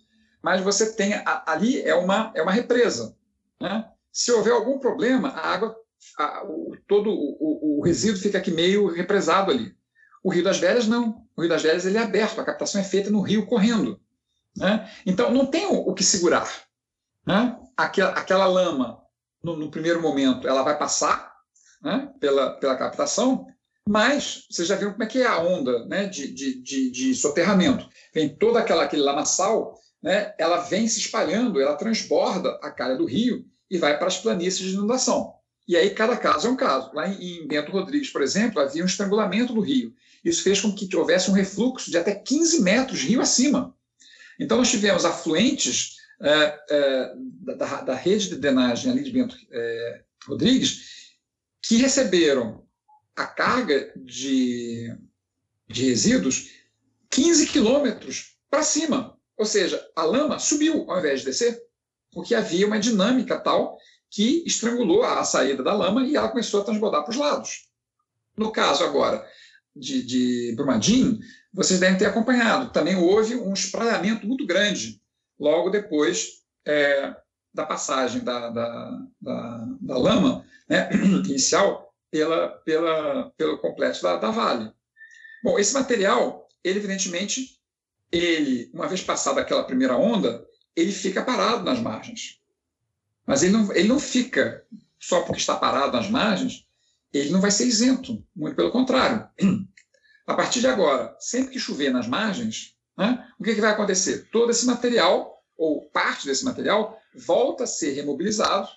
[0.42, 1.12] mas você tem
[1.46, 3.16] ali é uma, é uma represa.
[3.60, 3.88] Né?
[4.12, 5.76] Se houver algum problema, a água,
[6.18, 9.76] a, o, todo o, o, resíduo fica aqui meio represado ali.
[10.22, 11.26] O Rio das Velhas não.
[11.36, 14.00] O Rio das Velhas ele é aberto, a captação é feita no rio correndo.
[14.56, 14.90] Né?
[15.06, 16.48] Então não tem o, o que segurar.
[17.26, 17.56] Né?
[17.76, 19.00] Aquela, aquela lama,
[19.42, 21.32] no, no, primeiro momento, ela vai passar
[21.82, 22.12] né?
[22.20, 23.46] pela, pela captação,
[23.88, 26.06] mas você já viu como é que é a onda né?
[26.06, 27.88] de, de, de, de soterramento.
[28.12, 33.04] Vem todo aquela, aquele lamaçal né, ela vem se espalhando, ela transborda a calha do
[33.04, 35.34] rio e vai para as planícies de inundação.
[35.66, 36.90] E aí cada caso é um caso.
[36.94, 39.92] Lá em Bento Rodrigues, por exemplo, havia um estrangulamento do rio.
[40.24, 43.74] Isso fez com que houvesse um refluxo de até 15 metros rio acima.
[44.40, 47.12] Então nós tivemos afluentes é, é,
[47.54, 51.16] da, da, rede de drenagem ali de Bento é, Rodrigues
[51.62, 52.66] que receberam
[53.16, 54.94] a carga de,
[55.68, 56.50] de resíduos
[57.10, 59.18] 15 quilômetros para cima.
[59.36, 61.60] Ou seja, a lama subiu ao invés de descer,
[62.12, 63.78] porque havia uma dinâmica tal
[64.10, 67.68] que estrangulou a saída da lama e ela começou a transbordar para os lados.
[68.36, 69.26] No caso agora
[69.74, 71.18] de, de Brumadinho,
[71.52, 75.00] vocês devem ter acompanhado, também houve um espraiamento muito grande
[75.38, 77.14] logo depois é,
[77.52, 80.90] da passagem da, da, da, da lama né,
[81.26, 84.72] inicial pela, pela, pelo complexo da, da Vale.
[85.42, 87.58] Bom, esse material, ele evidentemente
[88.10, 92.40] ele, uma vez passada aquela primeira onda, ele fica parado nas margens.
[93.26, 94.64] Mas ele não, ele não fica
[94.98, 96.66] só porque está parado nas margens,
[97.12, 99.28] ele não vai ser isento, muito pelo contrário.
[100.26, 104.28] A partir de agora, sempre que chover nas margens, né, o que, que vai acontecer?
[104.30, 108.68] Todo esse material, ou parte desse material, volta a ser remobilizado,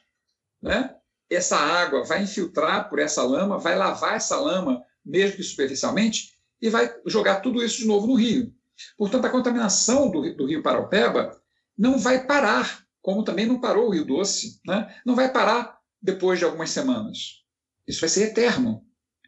[0.61, 0.95] né?
[1.29, 6.69] essa água vai infiltrar por essa lama, vai lavar essa lama, mesmo que superficialmente, e
[6.69, 8.53] vai jogar tudo isso de novo no rio.
[8.97, 11.39] Portanto, a contaminação do, do rio Paraupeba
[11.77, 14.93] não vai parar, como também não parou o Rio Doce, né?
[15.05, 17.43] não vai parar depois de algumas semanas.
[17.87, 18.83] Isso vai ser eterno.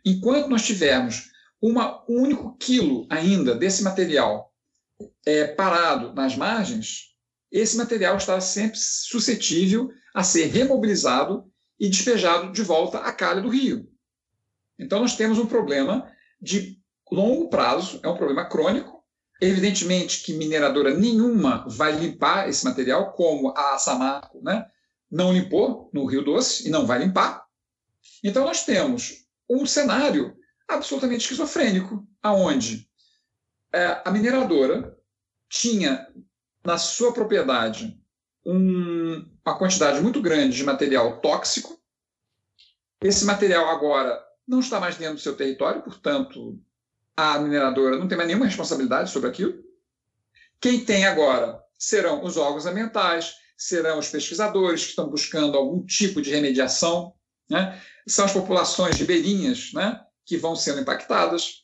[0.06, 1.32] Enquanto nós tivermos
[1.62, 1.74] um
[2.08, 4.54] único quilo ainda desse material
[5.26, 7.12] é, parado nas margens,
[7.54, 11.50] esse material está sempre suscetível a ser remobilizado
[11.80, 13.90] e despejado de volta à calha do rio.
[14.78, 16.12] Então, nós temos um problema
[16.42, 16.78] de
[17.10, 19.04] longo prazo, é um problema crônico,
[19.44, 24.66] Evidentemente que mineradora nenhuma vai limpar esse material, como a Samarco né,
[25.12, 27.46] não limpou no Rio Doce e não vai limpar.
[28.24, 30.34] Então nós temos um cenário
[30.66, 32.90] absolutamente esquizofrênico, aonde
[33.74, 34.98] é, a mineradora
[35.50, 36.08] tinha
[36.64, 37.99] na sua propriedade
[38.45, 41.80] um, uma quantidade muito grande de material tóxico.
[43.02, 46.60] Esse material agora não está mais dentro do seu território, portanto,
[47.15, 49.61] a mineradora não tem mais nenhuma responsabilidade sobre aquilo.
[50.60, 56.22] Quem tem agora serão os órgãos ambientais, serão os pesquisadores que estão buscando algum tipo
[56.22, 57.14] de remediação,
[57.49, 57.81] né?
[58.07, 60.02] são as populações ribeirinhas né?
[60.26, 61.62] que vão sendo impactadas.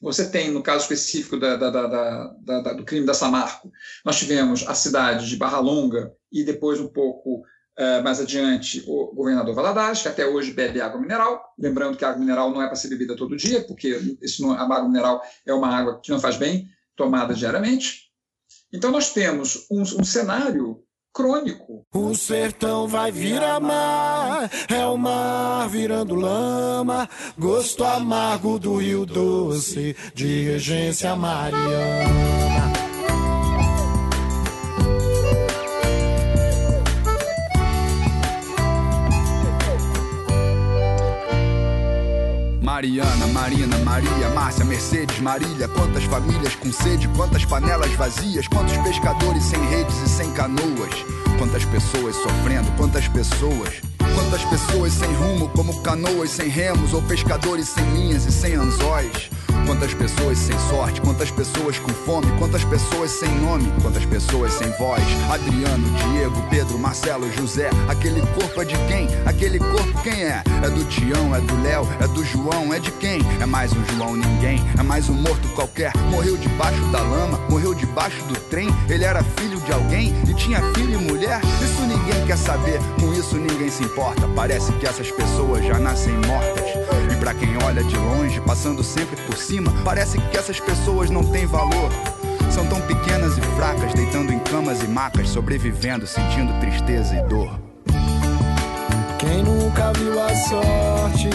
[0.00, 3.70] Você tem, no caso específico da, da, da, do crime da Samarco,
[4.04, 7.42] nós tivemos a cidade de Barra Longa e depois um pouco
[7.78, 11.54] Uh, mais adiante, o governador Valadares, que até hoje bebe água mineral.
[11.58, 14.52] Lembrando que a água mineral não é para ser bebida todo dia, porque isso não,
[14.52, 18.10] a água mineral é uma água que não faz bem, tomada diariamente.
[18.70, 20.82] Então, nós temos um, um cenário
[21.12, 21.84] crônico.
[21.92, 27.08] O sertão vai virar mar, é o mar virando lama,
[27.38, 32.89] gosto amargo do Rio Doce, de regência mariana.
[42.80, 45.68] Mariana, Marina, Maria, Márcia, Mercedes, Marília.
[45.68, 51.04] Quantas famílias com sede, quantas panelas vazias, quantos pescadores sem redes e sem canoas.
[51.36, 53.82] Quantas pessoas sofrendo, quantas pessoas.
[54.14, 59.28] Quantas pessoas sem rumo, como canoas sem remos, ou pescadores sem linhas e sem anzóis.
[59.66, 64.70] Quantas pessoas sem sorte, quantas pessoas com fome, quantas pessoas sem nome, quantas pessoas sem
[64.72, 65.02] voz.
[65.30, 67.70] Adriano, Diego, Pedro, Marcelo, José.
[67.88, 69.08] Aquele corpo é de quem?
[69.24, 70.42] Aquele corpo quem é?
[70.62, 73.20] É do Tião, é do Léo, é do João, é de quem?
[73.40, 75.92] É mais um João ninguém, é mais um morto qualquer.
[76.10, 78.68] Morreu debaixo da lama, morreu debaixo do trem.
[78.88, 81.40] Ele era filho de alguém e tinha filho e mulher.
[81.62, 81.99] Isso ninguém
[82.30, 84.28] quer saber, com isso ninguém se importa.
[84.36, 86.64] Parece que essas pessoas já nascem mortas.
[87.12, 91.24] E pra quem olha de longe, passando sempre por cima, parece que essas pessoas não
[91.24, 91.90] têm valor.
[92.52, 97.50] São tão pequenas e fracas, deitando em camas e macas, sobrevivendo, sentindo tristeza e dor.
[99.18, 101.30] Quem nunca viu a sorte,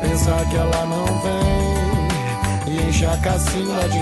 [0.00, 4.00] pensar que ela não vem e enche a cacina de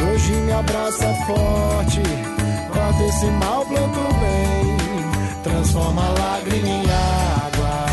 [0.00, 2.02] hoje me abraça forte,
[2.72, 4.76] corta esse mal, planta bem,
[5.42, 7.86] transforma a lágrima em água.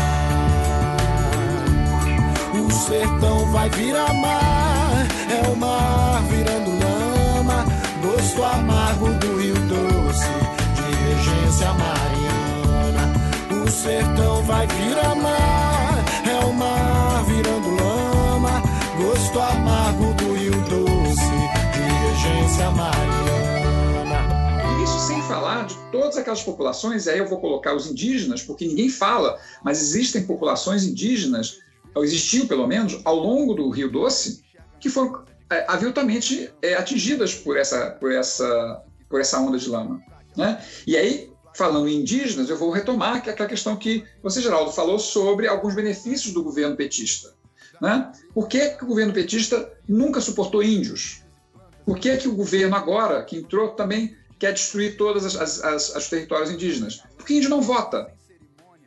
[2.66, 7.64] O sertão vai virar mar, é o mar virando lama,
[8.02, 10.32] gosto amargo do rio doce,
[10.76, 13.12] de regência mariana.
[13.64, 15.73] O sertão vai virar mar,
[25.34, 29.38] falar de todas aquelas populações, e aí eu vou colocar os indígenas, porque ninguém fala,
[29.64, 31.58] mas existem populações indígenas,
[31.94, 34.44] ou existiam pelo menos, ao longo do Rio Doce,
[34.78, 40.00] que foram é, aviltamente é, atingidas por essa, por, essa, por essa onda de lama.
[40.36, 40.62] Né?
[40.86, 44.98] E aí, falando em indígenas, eu vou retomar que- aquela questão que você, Geraldo, falou
[44.98, 47.34] sobre alguns benefícios do governo petista.
[47.80, 48.12] Né?
[48.32, 51.22] Por que, que o governo petista nunca suportou índios?
[51.84, 55.96] Por que, que o governo agora, que entrou, também quer destruir todos as, as, as-
[55.96, 57.02] os territórios indígenas?
[57.16, 58.12] Porque índio não vota.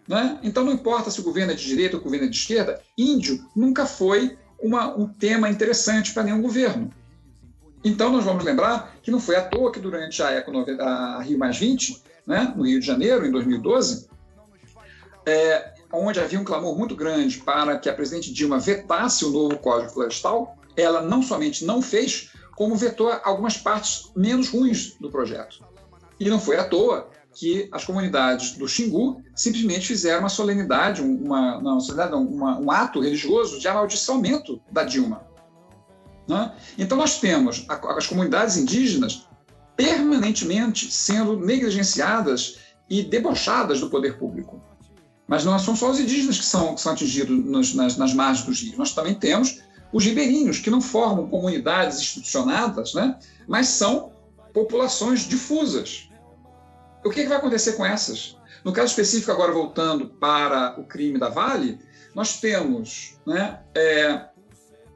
[0.08, 0.40] Né?
[0.42, 2.82] Então não importa se o governo é de direita ou o governo é de esquerda,
[2.98, 6.92] índio nunca foi uma- um tema interessante para nenhum governo.
[7.84, 11.22] Então nós vamos lembrar que não foi à toa que durante a, Eco 90 a
[11.22, 14.08] Rio Mais 20, né, no Rio de Janeiro, em 2012,
[15.26, 19.58] é, onde havia um clamor muito grande para que a presidente Dilma vetasse o novo
[19.60, 25.64] Código Florestal, ela não somente não fez, como vetou algumas partes menos ruins do projeto.
[26.20, 31.80] E não foi à toa que as comunidades do Xingu simplesmente fizeram uma solenidade, uma,
[31.80, 35.22] solenidade uma- um ato religioso de amaldiçoamento da Dilma.
[36.28, 36.52] né?
[36.78, 39.30] Então nós temos a- as comunidades indígenas
[39.78, 42.58] permanentemente sendo negligenciadas
[42.90, 44.62] e debochadas do poder público.
[45.28, 48.46] Mas não são só os indígenas que são, que são atingidos nos- nas, nas margens
[48.46, 48.78] dos rios.
[48.78, 49.62] Nós também temos
[49.92, 53.18] os ribeirinhos, que não formam comunidades institucionadas, né?
[53.48, 54.12] mas são
[54.54, 56.10] populações difusas.
[57.06, 58.36] O que, que vai acontecer com essas?
[58.64, 61.80] No caso específico, agora voltando para o crime da Vale,
[62.14, 64.26] nós temos né, é,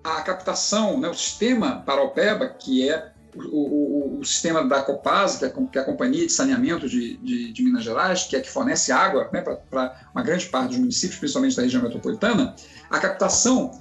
[0.03, 5.45] a captação, né, o sistema Paraupeba, que é o, o- o sistema da Copasa, que
[5.45, 8.49] é, que é a Companhia de Saneamento de, de- de Minas Gerais, que é que
[8.49, 12.53] fornece água né, para uma grande parte dos municípios, principalmente da região metropolitana,
[12.89, 13.71] a captação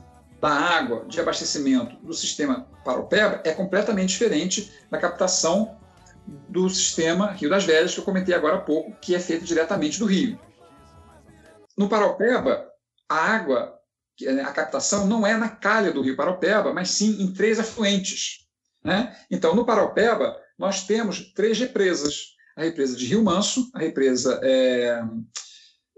[0.41, 5.79] da água de abastecimento do sistema Paraupeba é completamente diferente da captação
[6.49, 9.99] do sistema Rio das Velhas, que eu comentei agora há pouco, que é feito diretamente
[9.99, 10.39] do rio.
[11.77, 12.67] No Paraupeba,
[13.09, 13.79] a água,
[14.23, 18.47] é a captação não é na calha do rio Paraupeba, mas sim em três afluentes.
[18.85, 19.17] né?
[19.31, 25.03] Então, no Paraupeba, nós temos três represas: a represa de Rio Manso, a represa é,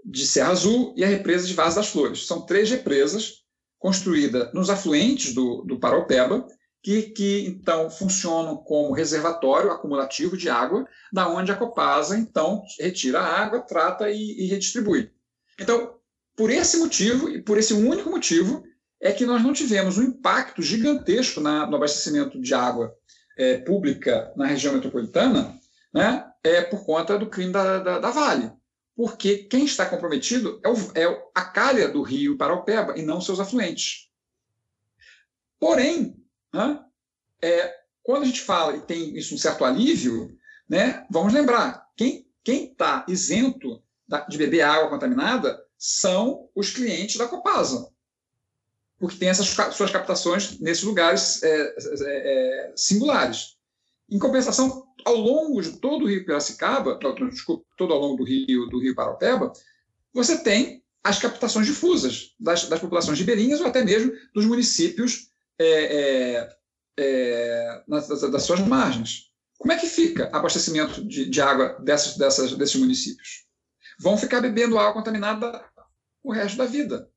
[0.03, 2.25] de Serra Azul e a represa de Vaz das Flores.
[2.25, 3.42] São três represas
[3.83, 6.47] construídas nos afluentes do, do Paraupeba,
[6.81, 13.19] que, que então funcionam como reservatório acumulativo de água, da onde a Copasa então retira
[13.19, 15.11] a água, trata e, e redistribui.
[15.59, 15.95] Então,
[16.33, 18.63] por esse motivo e por esse único motivo
[19.01, 22.95] é que nós não tivemos um impacto gigantesco na- no abastecimento de água
[23.37, 25.59] eh, pública na região metropolitana,
[25.93, 28.49] né, é por conta do crime da, da, da Vale.
[28.95, 33.39] Porque quem está comprometido é, o- é a calha do rio Paraupeba e não seus
[33.39, 34.09] afluentes.
[35.59, 36.15] Porém,
[36.53, 36.79] né,
[37.41, 40.37] é, quando a gente fala e tem isso um certo alívio,
[40.69, 43.81] né, vamos lembrar, quem está isento
[44.27, 47.89] de beber água contaminada são os clientes da Copasa,
[48.99, 53.57] porque tem essas suas captações nesses lugares é, é, é, singulares.
[54.09, 56.99] Em compensação, ao longo de todo o Rio Piracicaba,
[57.29, 59.51] desculpa, todo ao longo do Rio do Rio Paraupeba,
[60.13, 65.29] você tem as captações difusas das, das populações ribeirinhas ou até mesmo dos municípios
[65.59, 66.49] é, é,
[66.97, 69.31] é, nas, das suas margens.
[69.57, 73.45] Como é que fica abastecimento de, de água dessas, dessas, desses municípios?
[73.99, 75.63] Vão ficar bebendo água contaminada
[76.23, 77.09] o resto da vida.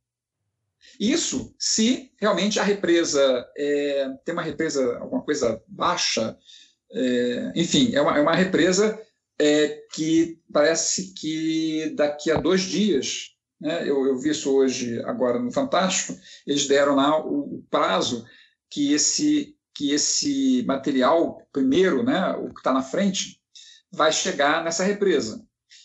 [0.98, 6.36] Isso se realmente a represa é, tem uma represa, alguma coisa baixa,
[6.98, 8.98] é, enfim, é uma, é uma represa
[9.38, 15.38] é, que parece que daqui a dois dias, né, eu, eu, vi isso hoje, agora
[15.38, 18.24] no Fantástico, eles deram lá o, o prazo
[18.70, 23.38] que esse, que esse material, primeiro, né, o que está na frente,
[23.92, 25.44] vai chegar nessa represa.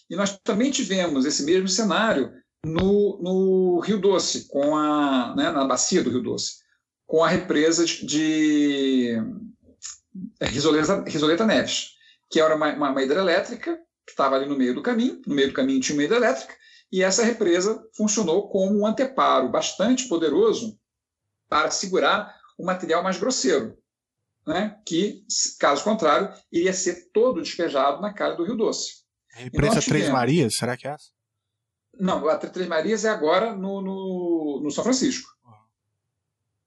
[0.10, 2.32] E nós também tivemos esse mesmo cenário
[2.66, 6.62] no, no Rio Doce, com a, né, na bacia do Rio Doce,
[7.06, 9.18] com a represa de, de
[10.42, 11.96] Risoleta, Risoleta Neves,
[12.30, 15.50] que era uma, uma, uma hidrelétrica que estava ali no meio do caminho, no meio
[15.50, 16.56] do caminho tinha uma hidrelétrica,
[16.92, 20.78] e essa represa funcionou como um anteparo bastante poderoso
[21.48, 23.78] para segurar o material mais grosseiro,
[24.46, 25.24] né, que,
[25.60, 29.02] caso contrário, iria ser todo despejado na cara do Rio Doce.
[29.36, 31.10] A represa Três Marias, será que é essa?
[32.00, 35.30] Não, a Três Marias é agora no, no, no São Francisco.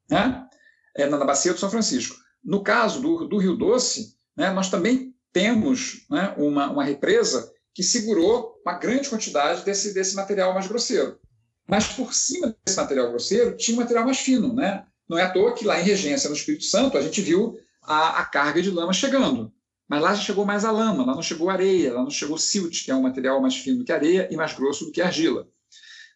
[0.08, 0.48] Né?
[0.94, 2.23] É na bacia do São Francisco.
[2.44, 7.82] No caso do, do Rio Doce, né, nós também temos né, uma, uma represa que
[7.82, 11.18] segurou uma grande quantidade desse, desse material mais grosseiro.
[11.66, 14.54] Mas por cima desse material grosseiro tinha um material mais fino.
[14.54, 14.84] Né?
[15.08, 18.20] Não é à toa que lá em Regência, no Espírito Santo, a gente viu a,
[18.20, 19.52] a carga de lama chegando.
[19.88, 22.84] Mas lá já chegou mais a lama, lá não chegou areia, lá não chegou silt,
[22.84, 25.46] que é um material mais fino do que areia e mais grosso do que argila.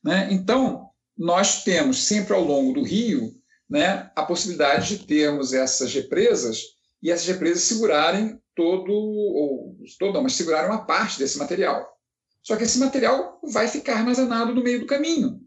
[0.02, 0.28] Né?
[0.30, 3.34] Então, nós temos sempre ao longo do rio
[3.68, 9.76] né, a possibilidade de termos essas represas e essas represas segurarem todo, ou
[10.12, 11.96] não, mas segurarem uma parte desse material.
[12.42, 15.40] Só que esse material vai ficar armazenado no meio do caminho.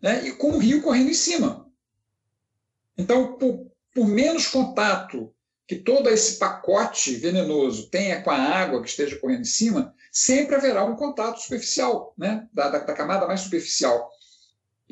[0.00, 1.70] Né, e com o rio correndo em cima.
[2.98, 5.32] Então, por, por menos contato
[5.66, 10.56] que todo esse pacote venenoso tenha com a água que esteja correndo em cima, sempre
[10.56, 14.10] haverá um contato superficial, né, da, da, da camada mais superficial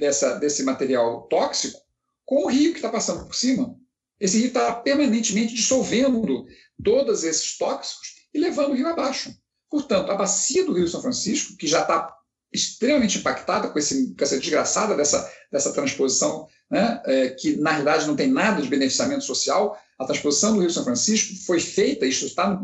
[0.01, 1.79] dessa, desse material tóxico
[2.25, 3.77] com o rio que está passando por cima.
[4.19, 6.47] Esse rio está permanentemente dissolvendo
[6.83, 9.33] todos esses tóxicos e levando o rio abaixo.
[9.71, 12.13] Portanto, a bacia do Rio São Francisco, que já está
[12.53, 18.07] extremamente impactada com, esse, com essa desgraçada dessa, dessa transposição, né, é, que na realidade
[18.07, 22.25] não tem nada de beneficiamento social, a transposição do Rio São Francisco foi feita, isso
[22.25, 22.59] está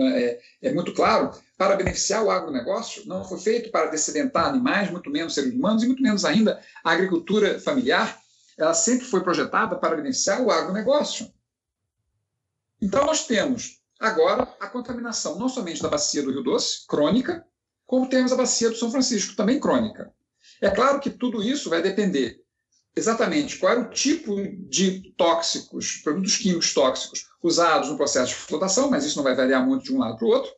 [0.00, 5.08] é, é, muito claro, para beneficiar o agronegócio, não foi feito para descedentar animais, muito
[5.08, 8.18] menos seres humanos, e muito menos ainda a agricultura familiar.
[8.58, 11.32] Ela sempre foi projetada para beneficiar o agronegócio.
[12.82, 17.46] Então, nós temos agora a contaminação não somente da bacia do Rio Doce, crônica,
[17.90, 20.14] como temos a bacia do São Francisco, também crônica.
[20.60, 22.40] É claro que tudo isso vai depender
[22.94, 24.36] exatamente qual era o tipo
[24.68, 29.66] de tóxicos, produtos químicos tóxicos usados no processo de flotação, mas isso não vai variar
[29.66, 30.52] muito de um lado para o outro.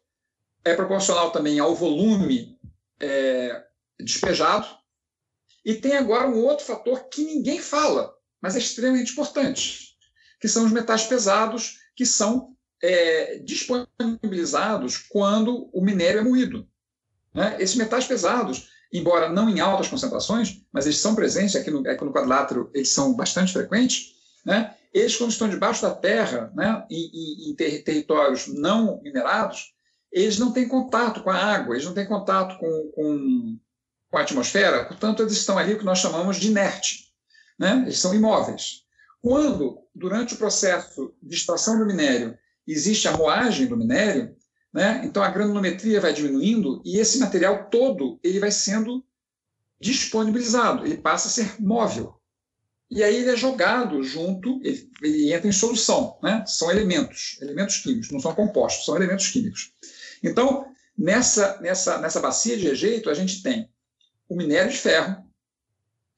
[0.62, 2.58] É proporcional também ao volume
[3.00, 3.64] é,
[3.98, 4.66] despejado.
[5.64, 9.96] E tem agora um outro fator que ninguém fala, mas é extremamente importante,
[10.38, 16.70] que são os metais pesados que são é, disponibilizados quando o minério é moído.
[17.34, 17.56] Né?
[17.58, 22.04] Esses metais pesados embora não em altas concentrações, mas eles são presentes aqui no, aqui
[22.04, 24.12] no quadrilátero, eles são bastante frequentes,
[24.44, 24.74] né?
[24.92, 29.72] eles, quando estão debaixo da terra, né, em, em ter, territórios não minerados,
[30.12, 33.58] eles não têm contato com a água, eles não têm contato com, com,
[34.10, 37.10] com a atmosfera, portanto, eles estão ali o que nós chamamos de inerte.
[37.58, 37.82] Né?
[37.86, 38.82] Eles são imóveis.
[39.22, 42.36] Quando, durante o processo de extração do minério,
[42.68, 44.36] existe a moagem do minério,
[44.72, 45.02] né?
[45.04, 49.04] Então a granulometria vai diminuindo e esse material todo ele vai sendo
[49.80, 52.18] disponibilizado, ele passa a ser móvel.
[52.90, 56.18] E aí ele é jogado junto, ele, ele entra em solução.
[56.22, 56.44] Né?
[56.46, 59.72] São elementos, elementos químicos, não são compostos, são elementos químicos.
[60.22, 60.66] Então,
[60.96, 63.68] nessa, nessa, nessa bacia de rejeito, a gente tem
[64.28, 65.24] o minério de ferro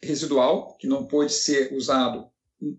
[0.03, 2.29] residual, que não pode ser usado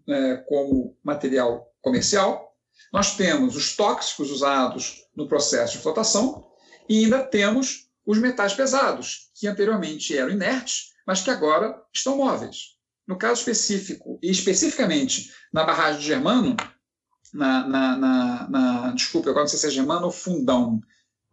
[0.07, 2.53] é, como material comercial,
[2.91, 6.45] nós temos os tóxicos usados no processo de flotação
[6.87, 12.75] e ainda temos os metais pesados, que anteriormente eram inertes, mas que agora estão móveis.
[13.07, 16.55] No caso específico, e especificamente na barragem de Germano,
[17.33, 20.81] na, na, na, na desculpa, agora não sei se é Germano ou Fundão,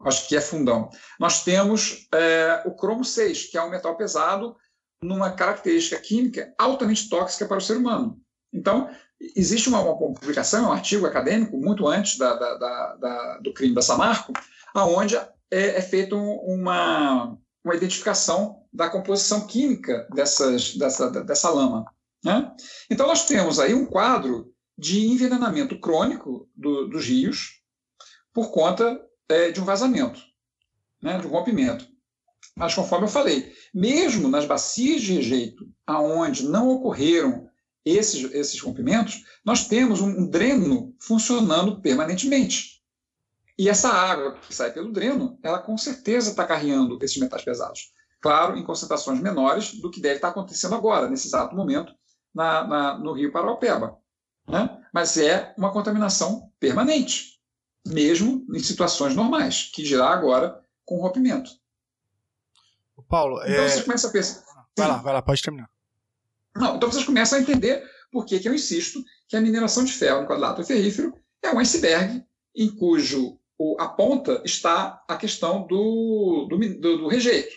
[0.01, 0.91] acho que é Fundão.
[1.19, 4.57] Nós temos é, o cromo 6, que é um metal pesado
[5.03, 8.21] numa característica química altamente tóxica para o ser humano.
[8.53, 8.91] Então,
[9.37, 13.83] existe uma, uma publicação, um artigo acadêmico, muito antes da, da, da, do crime da
[13.83, 14.33] Samarco,
[14.75, 21.85] aonde é, é feita uma, uma identificação da composição química dessas, dessa, dessa lama.
[22.25, 22.53] Né?
[22.91, 27.61] Então, nós temos aí um quadro de envenenamento crônico do, dos rios
[28.33, 30.21] por conta é, de um vazamento,
[31.03, 31.87] né, de um rompimento.
[32.57, 37.49] Mas, conforme eu falei, mesmo nas bacias de rejeito, aonde não ocorreram
[37.85, 42.83] esses, esses rompimentos, nós temos um, dreno funcionando permanentemente.
[43.59, 47.93] E essa água que sai pelo dreno, ela com certeza está carregando esses metais pesados.
[48.21, 51.93] Claro, em concentrações menores do que deve estar acontecendo agora, nesse exato momento,
[52.35, 53.99] na, na, no rio Paraupeba.
[54.49, 54.85] Né?
[54.93, 57.41] Mas é uma contaminação permanente,
[57.87, 61.51] mesmo em situações normais, que dirá agora com rompimento.
[63.09, 63.69] Paulo, então é...
[63.69, 64.43] você começa a pensar.
[64.79, 65.69] Vai lá, vai lá, pode terminar.
[66.55, 69.93] Não, então vocês começam a entender por que, que eu insisto que a mineração de
[69.93, 72.23] ferro no quadrilátero ferrífero é um iceberg
[72.55, 73.39] em cujo
[73.79, 77.55] a ponta está a questão do, do, do, rejeito.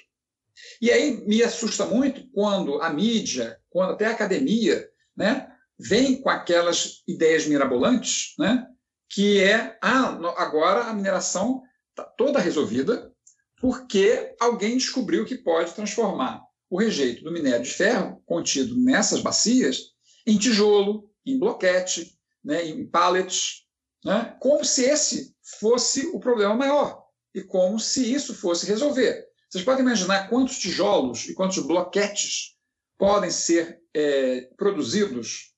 [0.80, 6.30] E aí me assusta muito quando a mídia, quando até a academia, né, vem com
[6.30, 8.68] aquelas ideias mirabolantes, né,
[9.10, 13.12] que é ah, agora a mineração está toda resolvida
[13.60, 19.94] porque alguém descobriu que pode transformar o rejeito do minério de ferro contido nessas bacias
[20.26, 23.66] em tijolo, em bloquete, né, em pallets,
[24.04, 29.26] né, como se esse fosse o problema maior e como se isso fosse resolver.
[29.50, 32.56] Vocês podem imaginar quantos tijolos e quantos bloquetes
[32.98, 35.54] podem ser é, produzidos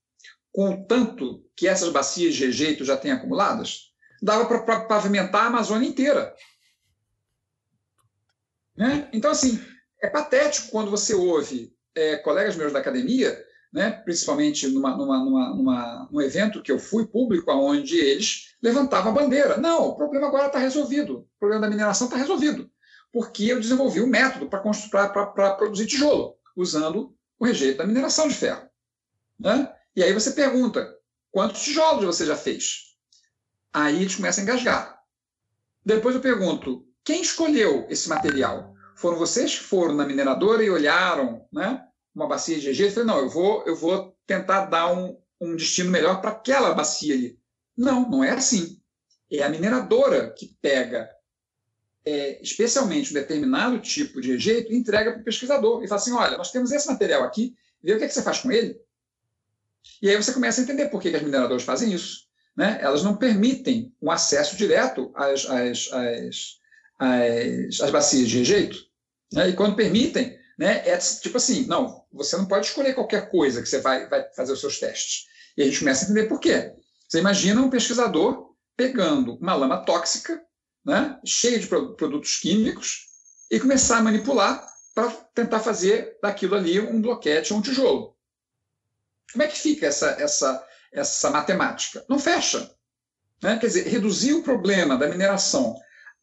[0.51, 3.91] com o tanto que essas bacias de rejeito já têm acumuladas?
[4.21, 6.35] Dava para pavimentar a Amazônia inteira.
[8.75, 9.09] Né?
[9.13, 9.59] Então, assim,
[10.01, 13.43] é patético quando você ouve é, colegas meus da academia,
[13.73, 19.11] né, principalmente numa, numa, numa, numa, num evento que eu fui público, onde eles levantavam
[19.11, 19.57] a bandeira.
[19.57, 21.19] Não, o problema agora está resolvido.
[21.19, 22.69] O problema da mineração está resolvido.
[23.11, 28.67] Porque eu desenvolvi um método para produzir tijolo, usando o rejeito da mineração de ferro.
[29.39, 29.71] Né?
[29.95, 30.95] E aí você pergunta,
[31.31, 32.95] quantos tijolos você já fez?
[33.73, 34.99] Aí eles começam a engasgar.
[35.85, 38.73] Depois eu pergunto, quem escolheu esse material?
[38.97, 42.99] Foram vocês que foram na mineradora e olharam né, uma bacia de rejeito?
[42.99, 46.73] Eu falei, não, eu vou, eu vou tentar dar um, um destino melhor para aquela
[46.73, 47.39] bacia ali.
[47.77, 48.81] Não, não é assim.
[49.31, 51.07] É a mineradora que pega
[52.03, 56.13] é, especialmente um determinado tipo de rejeito e entrega para o pesquisador e fala assim,
[56.13, 58.81] olha, nós temos esse material aqui, vê o que, é que você faz com ele.
[60.01, 62.25] E aí você começa a entender por que, que as mineradoras fazem isso.
[62.55, 62.79] Né?
[62.81, 66.59] Elas não permitem um acesso direto às, às, às,
[66.97, 68.86] às, às bacias de rejeito.
[69.31, 69.49] Né?
[69.49, 73.69] E quando permitem, né, é tipo assim, não, você não pode escolher qualquer coisa que
[73.69, 75.25] você vai, vai fazer os seus testes.
[75.55, 76.73] E a gente começa a entender por quê.
[77.07, 80.41] Você imagina um pesquisador pegando uma lama tóxica,
[80.85, 83.07] né, cheia de produtos químicos,
[83.49, 88.15] e começar a manipular para tentar fazer daquilo ali um bloquete ou um tijolo.
[89.31, 92.03] Como é que fica essa, essa, essa matemática?
[92.09, 92.71] Não fecha.
[93.41, 93.57] Né?
[93.57, 95.75] Quer dizer, reduzir o problema da mineração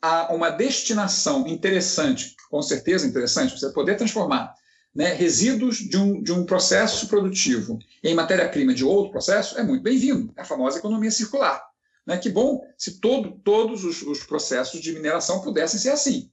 [0.05, 4.53] a uma destinação interessante, com certeza interessante, você poder transformar
[4.95, 9.83] né, resíduos de um, de um processo produtivo em matéria-prima de outro processo, é muito
[9.83, 10.31] bem-vindo.
[10.37, 11.59] É a famosa economia circular.
[12.07, 12.19] Né?
[12.19, 16.31] Que bom se todo, todos os, os processos de mineração pudessem ser assim.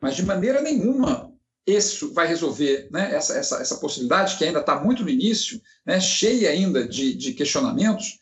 [0.00, 1.30] Mas de maneira nenhuma
[1.66, 6.00] isso vai resolver né, essa, essa, essa possibilidade, que ainda está muito no início, né,
[6.00, 8.18] cheia ainda de, de questionamentos,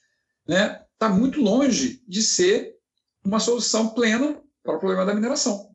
[0.49, 2.75] está né, tá muito longe de ser
[3.25, 5.70] uma solução plena para o problema da mineração.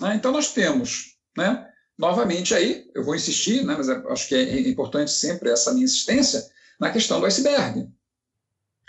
[0.00, 0.14] Né?
[0.14, 1.68] Então, nós temos né,
[1.98, 6.42] novamente aí, eu vou insistir, né, mas acho que é importante sempre essa minha insistência,
[6.80, 7.86] na questão do iceberg.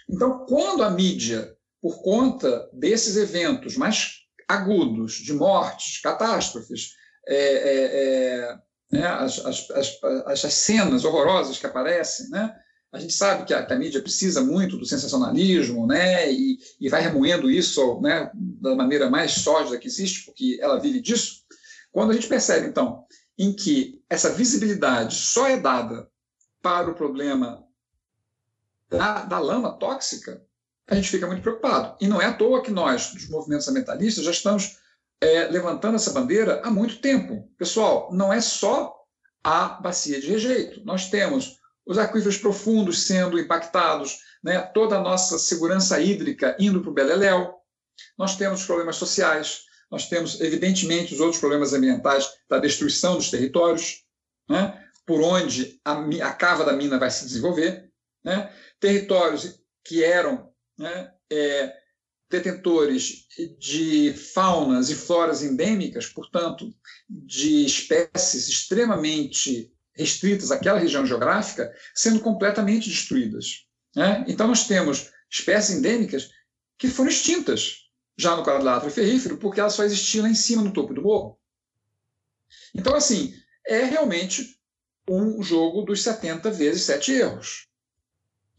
[0.08, 6.94] Então, quando a mídia, por conta desses eventos mais agudos, de mortes, catástrofes,
[7.28, 8.60] é, é, é,
[8.92, 12.56] né, as, as, as, as, cenas horrorosas que aparecem, né,
[12.92, 16.90] a gente sabe que a, que a, mídia precisa muito do sensacionalismo, né, e, e
[16.90, 21.44] vai remoendo isso né, da maneira mais sólida que existe, porque ela vive disso.
[21.92, 23.06] Quando a gente percebe, então,
[23.38, 26.10] em que essa visibilidade só é dada
[26.62, 27.64] para o problema
[28.90, 30.44] da, da lama tóxica,
[30.88, 31.96] a gente fica muito preocupado.
[32.02, 34.80] E não é à toa que nós, dos movimentos ambientalistas, já estamos
[35.22, 37.48] é, levantando essa bandeira há muito tempo.
[37.58, 38.96] Pessoal, não é só
[39.44, 40.84] a bacia de rejeito.
[40.84, 41.59] Nós temos
[41.90, 47.56] os aquíferos profundos sendo impactados, né, toda a nossa segurança hídrica indo para o Beleléu,
[48.16, 54.04] nós temos problemas sociais, nós temos, evidentemente, os outros problemas ambientais da destruição dos territórios,
[54.48, 55.94] né, por onde a,
[56.28, 57.92] a, cava da mina vai se desenvolver,
[58.24, 60.48] né, territórios que eram
[60.78, 61.74] né, é,
[62.30, 63.26] detentores
[63.58, 66.72] de faunas e floras endêmicas, portanto,
[67.10, 73.66] de espécies extremamente restritas àquela região geográfica, sendo completamente destruídas.
[73.96, 74.24] Né?
[74.28, 76.30] Então, nós temos espécies endêmicas
[76.78, 80.74] que foram extintas já no quadrilátero ferrífero, porque elas só existiam lá em cima, no
[80.74, 81.38] topo do morro.
[82.74, 83.34] Então, assim,
[83.68, 84.58] é realmente
[85.08, 87.68] um jogo dos 70 vezes 7 erros.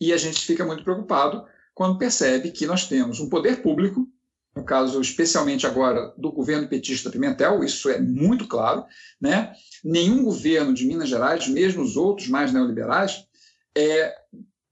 [0.01, 4.09] E a gente fica muito preocupado quando percebe que nós temos um poder público,
[4.55, 8.85] no caso especialmente agora do governo petista Pimentel, isso é muito claro,
[9.21, 9.53] né?
[9.85, 13.25] Nenhum governo de Minas Gerais, mesmo os outros mais neoliberais,
[13.77, 14.15] é,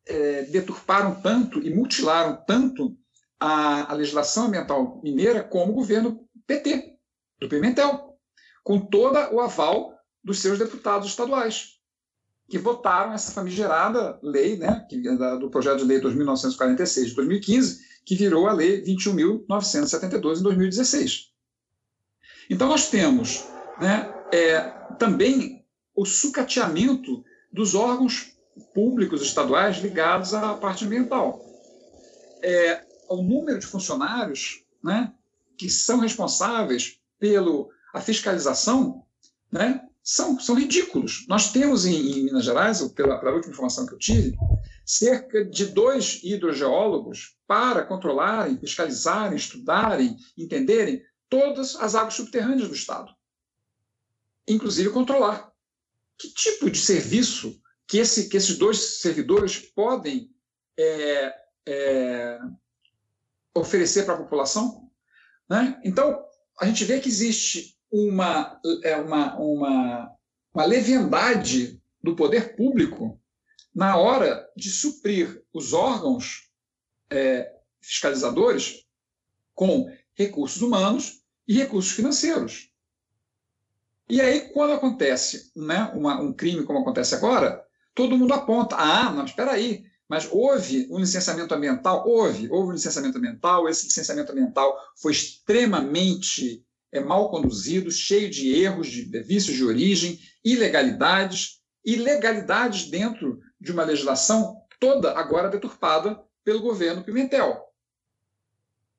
[0.07, 2.97] é, deturparam tanto e mutilaram tanto
[3.39, 6.97] a, a legislação ambiental mineira como o governo PT,
[7.41, 8.19] do Pimentel,
[8.65, 9.95] com todo o aval
[10.25, 11.79] dos seus deputados estaduais,
[12.49, 15.01] que votaram essa famigerada lei, né, que,
[15.39, 21.31] do projeto de lei 2946 de 2015, que virou a lei 21.972 em 2016.
[22.49, 23.45] Então, nós temos
[23.79, 24.61] né, é,
[24.99, 25.63] também
[25.95, 27.23] o sucateamento
[27.53, 28.33] dos órgãos
[28.73, 31.45] públicos estaduais ligados à parte ambiental.
[32.43, 35.13] É, o número de funcionários né,
[35.59, 37.69] que são responsáveis pela
[38.01, 39.05] fiscalização
[39.53, 41.27] né, são, são ridículos.
[41.29, 44.39] Nós temos em, em Minas Gerais, pela, pela, última informação que eu tive,
[44.87, 53.15] cerca de dois hidrogeólogos para controlarem, fiscalizarem, estudarem, entenderem todas as águas subterrâneas do Estado.
[54.49, 55.53] Inclusive controlar.
[56.19, 60.35] Que tipo de serviço que, esse, que esses dois servidores podem
[60.79, 61.35] é,
[61.67, 62.39] é,
[63.55, 64.91] oferecer para a população.
[65.51, 65.79] Né?
[65.85, 66.25] Então,
[66.59, 70.11] a gente vê que existe uma, é, uma, uma,
[70.53, 73.21] uma leviandade do poder público
[73.75, 76.51] na hora de suprir os órgãos
[77.11, 78.85] é, fiscalizadores
[79.55, 82.71] com recursos humanos e recursos financeiros.
[84.09, 89.13] E aí, quando acontece né, uma, um crime como acontece agora, todo mundo aponta: ah,
[89.13, 92.09] não, espera aí, mas houve um licenciamento ambiental?
[92.09, 93.69] Houve, houve um licenciamento ambiental.
[93.69, 100.19] Esse licenciamento ambiental foi extremamente é, mal conduzido, cheio de erros, de vícios de origem,
[100.45, 107.65] ilegalidades, ilegalidades dentro de uma legislação toda agora deturpada pelo governo Pimentel.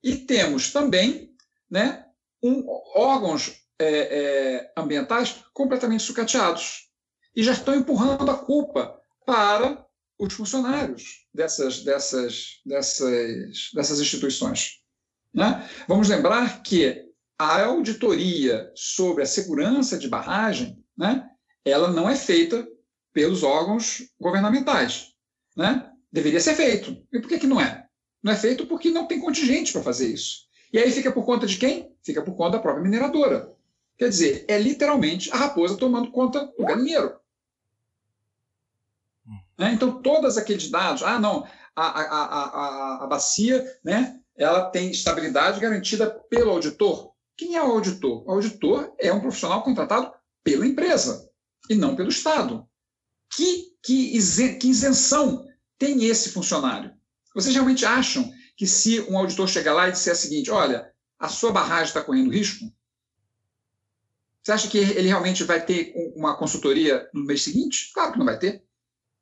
[0.03, 1.35] E temos também
[1.69, 2.05] né,
[2.43, 6.89] um, órgãos é, é, ambientais completamente sucateados
[7.35, 9.85] e já estão empurrando a culpa para
[10.17, 14.81] os funcionários dessas, dessas, dessas, dessas instituições.
[15.33, 15.67] Né?
[15.87, 17.08] Vamos lembrar que
[17.39, 21.25] a auditoria sobre a segurança de barragem, né,
[21.63, 22.67] ela não é feita
[23.13, 25.13] pelos órgãos governamentais.
[25.55, 25.89] Né?
[26.11, 27.01] Deveria ser feito.
[27.13, 27.87] E por que, que não é?
[28.21, 30.49] Não é feito porque não tem contingente para fazer isso.
[30.73, 31.95] E aí fica por conta de quem?
[32.03, 33.55] Fica por conta da própria mineradora.
[33.97, 37.17] Quer dizer, é literalmente a raposa tomando conta do galinheiro.
[39.57, 39.73] Né?
[39.73, 41.45] Então, todos aqueles dados, ah, não,
[41.75, 47.13] a, a, a, a, bacia né, ela tem estabilidade garantida pelo auditor.
[47.39, 48.27] Quem é o auditor?
[48.27, 50.11] O auditor é um profissional contratado
[50.43, 51.31] pela empresa
[51.69, 52.67] e não pelo Estado.
[53.33, 55.47] Que, que, isenção
[55.77, 56.93] tem esse funcionário?
[57.33, 61.29] Vocês realmente acham que se um auditor chegar lá e disser o seguinte, olha, a
[61.29, 62.69] sua barragem está correndo risco?
[64.43, 67.93] Você acha que ele realmente vai ter uma consultoria no mês seguinte?
[67.93, 68.65] Claro que não vai ter.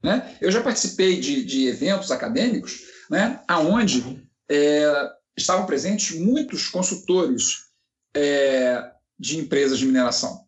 [0.01, 0.35] Né?
[0.41, 2.81] Eu já participei de, de eventos acadêmicos
[3.11, 7.66] né, onde é, estavam presentes muitos consultores
[8.15, 10.45] é, de empresas de mineração.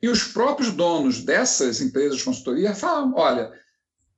[0.00, 3.52] E os próprios donos dessas empresas de consultoria falam: olha,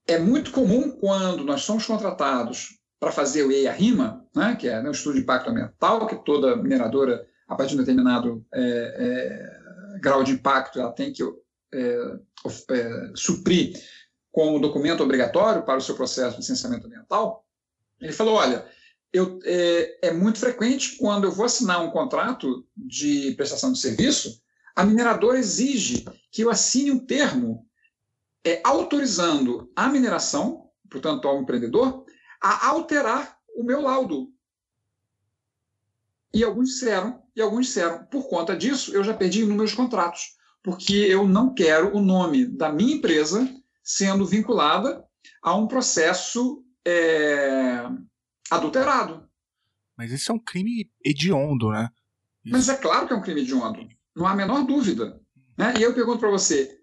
[0.07, 4.89] é muito comum quando nós somos contratados para fazer o EIA-RIMA, né, que é né,
[4.89, 9.99] o estudo de impacto ambiental, que toda mineradora, a partir de um determinado é, é,
[10.01, 11.23] grau de impacto, ela tem que
[11.73, 12.19] é,
[12.71, 13.79] é, suprir
[14.33, 17.45] como documento obrigatório para o seu processo de licenciamento ambiental,
[18.01, 18.65] ele falou: olha,
[19.13, 24.43] eu, é, é, muito frequente quando eu vou assinar um contrato de prestação de serviço,
[24.77, 27.67] a mineradora exige que eu assine um termo
[28.45, 32.05] é, autorizando a mineração, portanto, ao empreendedor,
[32.41, 34.33] a alterar o meu laudo.
[36.33, 40.95] E alguns disseram, e alguns disseram, por conta disso, eu já perdi inúmeros contratos, porque
[40.95, 43.49] eu não quero o nome da minha empresa
[43.83, 45.05] sendo vinculada
[45.43, 47.89] a um processo é,
[48.51, 49.29] adulterado.
[49.97, 51.89] Mas isso é um crime hediondo, né?
[52.45, 52.53] Isso.
[52.53, 53.89] Mas é claro que é um crime hediondo.
[54.15, 55.21] Não há a menor dúvida.
[55.57, 55.75] Né?
[55.79, 56.81] E eu pergunto para você: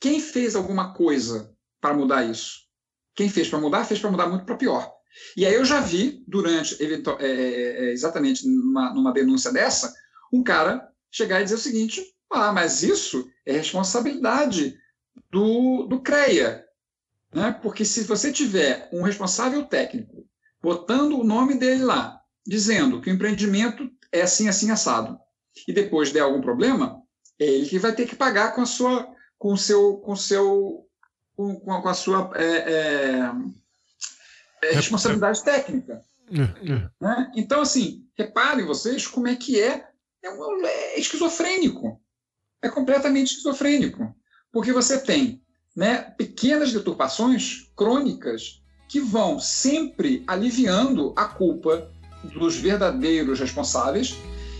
[0.00, 2.62] quem fez alguma coisa para mudar isso?
[3.14, 4.92] Quem fez para mudar, fez para mudar muito para pior.
[5.36, 9.92] E aí eu já vi, durante, é, é, é, exatamente numa, numa denúncia dessa,
[10.32, 14.78] um cara chegar e dizer o seguinte: ah, mas isso é responsabilidade
[15.30, 16.64] do, do CREA.
[17.34, 17.52] Né?
[17.62, 20.26] Porque se você tiver um responsável técnico
[20.62, 25.18] botando o nome dele lá, dizendo que o empreendimento é assim, assim, assado,
[25.66, 27.02] e depois der algum problema,
[27.38, 30.86] é ele que vai ter que pagar com a sua, com o seu, com seu,
[31.34, 33.32] com, com a sua é, é,
[34.62, 36.00] é responsabilidade técnica.
[37.00, 37.32] Né?
[37.34, 39.86] Então, assim, reparem vocês como é que é,
[40.22, 42.00] é, um, é esquizofrênico.
[42.62, 44.14] É completamente esquizofrênico.
[44.52, 45.42] Porque você tem
[45.74, 48.61] né, pequenas deturpações crônicas
[48.92, 51.88] que vão sempre aliviando a culpa
[52.24, 54.14] dos verdadeiros responsáveis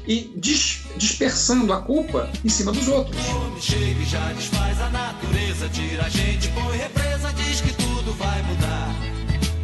[0.08, 3.14] e dis dispersando a culpa em cima dos outros.
[3.60, 8.42] Chega e já desfaz a natureza, tira a gente, põe represa, diz que tudo vai
[8.44, 8.96] mudar.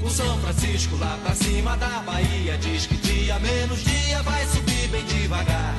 [0.05, 4.89] O São Francisco lá pra cima da Bahia diz que dia menos dia vai subir
[4.89, 5.74] bem devagar.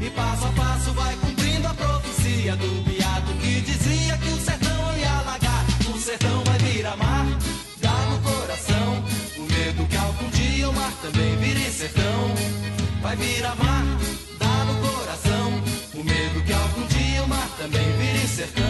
[0.00, 2.93] E passo a passo vai cumprindo a profecia do
[10.84, 12.34] mar também vire sertão
[13.00, 13.84] vai virar mar,
[14.38, 15.50] dá no coração.
[15.94, 18.64] O medo que algum dia o mar também vire sertão.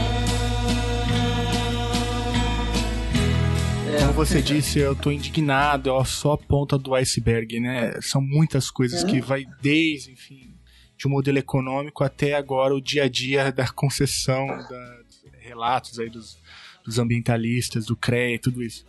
[3.98, 8.00] Como você disse, eu tô indignado, é só a ponta do iceberg, né?
[8.00, 10.54] São muitas coisas que vai desde, enfim,
[10.96, 15.00] de um modelo econômico até agora o dia a dia da concessão, da,
[15.40, 16.38] relatos aí dos,
[16.84, 18.84] dos ambientalistas, do CREA, tudo isso.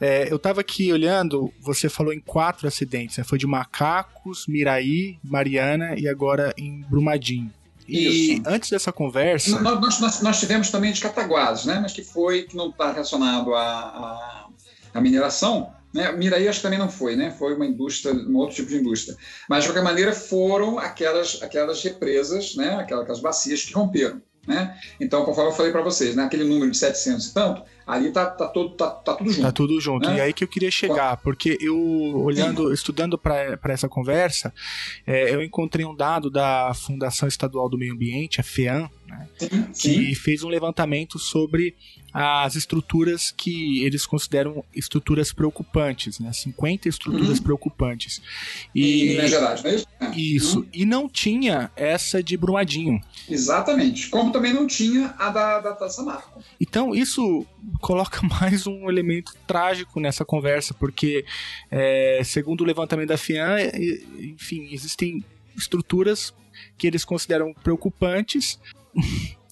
[0.00, 3.24] É, eu estava aqui olhando, você falou em quatro acidentes, né?
[3.24, 7.52] Foi de Macacos, Miraí, Mariana e agora em Brumadinho.
[7.86, 8.42] E Isso.
[8.46, 9.60] antes dessa conversa.
[9.60, 11.78] Nós, nós, nós, tivemos também de Cataguases, né?
[11.80, 14.48] Mas que foi, que não está relacionado à,
[14.94, 15.70] à, mineração.
[15.92, 16.10] Né?
[16.12, 17.30] Miraí acho que também não foi, né?
[17.30, 19.16] Foi uma indústria, um outro tipo de indústria.
[19.48, 22.74] Mas, de qualquer maneira, foram aquelas, aquelas represas, né?
[22.76, 24.20] aquelas, aquelas bacias que romperam.
[24.46, 24.76] Né?
[25.00, 26.24] Então, conforme eu falei para vocês, né?
[26.24, 29.42] aquele número de 700 e tanto, ali tá, tá, todo, tá, tá tudo junto.
[29.42, 30.08] Tá tudo junto.
[30.08, 30.16] Né?
[30.16, 32.74] E aí que eu queria chegar, porque eu, olhando, Sim.
[32.74, 34.52] estudando para essa conversa,
[35.06, 39.28] é, eu encontrei um dado da Fundação Estadual do Meio Ambiente, a FEAM, né?
[39.38, 41.74] Sim, que fez um levantamento sobre
[42.12, 46.32] as estruturas que eles consideram estruturas preocupantes, né?
[46.32, 47.44] 50 estruturas uhum.
[47.44, 48.22] preocupantes.
[48.74, 49.86] E, em Minas Gerais, não é isso?
[50.14, 50.58] Isso.
[50.60, 50.66] Uhum.
[50.72, 53.00] E não tinha essa de Brumadinho.
[53.28, 54.08] Exatamente.
[54.10, 56.40] Como também não tinha a da, da Taça Marco.
[56.60, 57.44] Então, isso
[57.80, 61.24] coloca mais um elemento trágico nessa conversa, porque,
[61.70, 63.56] é, segundo o levantamento da FIAN,
[64.18, 65.24] enfim, existem
[65.56, 66.34] estruturas
[66.76, 68.58] que eles consideram preocupantes.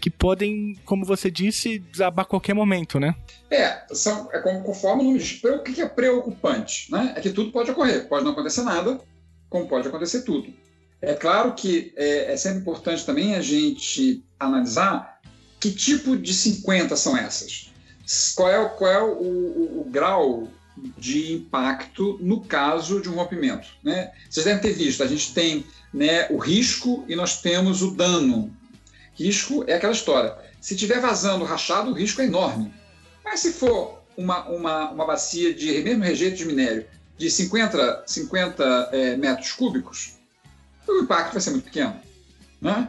[0.00, 3.14] que podem, como você disse, desabar a qualquer momento, né?
[3.50, 5.42] É, são, é como, conforme o nome diz.
[5.42, 6.92] O que é preocupante?
[6.92, 7.14] Né?
[7.16, 8.06] É que tudo pode ocorrer.
[8.06, 9.00] Pode não acontecer nada,
[9.48, 10.52] como pode acontecer tudo.
[11.00, 15.15] É claro que é, é sempre importante também a gente analisar
[15.58, 17.70] que tipo de 50 são essas.
[18.34, 20.48] Qual é, qual é o, o, o grau
[20.98, 23.68] de impacto no caso de um rompimento.
[23.82, 24.12] Né?
[24.28, 28.54] Vocês devem ter visto, a gente tem né, o risco e nós temos o dano.
[29.14, 30.36] Risco é aquela história.
[30.60, 32.72] Se tiver vazando rachado, o risco é enorme.
[33.24, 38.90] Mas se for uma, uma, uma bacia de mesmo rejeito de minério de 50, 50
[38.92, 40.14] é, metros cúbicos,
[40.86, 41.98] o impacto vai ser muito pequeno.
[42.60, 42.88] Né?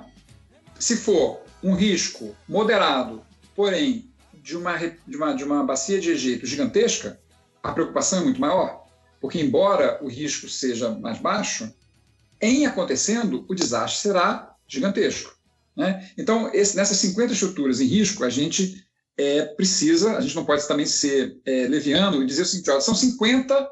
[0.77, 3.21] Se for um risco moderado,
[3.55, 7.19] porém de uma, de uma, de uma bacia de rejeito gigantesca,
[7.61, 8.85] a preocupação é muito maior.
[9.19, 11.73] Porque, embora o risco seja mais baixo,
[12.39, 15.35] em acontecendo, o desastre será gigantesco.
[15.75, 16.09] Né?
[16.17, 18.85] Então, esse, nessas 50 estruturas em risco, a gente
[19.17, 22.81] é, precisa, a gente não pode também ser é, leviano e dizer o seguinte: olha,
[22.81, 23.67] são 50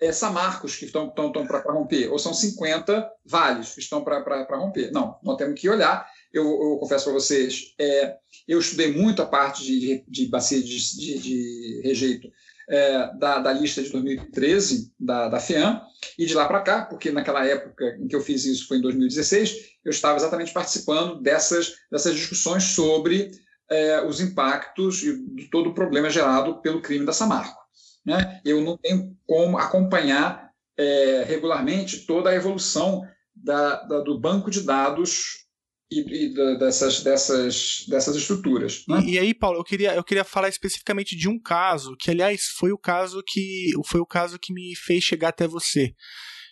[0.00, 4.56] é, samarcos que estão, estão, estão para romper, ou são 50 vales que estão para
[4.56, 4.90] romper.
[4.92, 6.08] Não, nós temos que olhar.
[6.32, 8.16] Eu, eu confesso para vocês, é,
[8.46, 12.30] eu estudei muito a parte de, de, bacia de, de, de rejeito
[12.68, 15.82] é, da, da, lista de 2013 da, da FEAM,
[16.16, 18.80] e de lá para cá, porque naquela época em que eu fiz isso foi em
[18.80, 23.30] 2016, eu estava exatamente participando dessas, dessas discussões sobre
[23.68, 27.60] é, os impactos e de todo o problema gerado pelo crime da Samarco.
[28.04, 28.40] Né?
[28.44, 33.02] Eu não tenho como acompanhar é, regularmente toda a evolução
[33.34, 35.46] da, da, do banco de dados
[35.90, 38.84] e, e dessas, dessas, dessas estruturas.
[38.88, 39.00] Né?
[39.04, 42.44] E, e, aí, Paulo, eu queria, eu queria falar especificamente de um caso, que aliás
[42.56, 45.92] foi o caso que foi o caso que me fez chegar até você,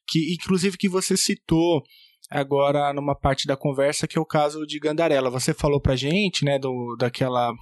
[0.08, 1.82] que inclusive que você citou
[2.30, 5.30] agora numa parte da conversa que é o caso de Gandarela.
[5.30, 7.54] Você falou pra gente, né, do, daquela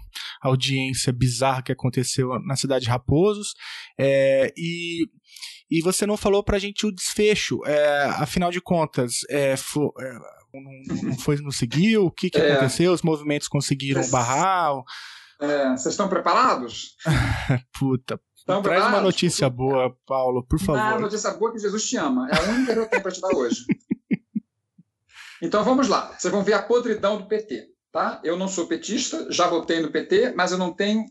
[0.43, 3.55] audiência bizarra que aconteceu na cidade de Raposos,
[3.99, 5.07] é, e,
[5.71, 7.65] e você não falou pra gente o desfecho.
[7.65, 10.19] É, afinal de contas, é, foi, é,
[10.61, 12.07] não, não, foi, não seguiu?
[12.07, 12.53] O que, que é.
[12.53, 12.93] aconteceu?
[12.93, 14.83] Os movimentos conseguiram Cês, barrar?
[15.41, 16.97] É, vocês estão preparados?
[17.79, 18.21] Puta.
[18.37, 18.99] Estão Traz preparados?
[18.99, 20.81] uma notícia boa, Paulo, por favor.
[20.81, 22.29] Ah, notícia boa que Jesus te ama.
[22.31, 23.65] É a única que eu tenho para te dar hoje.
[25.43, 26.15] Então vamos lá.
[26.17, 27.69] Vocês vão ver a podridão do PT.
[27.93, 28.21] Tá?
[28.25, 31.05] Eu não sou petista, já votei no PT, mas eu não tenho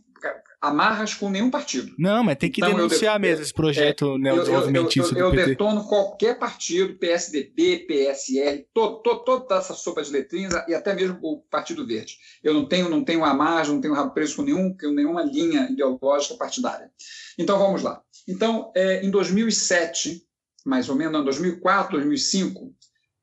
[0.68, 1.94] amarras com nenhum partido.
[1.98, 5.46] Não, mas tem que então, denunciar mesmo esse projeto é, neodesenvolvimentista eu, eu, eu, eu
[5.48, 11.20] detono qualquer partido, PSDB, PSL, todo, todo, toda essa sopa de letrinhas e até mesmo
[11.22, 12.18] o Partido Verde.
[12.44, 15.70] Eu não tenho, não tenho amarras, não tenho rabo preso com, nenhum, com nenhuma linha
[15.70, 16.90] ideológica partidária.
[17.38, 18.02] Então vamos lá.
[18.28, 20.22] Então, é, em 2007,
[20.66, 22.74] mais ou menos, em 2004, 2005,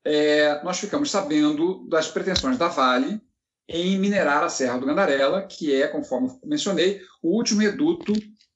[0.05, 3.21] é, nós ficamos sabendo das pretensões da Vale
[3.67, 8.13] em minerar a Serra do Gandarela, que é, conforme mencionei, o último reduto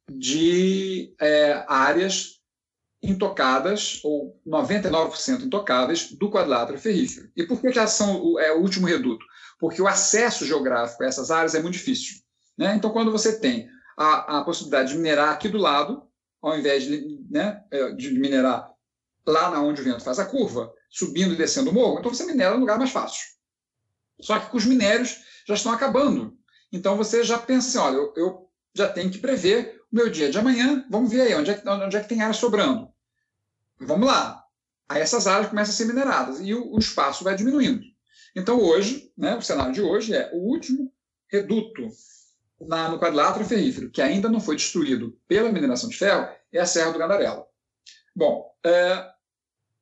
[0.10, 2.38] de é, áreas
[3.02, 7.30] intocadas, ou 99% intocáveis, do quadrilátero ferrífero.
[7.36, 9.26] E por que elas são é, o último reduto?
[9.60, 12.16] Porque o acesso geográfico a essas áreas é muito difícil.
[12.58, 12.76] Né?
[12.76, 16.04] Então, quando você tem a, a possibilidade de minerar aqui do lado,
[16.42, 18.72] ao invés de, né, é, de minerar
[19.26, 22.54] lá onde o vento faz a curva, subindo e descendo o morro, então você minera
[22.54, 23.37] no lugar mais fácil.
[24.20, 25.18] Só que os minérios
[25.48, 26.38] já estão acabando.
[26.72, 30.30] Então você já pensa assim: olha, eu, eu já tenho que prever o meu dia
[30.30, 32.90] de amanhã, vamos ver aí onde é que, onde é que tem área sobrando.
[33.80, 34.44] Vamos lá.
[34.90, 37.84] Aí essas áreas começam a ser mineradas e o, o espaço vai diminuindo.
[38.36, 40.94] Então hoje, né, o cenário de hoje é o último
[41.30, 41.90] reduto
[42.62, 46.66] na, no quadrilátero ferrífero, que ainda não foi destruído pela mineração de ferro, é a
[46.66, 47.46] Serra do Gandarela.
[48.16, 49.06] Bom, é,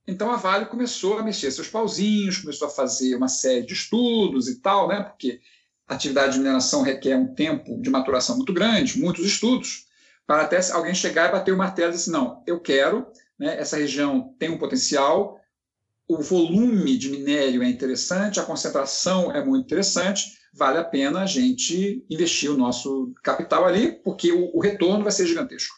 [0.08, 4.48] então a Vale começou a mexer seus pauzinhos, começou a fazer uma série de estudos
[4.48, 5.02] e tal, né?
[5.02, 5.42] Porque
[5.88, 9.88] a atividade de mineração requer um tempo de maturação muito grande, muitos estudos,
[10.26, 13.08] para até alguém chegar e bater o martelo e dizer assim, não, eu quero,
[13.38, 15.40] né, essa região tem um potencial,
[16.08, 21.26] o volume de minério é interessante, a concentração é muito interessante, vale a pena a
[21.26, 25.76] gente investir o nosso capital ali, porque o, o retorno vai ser gigantesco.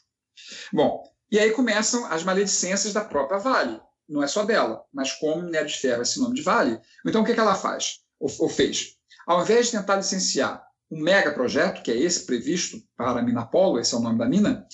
[0.72, 5.44] Bom, e aí começam as maledicências da própria Vale não é só dela, mas como
[5.44, 8.00] minério de ferro é sinônimo de vale, então o que, que ela faz?
[8.20, 8.96] Ou, ou, fez?
[9.26, 13.50] Ao invés de tentar licenciar um mega projeto, que é esse previsto para a mina
[13.80, 14.66] esse é o nome da mina,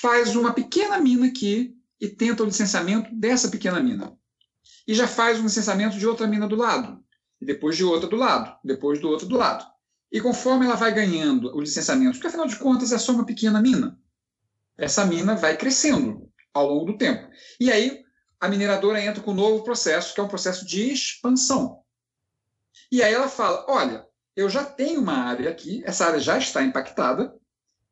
[0.00, 4.16] faz uma pequena mina aqui e tenta o licenciamento dessa pequena mina.
[4.86, 7.02] E já faz um licenciamento de outra mina do lado,
[7.40, 9.64] e depois de outra do lado, depois do outro do lado.
[10.12, 13.62] E conforme ela vai ganhando o licenciamento, porque afinal de contas é só uma pequena
[13.62, 13.98] mina,
[14.76, 17.30] essa mina vai crescendo ao longo do tempo.
[17.60, 17.99] E aí
[18.40, 21.82] a mineradora entra com um novo processo, que é um processo de expansão.
[22.90, 26.62] E aí ela fala: olha, eu já tenho uma área aqui, essa área já está
[26.62, 27.34] impactada,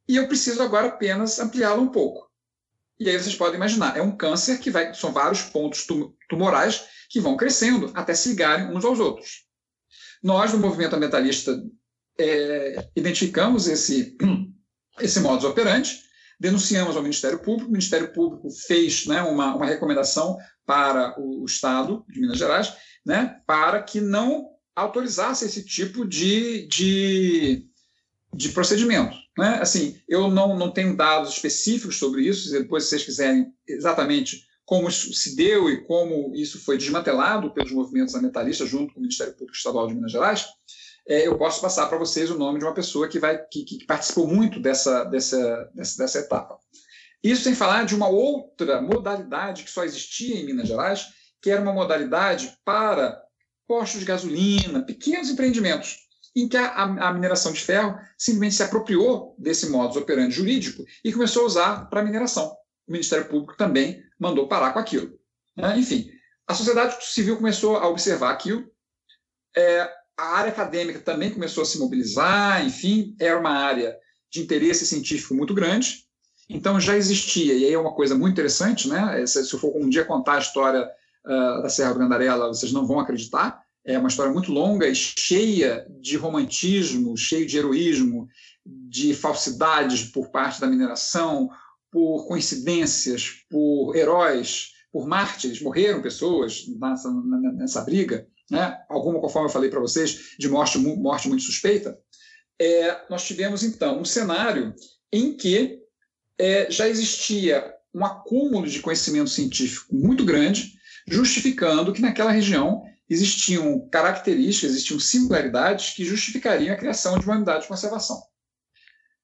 [0.09, 2.29] e eu preciso agora apenas ampliá-la um pouco.
[2.99, 5.87] E aí vocês podem imaginar, é um câncer que vai, são vários pontos
[6.29, 9.47] tumorais que vão crescendo até se ligarem uns aos outros.
[10.23, 11.62] Nós, no movimento ambientalista,
[12.19, 14.16] é, identificamos esse,
[14.99, 16.08] esse modus operandi
[16.39, 21.44] denunciamos ao Ministério Público, o Ministério Público fez né, uma, uma recomendação para o, o
[21.47, 22.73] Estado de Minas Gerais
[23.09, 27.66] né, para que não autorizasse esse tipo de, de,
[28.35, 29.16] de procedimento.
[29.36, 29.59] Né?
[29.60, 34.89] Assim, eu não, não tenho dados específicos sobre isso, depois se vocês quiserem exatamente como
[34.89, 39.32] isso se deu e como isso foi desmantelado pelos movimentos ambientalistas junto com o Ministério
[39.32, 40.47] Público Estadual de Minas Gerais,
[41.09, 43.87] é, eu posso passar para vocês o nome de uma pessoa que, vai, que, que
[43.87, 46.59] participou muito dessa, dessa, dessa, dessa etapa.
[47.25, 51.07] Isso sem falar de uma outra modalidade que só existia em Minas Gerais,
[51.41, 53.21] que era uma modalidade para
[53.67, 55.97] postos de gasolina, pequenos empreendimentos,
[56.37, 61.13] em que a, a, mineração de ferro simplesmente se apropriou desse modus operandi jurídico e
[61.13, 62.55] começou a usar para mineração.
[62.87, 65.19] O Ministério Público também mandou parar com aquilo.
[65.57, 65.79] Né?
[65.79, 66.11] Enfim,
[66.47, 68.71] a sociedade civil começou a observar aquilo.
[69.57, 73.97] É, a área acadêmica também começou a se mobilizar, enfim, era uma área
[74.28, 76.05] de interesse científico muito grande.
[76.51, 79.24] Então já existia, e aí é uma coisa muito interessante, né?
[79.27, 80.90] Se eu for um dia contar a história
[81.24, 83.62] uh, da Serra do Gandarela, vocês não vão acreditar.
[83.85, 88.28] É uma história muito longa e cheia de romantismo, cheio de heroísmo,
[88.66, 91.49] de falsidades por parte da mineração,
[91.93, 95.62] por coincidências, por heróis, por mártires.
[95.62, 97.11] Morreram pessoas nessa,
[97.55, 101.99] nessa briga né, alguma, conforme eu falei para vocês, de morte, morte muito suspeita,
[102.61, 104.75] é, nós tivemos então um cenário
[105.12, 105.79] em que
[106.39, 110.73] é, já existia um acúmulo de conhecimento científico muito grande,
[111.09, 117.62] justificando que naquela região existiam características, existiam singularidades que justificariam a criação de uma unidade
[117.62, 118.23] de conservação.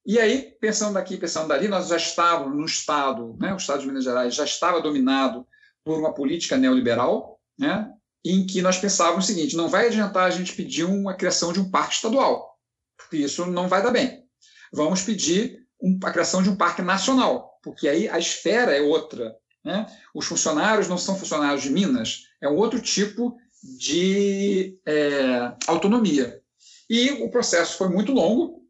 [0.07, 3.87] E aí, pensando daqui, pensando dali, nós já estávamos no Estado, né, o Estado de
[3.87, 5.47] Minas Gerais já estava dominado
[5.83, 7.91] por uma política neoliberal, né,
[8.25, 11.61] em que nós pensávamos o seguinte: não vai adiantar a gente pedir uma criação de
[11.61, 12.59] um parque estadual,
[12.97, 14.25] porque isso não vai dar bem.
[14.73, 19.37] Vamos pedir um, a criação de um parque nacional, porque aí a esfera é outra.
[19.63, 19.87] Né?
[20.15, 23.37] Os funcionários não são funcionários de Minas, é um outro tipo
[23.79, 26.41] de é, autonomia.
[26.89, 28.63] E o processo foi muito longo,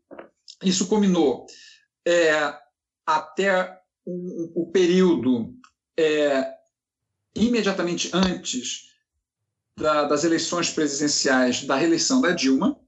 [0.63, 1.47] isso culminou
[2.07, 2.55] é,
[3.05, 5.55] até o, o período
[5.99, 6.55] é,
[7.35, 8.94] imediatamente antes
[9.77, 12.79] da, das eleições presidenciais da reeleição da Dilma.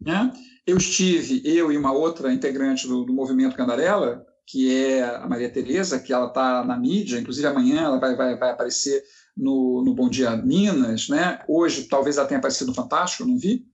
[0.00, 0.32] Né?
[0.66, 5.50] Eu estive, eu e uma outra integrante do, do movimento Candarela, que é a Maria
[5.50, 9.02] Tereza, que ela está na mídia, inclusive amanhã ela vai, vai, vai aparecer
[9.36, 11.42] no, no Bom Dia Minas, né?
[11.48, 13.66] hoje talvez ela tenha aparecido no Fantástico, não vi.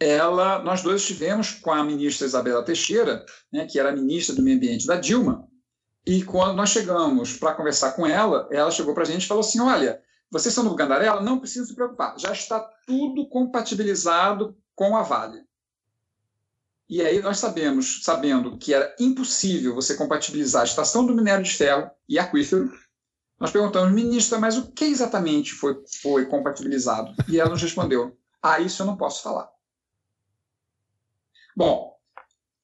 [0.00, 4.56] Ela, nós dois estivemos com a ministra Isabela Teixeira, né, que era ministra do Meio
[4.56, 5.48] Ambiente da Dilma,
[6.08, 9.42] e quando nós chegamos para conversar com ela, ela chegou para a gente e falou
[9.42, 10.00] assim: Olha,
[10.30, 11.20] vocês são do Gandarela?
[11.20, 15.46] Não precisa se preocupar, já está tudo compatibilizado com a Vale.
[16.88, 21.52] E aí nós sabemos, sabendo que era impossível você compatibilizar a estação do minério de
[21.52, 22.72] ferro e aquífero,
[23.38, 27.14] nós perguntamos, ministra, mas o que exatamente foi, foi compatibilizado?
[27.28, 29.48] E ela nos respondeu, ah, isso eu não posso falar.
[31.54, 31.96] Bom,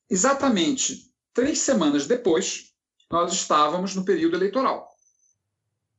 [0.09, 2.73] exatamente três semanas depois,
[3.11, 4.89] nós estávamos no período eleitoral.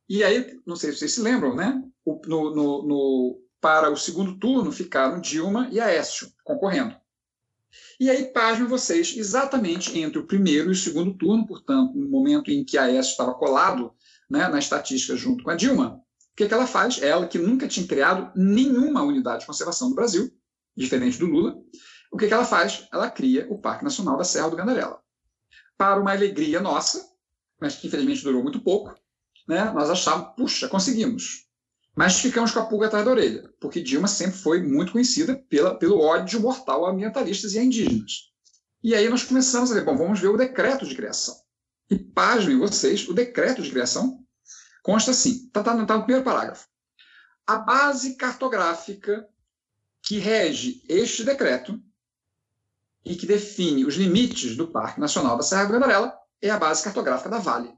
[0.08, 1.82] E aí, não sei se vocês se lembram, né?
[2.06, 6.96] O, no, no, no, para o segundo turno ficaram Dilma e Aécio concorrendo.
[8.00, 12.52] E aí, pasmem vocês, exatamente entre o primeiro e o segundo turno, portanto, no momento
[12.52, 13.94] em que Aécio estava colado
[14.30, 16.02] né, na estatística junto com a Dilma,
[16.32, 17.02] o que, que ela faz?
[17.02, 20.30] Ela, que nunca tinha criado nenhuma unidade de conservação do Brasil,
[20.76, 21.58] diferente do Lula,
[22.12, 22.88] o que, que ela faz?
[22.92, 25.00] Ela cria o Parque Nacional da Serra do Gandarela.
[25.78, 27.10] Para uma alegria nossa,
[27.60, 28.94] mas que infelizmente durou muito pouco,
[29.48, 31.46] né, nós achávamos, puxa, conseguimos.
[31.96, 35.78] Mas ficamos com a pulga atrás da orelha, porque Dilma sempre foi muito conhecida pela,
[35.78, 38.32] pelo ódio mortal a ambientalistas e a indígenas.
[38.84, 41.36] E aí nós começamos a ver, bom, vamos ver o decreto de criação.
[41.90, 44.24] E pasmem vocês, o decreto de criação
[44.84, 46.68] consta assim, está tá, tá no primeiro parágrafo.
[47.48, 49.28] A base cartográfica
[50.02, 51.82] que rege este decreto
[53.04, 56.84] e que define os limites do Parque Nacional da Serra do Gandarela é a base
[56.84, 57.74] cartográfica da Vale.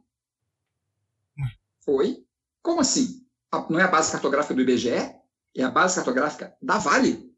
[1.88, 2.24] Oi?
[2.62, 3.26] Como assim?
[3.70, 4.90] Não é a base cartográfica do IBGE?
[5.56, 7.34] É a base cartográfica da Vale.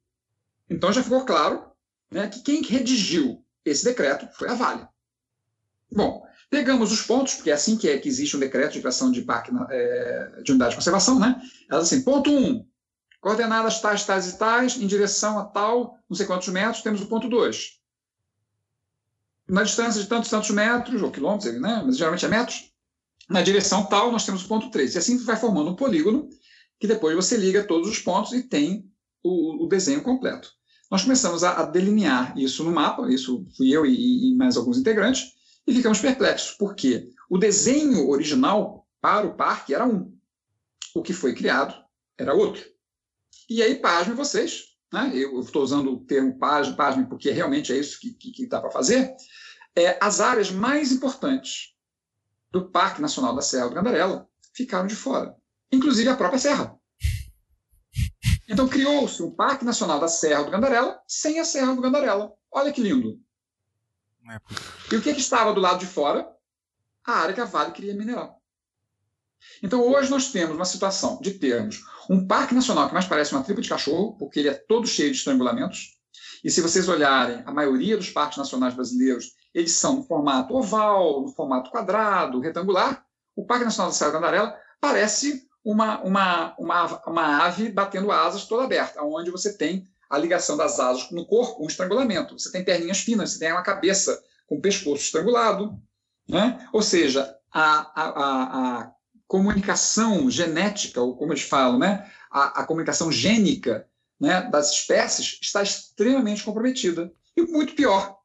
[0.67, 1.71] Então já ficou claro
[2.11, 4.87] né, que quem redigiu esse decreto foi a Vale.
[5.91, 9.11] Bom, pegamos os pontos, porque é assim que é que existe um decreto de criação
[9.11, 11.39] de parque é, de unidade de conservação, né?
[11.69, 12.67] Elas assim, ponto 1, um,
[13.21, 17.07] coordenadas tais, tais e tais, em direção a tal, não sei quantos metros, temos o
[17.07, 17.79] ponto 2.
[19.47, 21.83] Na distância de tantos tantos metros, ou quilômetros, né?
[21.85, 22.68] mas geralmente é metros,
[23.29, 24.95] na direção tal, nós temos o ponto 3.
[24.95, 26.27] E assim vai formando um polígono,
[26.79, 28.89] que depois você liga todos os pontos e tem
[29.23, 30.51] o, o desenho completo.
[30.89, 34.79] Nós começamos a, a, delinear isso no mapa, isso fui eu e, e mais alguns
[34.79, 35.33] integrantes,
[35.67, 40.11] e ficamos perplexos, porque o desenho original para o parque era um,
[40.95, 41.75] o que foi criado
[42.17, 42.63] era outro.
[43.47, 45.11] E aí, pasmem vocês, né?
[45.13, 48.71] eu estou usando o termo pasmem porque realmente é isso que, que, que dá para
[48.71, 49.13] fazer,
[49.75, 51.75] é, as áreas mais importantes
[52.51, 55.35] do Parque Nacional da Serra do Gandarela ficaram de fora,
[55.71, 56.75] inclusive a própria serra.
[58.47, 62.33] Então criou-se um Parque Nacional da Serra do Gandarela sem a Serra do Gandarela.
[62.51, 63.19] Olha que lindo.
[64.29, 64.39] É
[64.91, 66.27] e o que, que estava do lado de fora?
[67.05, 68.35] A área que a Vale queria minerar.
[69.63, 73.43] Então hoje nós temos uma situação de termos um parque nacional que mais parece uma
[73.43, 75.99] tripa de cachorro, porque ele é todo cheio de estrangulamentos.
[76.43, 81.21] E se vocês olharem, a maioria dos parques nacionais brasileiros eles são no formato oval,
[81.21, 83.05] no formato quadrado, retangular.
[83.35, 88.45] O Parque Nacional da Serra da Andarela parece uma, uma, uma, uma ave batendo asas
[88.45, 92.37] toda aberta, onde você tem a ligação das asas no corpo, um estrangulamento.
[92.37, 95.79] Você tem perninhas finas, você tem uma cabeça com o pescoço estrangulado.
[96.27, 96.67] Né?
[96.73, 98.91] Ou seja, a, a, a,
[99.27, 102.09] comunicação genética, ou como eles falam, né?
[102.31, 103.87] a, a comunicação gênica
[104.19, 107.11] né, das espécies está extremamente comprometida.
[107.37, 108.18] E muito pior,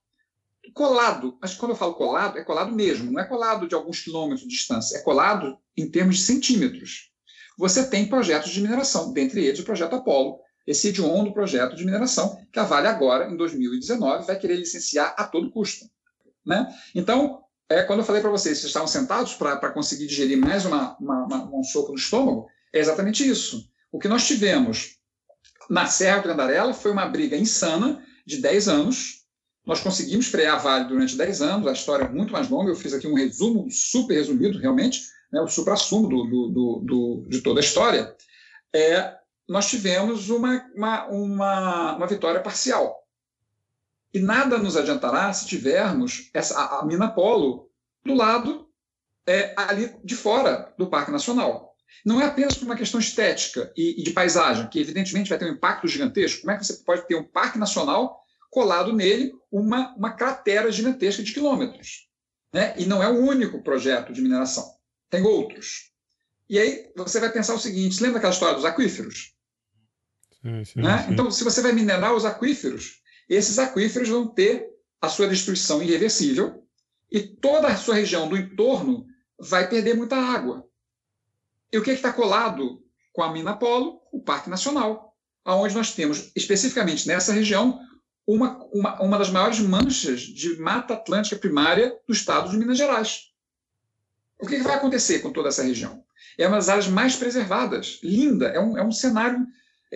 [0.73, 4.43] colado, mas quando eu falo colado, é colado mesmo, não é colado de alguns quilômetros
[4.43, 7.11] de distância, é colado em termos de centímetros.
[7.59, 12.39] Você tem projetos de mineração, dentre eles o projeto Apolo, esse hediondo projeto de mineração
[12.53, 15.85] que a Vale agora, em 2019, vai querer licenciar a todo custo.
[16.45, 16.66] Né?
[16.95, 20.97] Então, é, quando eu falei para vocês, vocês estavam sentados para conseguir digerir mais uma,
[20.99, 23.69] uma, uma, um soco no estômago, é exatamente isso.
[23.93, 24.99] O que nós tivemos
[25.70, 29.24] na Serra do Gandarela foi uma briga insana de 10 anos.
[29.66, 32.70] Nós conseguimos frear a Vale durante 10 anos, a história é muito mais longa.
[32.70, 37.41] Eu fiz aqui um resumo super resumido, realmente, né, o supra-sumo do, do, do, de
[37.41, 38.15] toda a história.
[38.74, 39.16] É,
[39.49, 43.03] nós tivemos uma, uma, uma, uma vitória parcial.
[44.12, 47.70] E nada nos adiantará se tivermos essa, a, a mina Polo
[48.05, 48.69] do lado
[49.27, 51.74] é, ali de fora do Parque Nacional.
[52.05, 55.47] Não é apenas por uma questão estética e, e, de paisagem, que evidentemente vai ter
[55.47, 56.43] um impacto gigantesco.
[56.43, 58.24] Como é que você pode ter um parque nacional
[58.55, 62.09] colado nele uma, uma cratera gigantesca de quilômetros?
[62.52, 62.72] Né?
[62.78, 64.64] E não é o único projeto de mineração.
[65.10, 65.90] Tem outros.
[66.48, 69.35] E aí você vai pensar o seguinte: lembra aquela história dos aquíferos?
[70.40, 71.02] Sim, sim, né?
[71.02, 71.12] sim.
[71.12, 74.68] Então, se você vai minerar os aquíferos, esses aquíferos vão ter
[75.01, 76.64] a sua destruição irreversível
[77.10, 79.06] e toda a sua região do entorno
[79.39, 80.64] vai perder muita água.
[81.72, 82.81] E o que é está colado
[83.12, 84.01] com a mina Polo?
[84.12, 85.12] O Parque Nacional,
[85.44, 87.81] onde nós temos, especificamente nessa região,
[88.27, 93.31] uma, uma, uma das maiores manchas de mata atlântica primária do estado de Minas Gerais.
[94.41, 96.05] O que, que vai acontecer com toda essa região?
[96.39, 99.47] É uma das áreas mais preservadas, linda, é um, é um cenário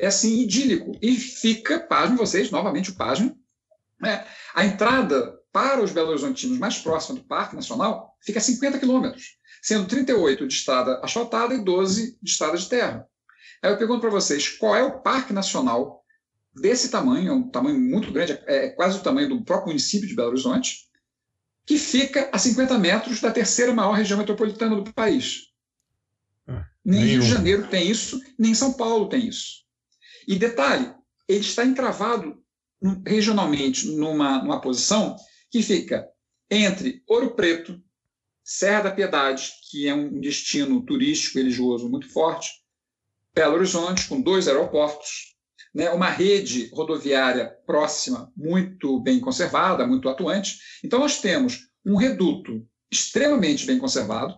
[0.01, 0.93] é assim idílico.
[1.03, 3.37] E fica, pasmem vocês, novamente o pasmem,
[4.01, 4.25] né?
[4.55, 9.39] a entrada para os Belo Horizontinos mais próxima do Parque Nacional fica a 50 quilômetros,
[9.63, 13.09] sendo 38 de estrada asfaltada e 12 de estrada de terra.
[13.63, 16.05] Aí eu pergunto para vocês, qual é o Parque Nacional
[16.61, 20.15] desse tamanho, é um tamanho muito grande, é quase o tamanho do próprio município de
[20.15, 20.89] Belo Horizonte,
[21.67, 25.49] que fica a 50 metros da terceira maior região metropolitana do país.
[26.47, 29.65] Ah, nem Rio de Janeiro tem isso, nem São Paulo tem isso.
[30.27, 30.93] E detalhe,
[31.29, 32.43] ele está encravado
[33.07, 35.17] regionalmente numa, numa posição
[35.51, 36.09] que fica
[36.51, 37.83] entre Ouro Preto,
[38.43, 42.49] Serra da Piedade, que é um destino turístico religioso muito forte,
[43.35, 45.28] Belo Horizonte, com dois aeroportos,
[45.75, 50.59] né, uma rede rodoviária próxima, muito bem conservada, muito atuante.
[50.83, 54.35] Então, nós temos um reduto extremamente bem conservado,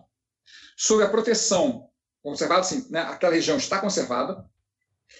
[0.77, 1.89] sob a proteção,
[2.21, 4.45] conservado, sim, né, aquela região está conservada,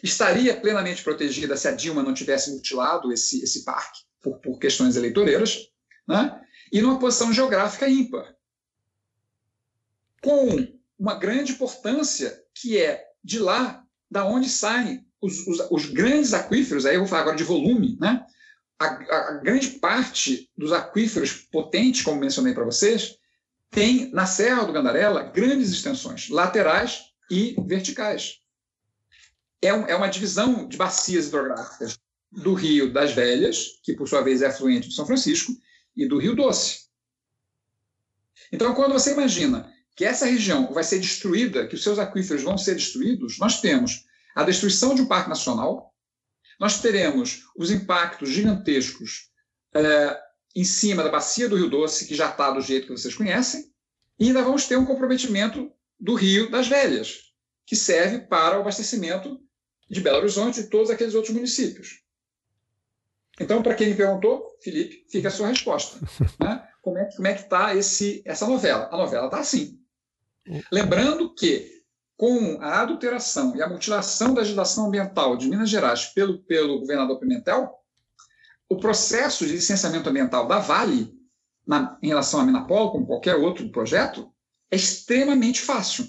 [0.04, 4.96] estaria plenamente protegida se a Dilma não tivesse mutilado esse, esse parque por, por questões
[4.96, 5.68] eleitoreiras,
[6.08, 6.42] né?
[6.72, 8.36] e numa posição geográfica ímpar,
[10.22, 16.34] com uma grande importância que é de lá da onde saem os, os, os, grandes
[16.34, 18.26] aquíferos, aí eu vou falar agora de volume, né?
[18.80, 23.18] A, a, a grande parte dos aquíferos potentes, como mencionei para vocês,
[23.70, 28.42] tem na Serra do Gandarela grandes extensões laterais e verticais
[29.62, 32.00] é, um, é uma divisão de bacias hidrográficas
[32.32, 35.54] do Rio das Velhas, que por sua vez é afluente do São Francisco,
[35.96, 36.86] e do Rio Doce.
[38.52, 42.58] Então, quando você imagina que essa região vai ser destruída, que os seus aquíferos vão
[42.58, 45.94] ser destruídos, nós temos a destruição de um parque nacional,
[46.60, 49.30] nós teremos os impactos gigantescos
[49.74, 50.20] é,
[50.56, 53.72] em cima da bacia do Rio Doce, que já está do jeito que vocês conhecem,
[54.20, 57.34] e ainda vamos ter um comprometimento do Rio das Velhas,
[57.66, 59.40] que serve para o abastecimento
[59.90, 62.02] de Belo Horizonte e todos aqueles outros municípios.
[63.40, 66.00] Então, para quem me perguntou, Felipe, fica a sua resposta.
[66.40, 66.68] Né?
[66.82, 68.90] Como é, como é que está essa novela?
[68.92, 69.80] A novela está assim.
[70.72, 71.81] Lembrando que,
[72.22, 77.20] com a adulteração e a mutilação da legislação ambiental de Minas Gerais pelo, pelo governador
[77.20, 77.74] Pimentel,
[78.70, 81.12] o processo de licenciamento ambiental da Vale,
[81.66, 84.32] na, em relação à Minapol, como qualquer outro projeto,
[84.70, 86.08] é extremamente fácil.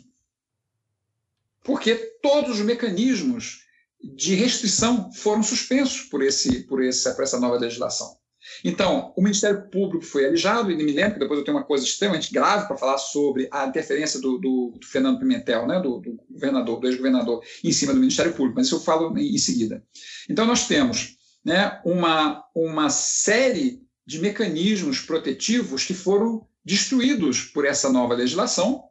[1.65, 3.63] Porque todos os mecanismos
[3.99, 8.19] de restrição foram suspensos por, esse, por, esse, por essa nova legislação.
[8.65, 11.85] Então, o Ministério Público foi alijado, e me lembro que depois eu tenho uma coisa
[11.85, 16.19] extremamente grave para falar sobre a interferência do, do, do Fernando Pimentel, né, do, do
[16.31, 19.83] governador, do ex-governador, em cima do Ministério Público, mas isso eu falo em, em seguida.
[20.29, 27.91] Então, nós temos né, uma, uma série de mecanismos protetivos que foram destruídos por essa
[27.91, 28.85] nova legislação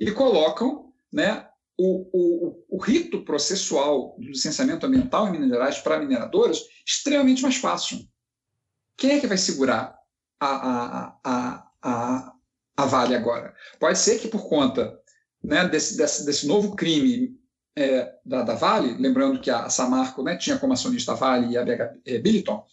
[0.00, 1.46] e colocam né,
[1.76, 7.56] o, o, o, rito processual do licenciamento ambiental em Minas Gerais para mineradoras extremamente mais
[7.56, 7.98] fácil.
[8.98, 9.96] Quem é que vai segurar
[10.40, 12.32] a, a, a, a,
[12.76, 13.54] a Vale agora?
[13.78, 14.98] Pode ser que por conta
[15.42, 17.38] né, desse, desse, desse novo crime
[17.76, 21.56] é, da, da, Vale, lembrando que a Samarco né, tinha como acionista a Vale e
[21.56, 22.66] a BH é, Billiton,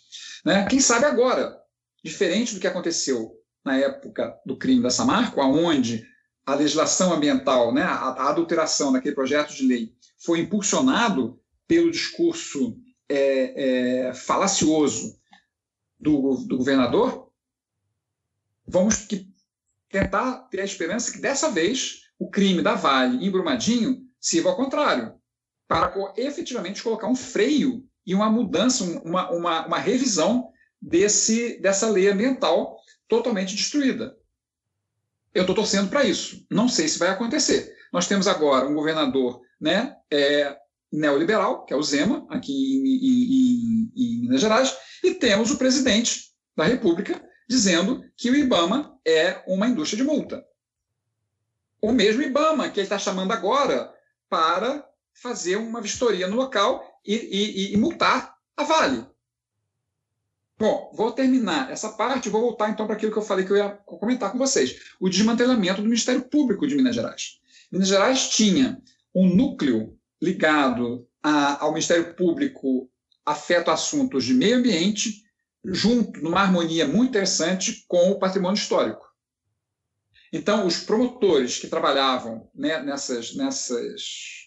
[0.43, 1.61] né, quem sabe agora,
[2.03, 6.07] diferente do que aconteceu na época do crime da Samarco, aonde
[6.43, 12.79] a legislação ambiental, né, a, a adulteração daquele projeto de lei foi impulsionado pelo discurso
[13.07, 15.19] é, é, falacioso
[15.99, 17.31] do, do governador,
[18.67, 19.27] vamos que,
[19.89, 24.55] tentar ter a esperança que dessa vez o crime da Vale em Brumadinho sirva ao
[24.55, 25.13] contrário,
[25.67, 30.49] para efetivamente colocar um freio e uma mudança, uma, uma, uma revisão
[30.81, 32.77] desse, dessa lei ambiental
[33.07, 34.15] totalmente destruída.
[35.33, 36.45] Eu estou torcendo para isso.
[36.49, 37.75] Não sei se vai acontecer.
[37.91, 40.55] Nós temos agora um governador né, é,
[40.91, 44.75] neoliberal, que é o Zema, aqui em, em, em, Minas Gerais,
[45.05, 50.45] e temos o presidente da República dizendo que o IBAMA é uma indústria de multa.
[51.81, 53.93] O mesmo IBAMA que ele está chamando agora
[54.27, 59.05] para fazer uma vistoria no local e, e, e multar a Vale.
[60.57, 63.51] Bom, vou terminar essa parte e vou voltar então para aquilo que eu falei que
[63.51, 67.39] eu ia comentar com vocês: o desmantelamento do Ministério Público de Minas Gerais.
[67.71, 68.81] Minas Gerais tinha
[69.13, 72.89] um núcleo ligado a, ao Ministério Público
[73.25, 75.23] afeto a assuntos de meio ambiente,
[75.63, 79.05] junto numa harmonia muito interessante com o patrimônio histórico.
[80.31, 84.01] Então, os promotores que trabalhavam né, nessas, nessas,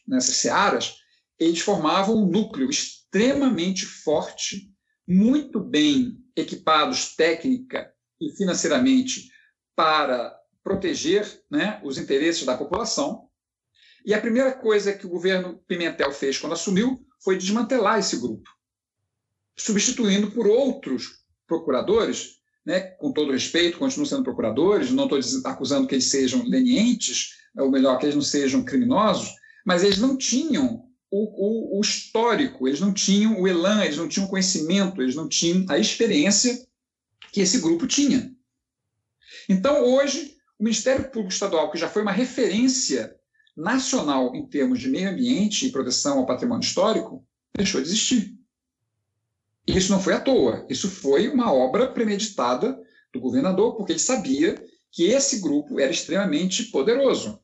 [0.07, 0.97] nessas searas,
[1.39, 4.71] eles formavam um núcleo extremamente forte
[5.07, 7.91] muito bem equipados técnica
[8.21, 9.31] e financeiramente
[9.75, 13.29] para proteger né, os interesses da população.
[14.05, 18.49] E a primeira coisa que o governo Pimentel fez quando assumiu foi desmantelar esse grupo,
[19.59, 25.95] substituindo por outros procuradores, né, com todo respeito, continuam sendo procuradores, não estou acusando que
[25.95, 29.31] eles sejam lenientes, ou melhor, que eles não sejam criminosos,
[29.65, 34.09] mas eles não tinham o, o, o, histórico, eles não tinham o elan, eles não
[34.09, 36.67] tinham o conhecimento, eles não tinham a experiência
[37.33, 38.33] que esse grupo tinha.
[39.49, 43.17] Então, hoje, o Ministério Público Estadual, que já foi uma referência
[43.57, 47.27] nacional em termos de meio ambiente e proteção ao patrimônio histórico,
[47.57, 48.38] deixou de existir.
[49.69, 52.83] Isso não foi à toa, isso foi uma obra premeditada
[53.13, 54.55] do governador, porque ele sabia
[54.91, 57.39] que esse grupo era extremamente poderoso.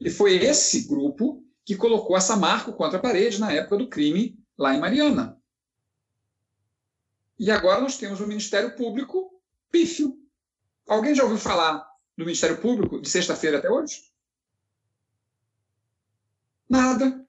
[0.00, 4.42] E foi esse grupo que colocou essa marca contra a parede na época do crime
[4.56, 5.38] lá em Mariana.
[7.38, 9.38] E agora nós temos o Ministério Público
[9.70, 10.18] pífio.
[10.86, 11.86] Alguém já ouviu falar
[12.16, 14.10] do Ministério Público de sexta-feira até hoje?
[16.66, 17.28] Nada.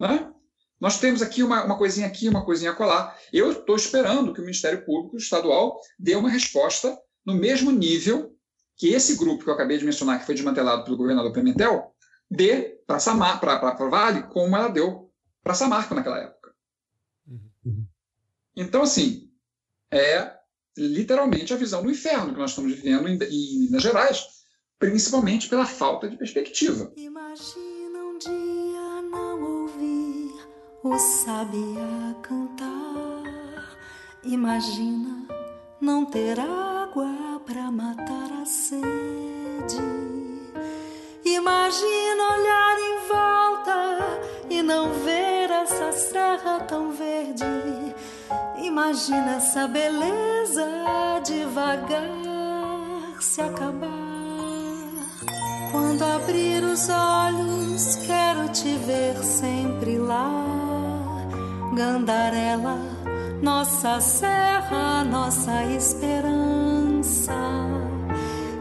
[0.00, 0.33] Né?
[0.80, 3.16] Nós temos aqui uma, uma coisinha aqui, uma coisinha acolá.
[3.32, 8.34] Eu estou esperando que o Ministério Público Estadual dê uma resposta no mesmo nível
[8.76, 11.94] que esse grupo que eu acabei de mencionar, que foi desmantelado pelo governador Pimentel,
[12.30, 12.98] dê para
[13.38, 15.10] para Vale, como ela deu
[15.42, 16.52] para Samarco naquela época.
[17.26, 17.86] Uhum.
[18.56, 19.30] Então, assim,
[19.90, 20.32] é
[20.76, 24.24] literalmente a visão do inferno que nós estamos vivendo em, em Minas Gerais,
[24.78, 26.92] principalmente pela falta de perspectiva.
[26.96, 27.63] Imagina
[30.84, 33.22] o sabiá cantar.
[34.22, 35.26] Imagina
[35.80, 39.80] não ter água para matar a sede.
[41.24, 43.98] Imagina olhar em volta
[44.50, 47.44] e não ver essa serra tão verde.
[48.58, 50.68] Imagina essa beleza
[51.24, 52.02] devagar
[53.20, 53.88] se acabar.
[55.72, 60.63] Quando abrir os olhos, quero te ver sempre lá.
[61.74, 62.78] Gandarela,
[63.42, 67.34] nossa serra, nossa esperança.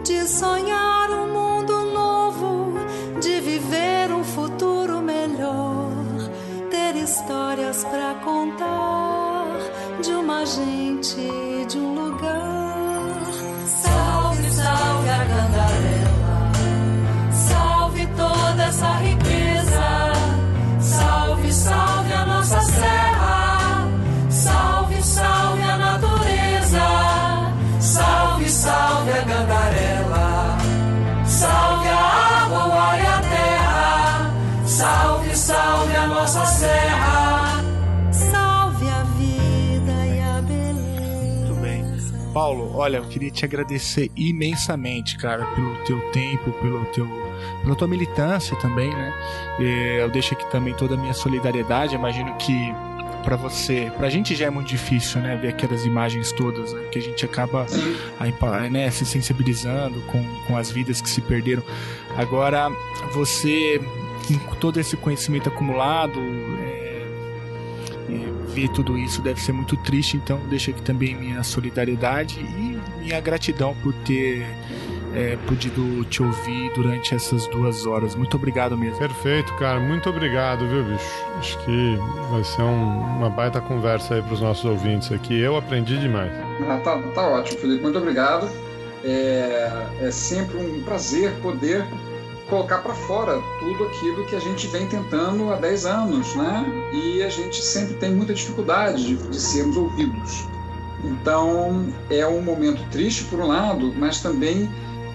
[0.04, 1.44] De sonhar um mundo
[7.04, 9.58] histórias para contar
[10.02, 11.18] de uma gente,
[11.70, 13.20] de um lugar.
[13.66, 16.52] Salve, salve a Gandarela,
[17.32, 19.23] salve toda essa riqueza,
[31.44, 34.34] salve a água, o ar e a terra,
[34.66, 37.64] salve, salve a nossa serra.
[42.34, 47.08] Paulo, olha, eu queria te agradecer imensamente, cara, pelo teu tempo, pelo teu,
[47.62, 49.14] pela tua militância também, né?
[50.00, 51.94] Eu deixo aqui também toda a minha solidariedade.
[51.94, 52.74] Imagino que
[53.24, 57.00] para você, pra gente já é muito difícil, né, ver aquelas imagens todas, né, que
[57.00, 57.66] a gente acaba
[58.70, 61.64] né, se sensibilizando com, com as vidas que se perderam.
[62.18, 62.70] Agora,
[63.14, 63.82] você,
[64.50, 66.20] com todo esse conhecimento acumulado,
[68.54, 73.20] ver tudo isso deve ser muito triste, então deixo aqui também minha solidariedade e minha
[73.20, 74.46] gratidão por ter
[75.16, 78.16] é, podido te ouvir durante essas duas horas.
[78.16, 78.98] Muito obrigado mesmo.
[78.98, 79.80] Perfeito, cara.
[79.80, 81.26] Muito obrigado, viu, bicho?
[81.38, 81.98] Acho que
[82.32, 85.40] vai ser um, uma baita conversa aí para os nossos ouvintes aqui.
[85.40, 86.32] Eu aprendi demais.
[86.68, 87.84] Ah, tá, tá ótimo, Felipe.
[87.84, 88.50] Muito obrigado.
[89.04, 91.86] É, é sempre um prazer poder
[92.50, 96.66] colocar para fora tudo aquilo que a gente vem tentando há 10 anos, né?
[96.94, 100.48] E a gente sempre tem muita dificuldade de, de sermos ouvidos.
[101.04, 104.70] Então, é um momento triste, por um lado, mas também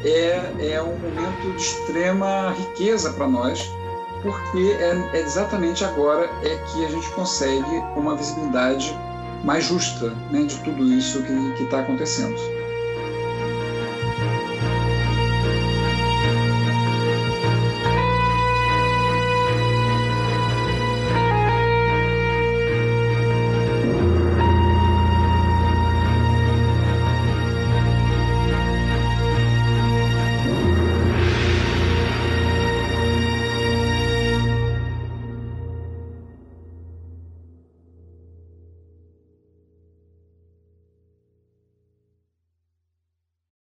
[0.05, 3.71] é, é um momento de extrema riqueza para nós,
[4.23, 8.97] porque é, é, exatamente agora é que a gente consegue uma visibilidade
[9.45, 12.58] mais justa né, de tudo isso que está acontecendo.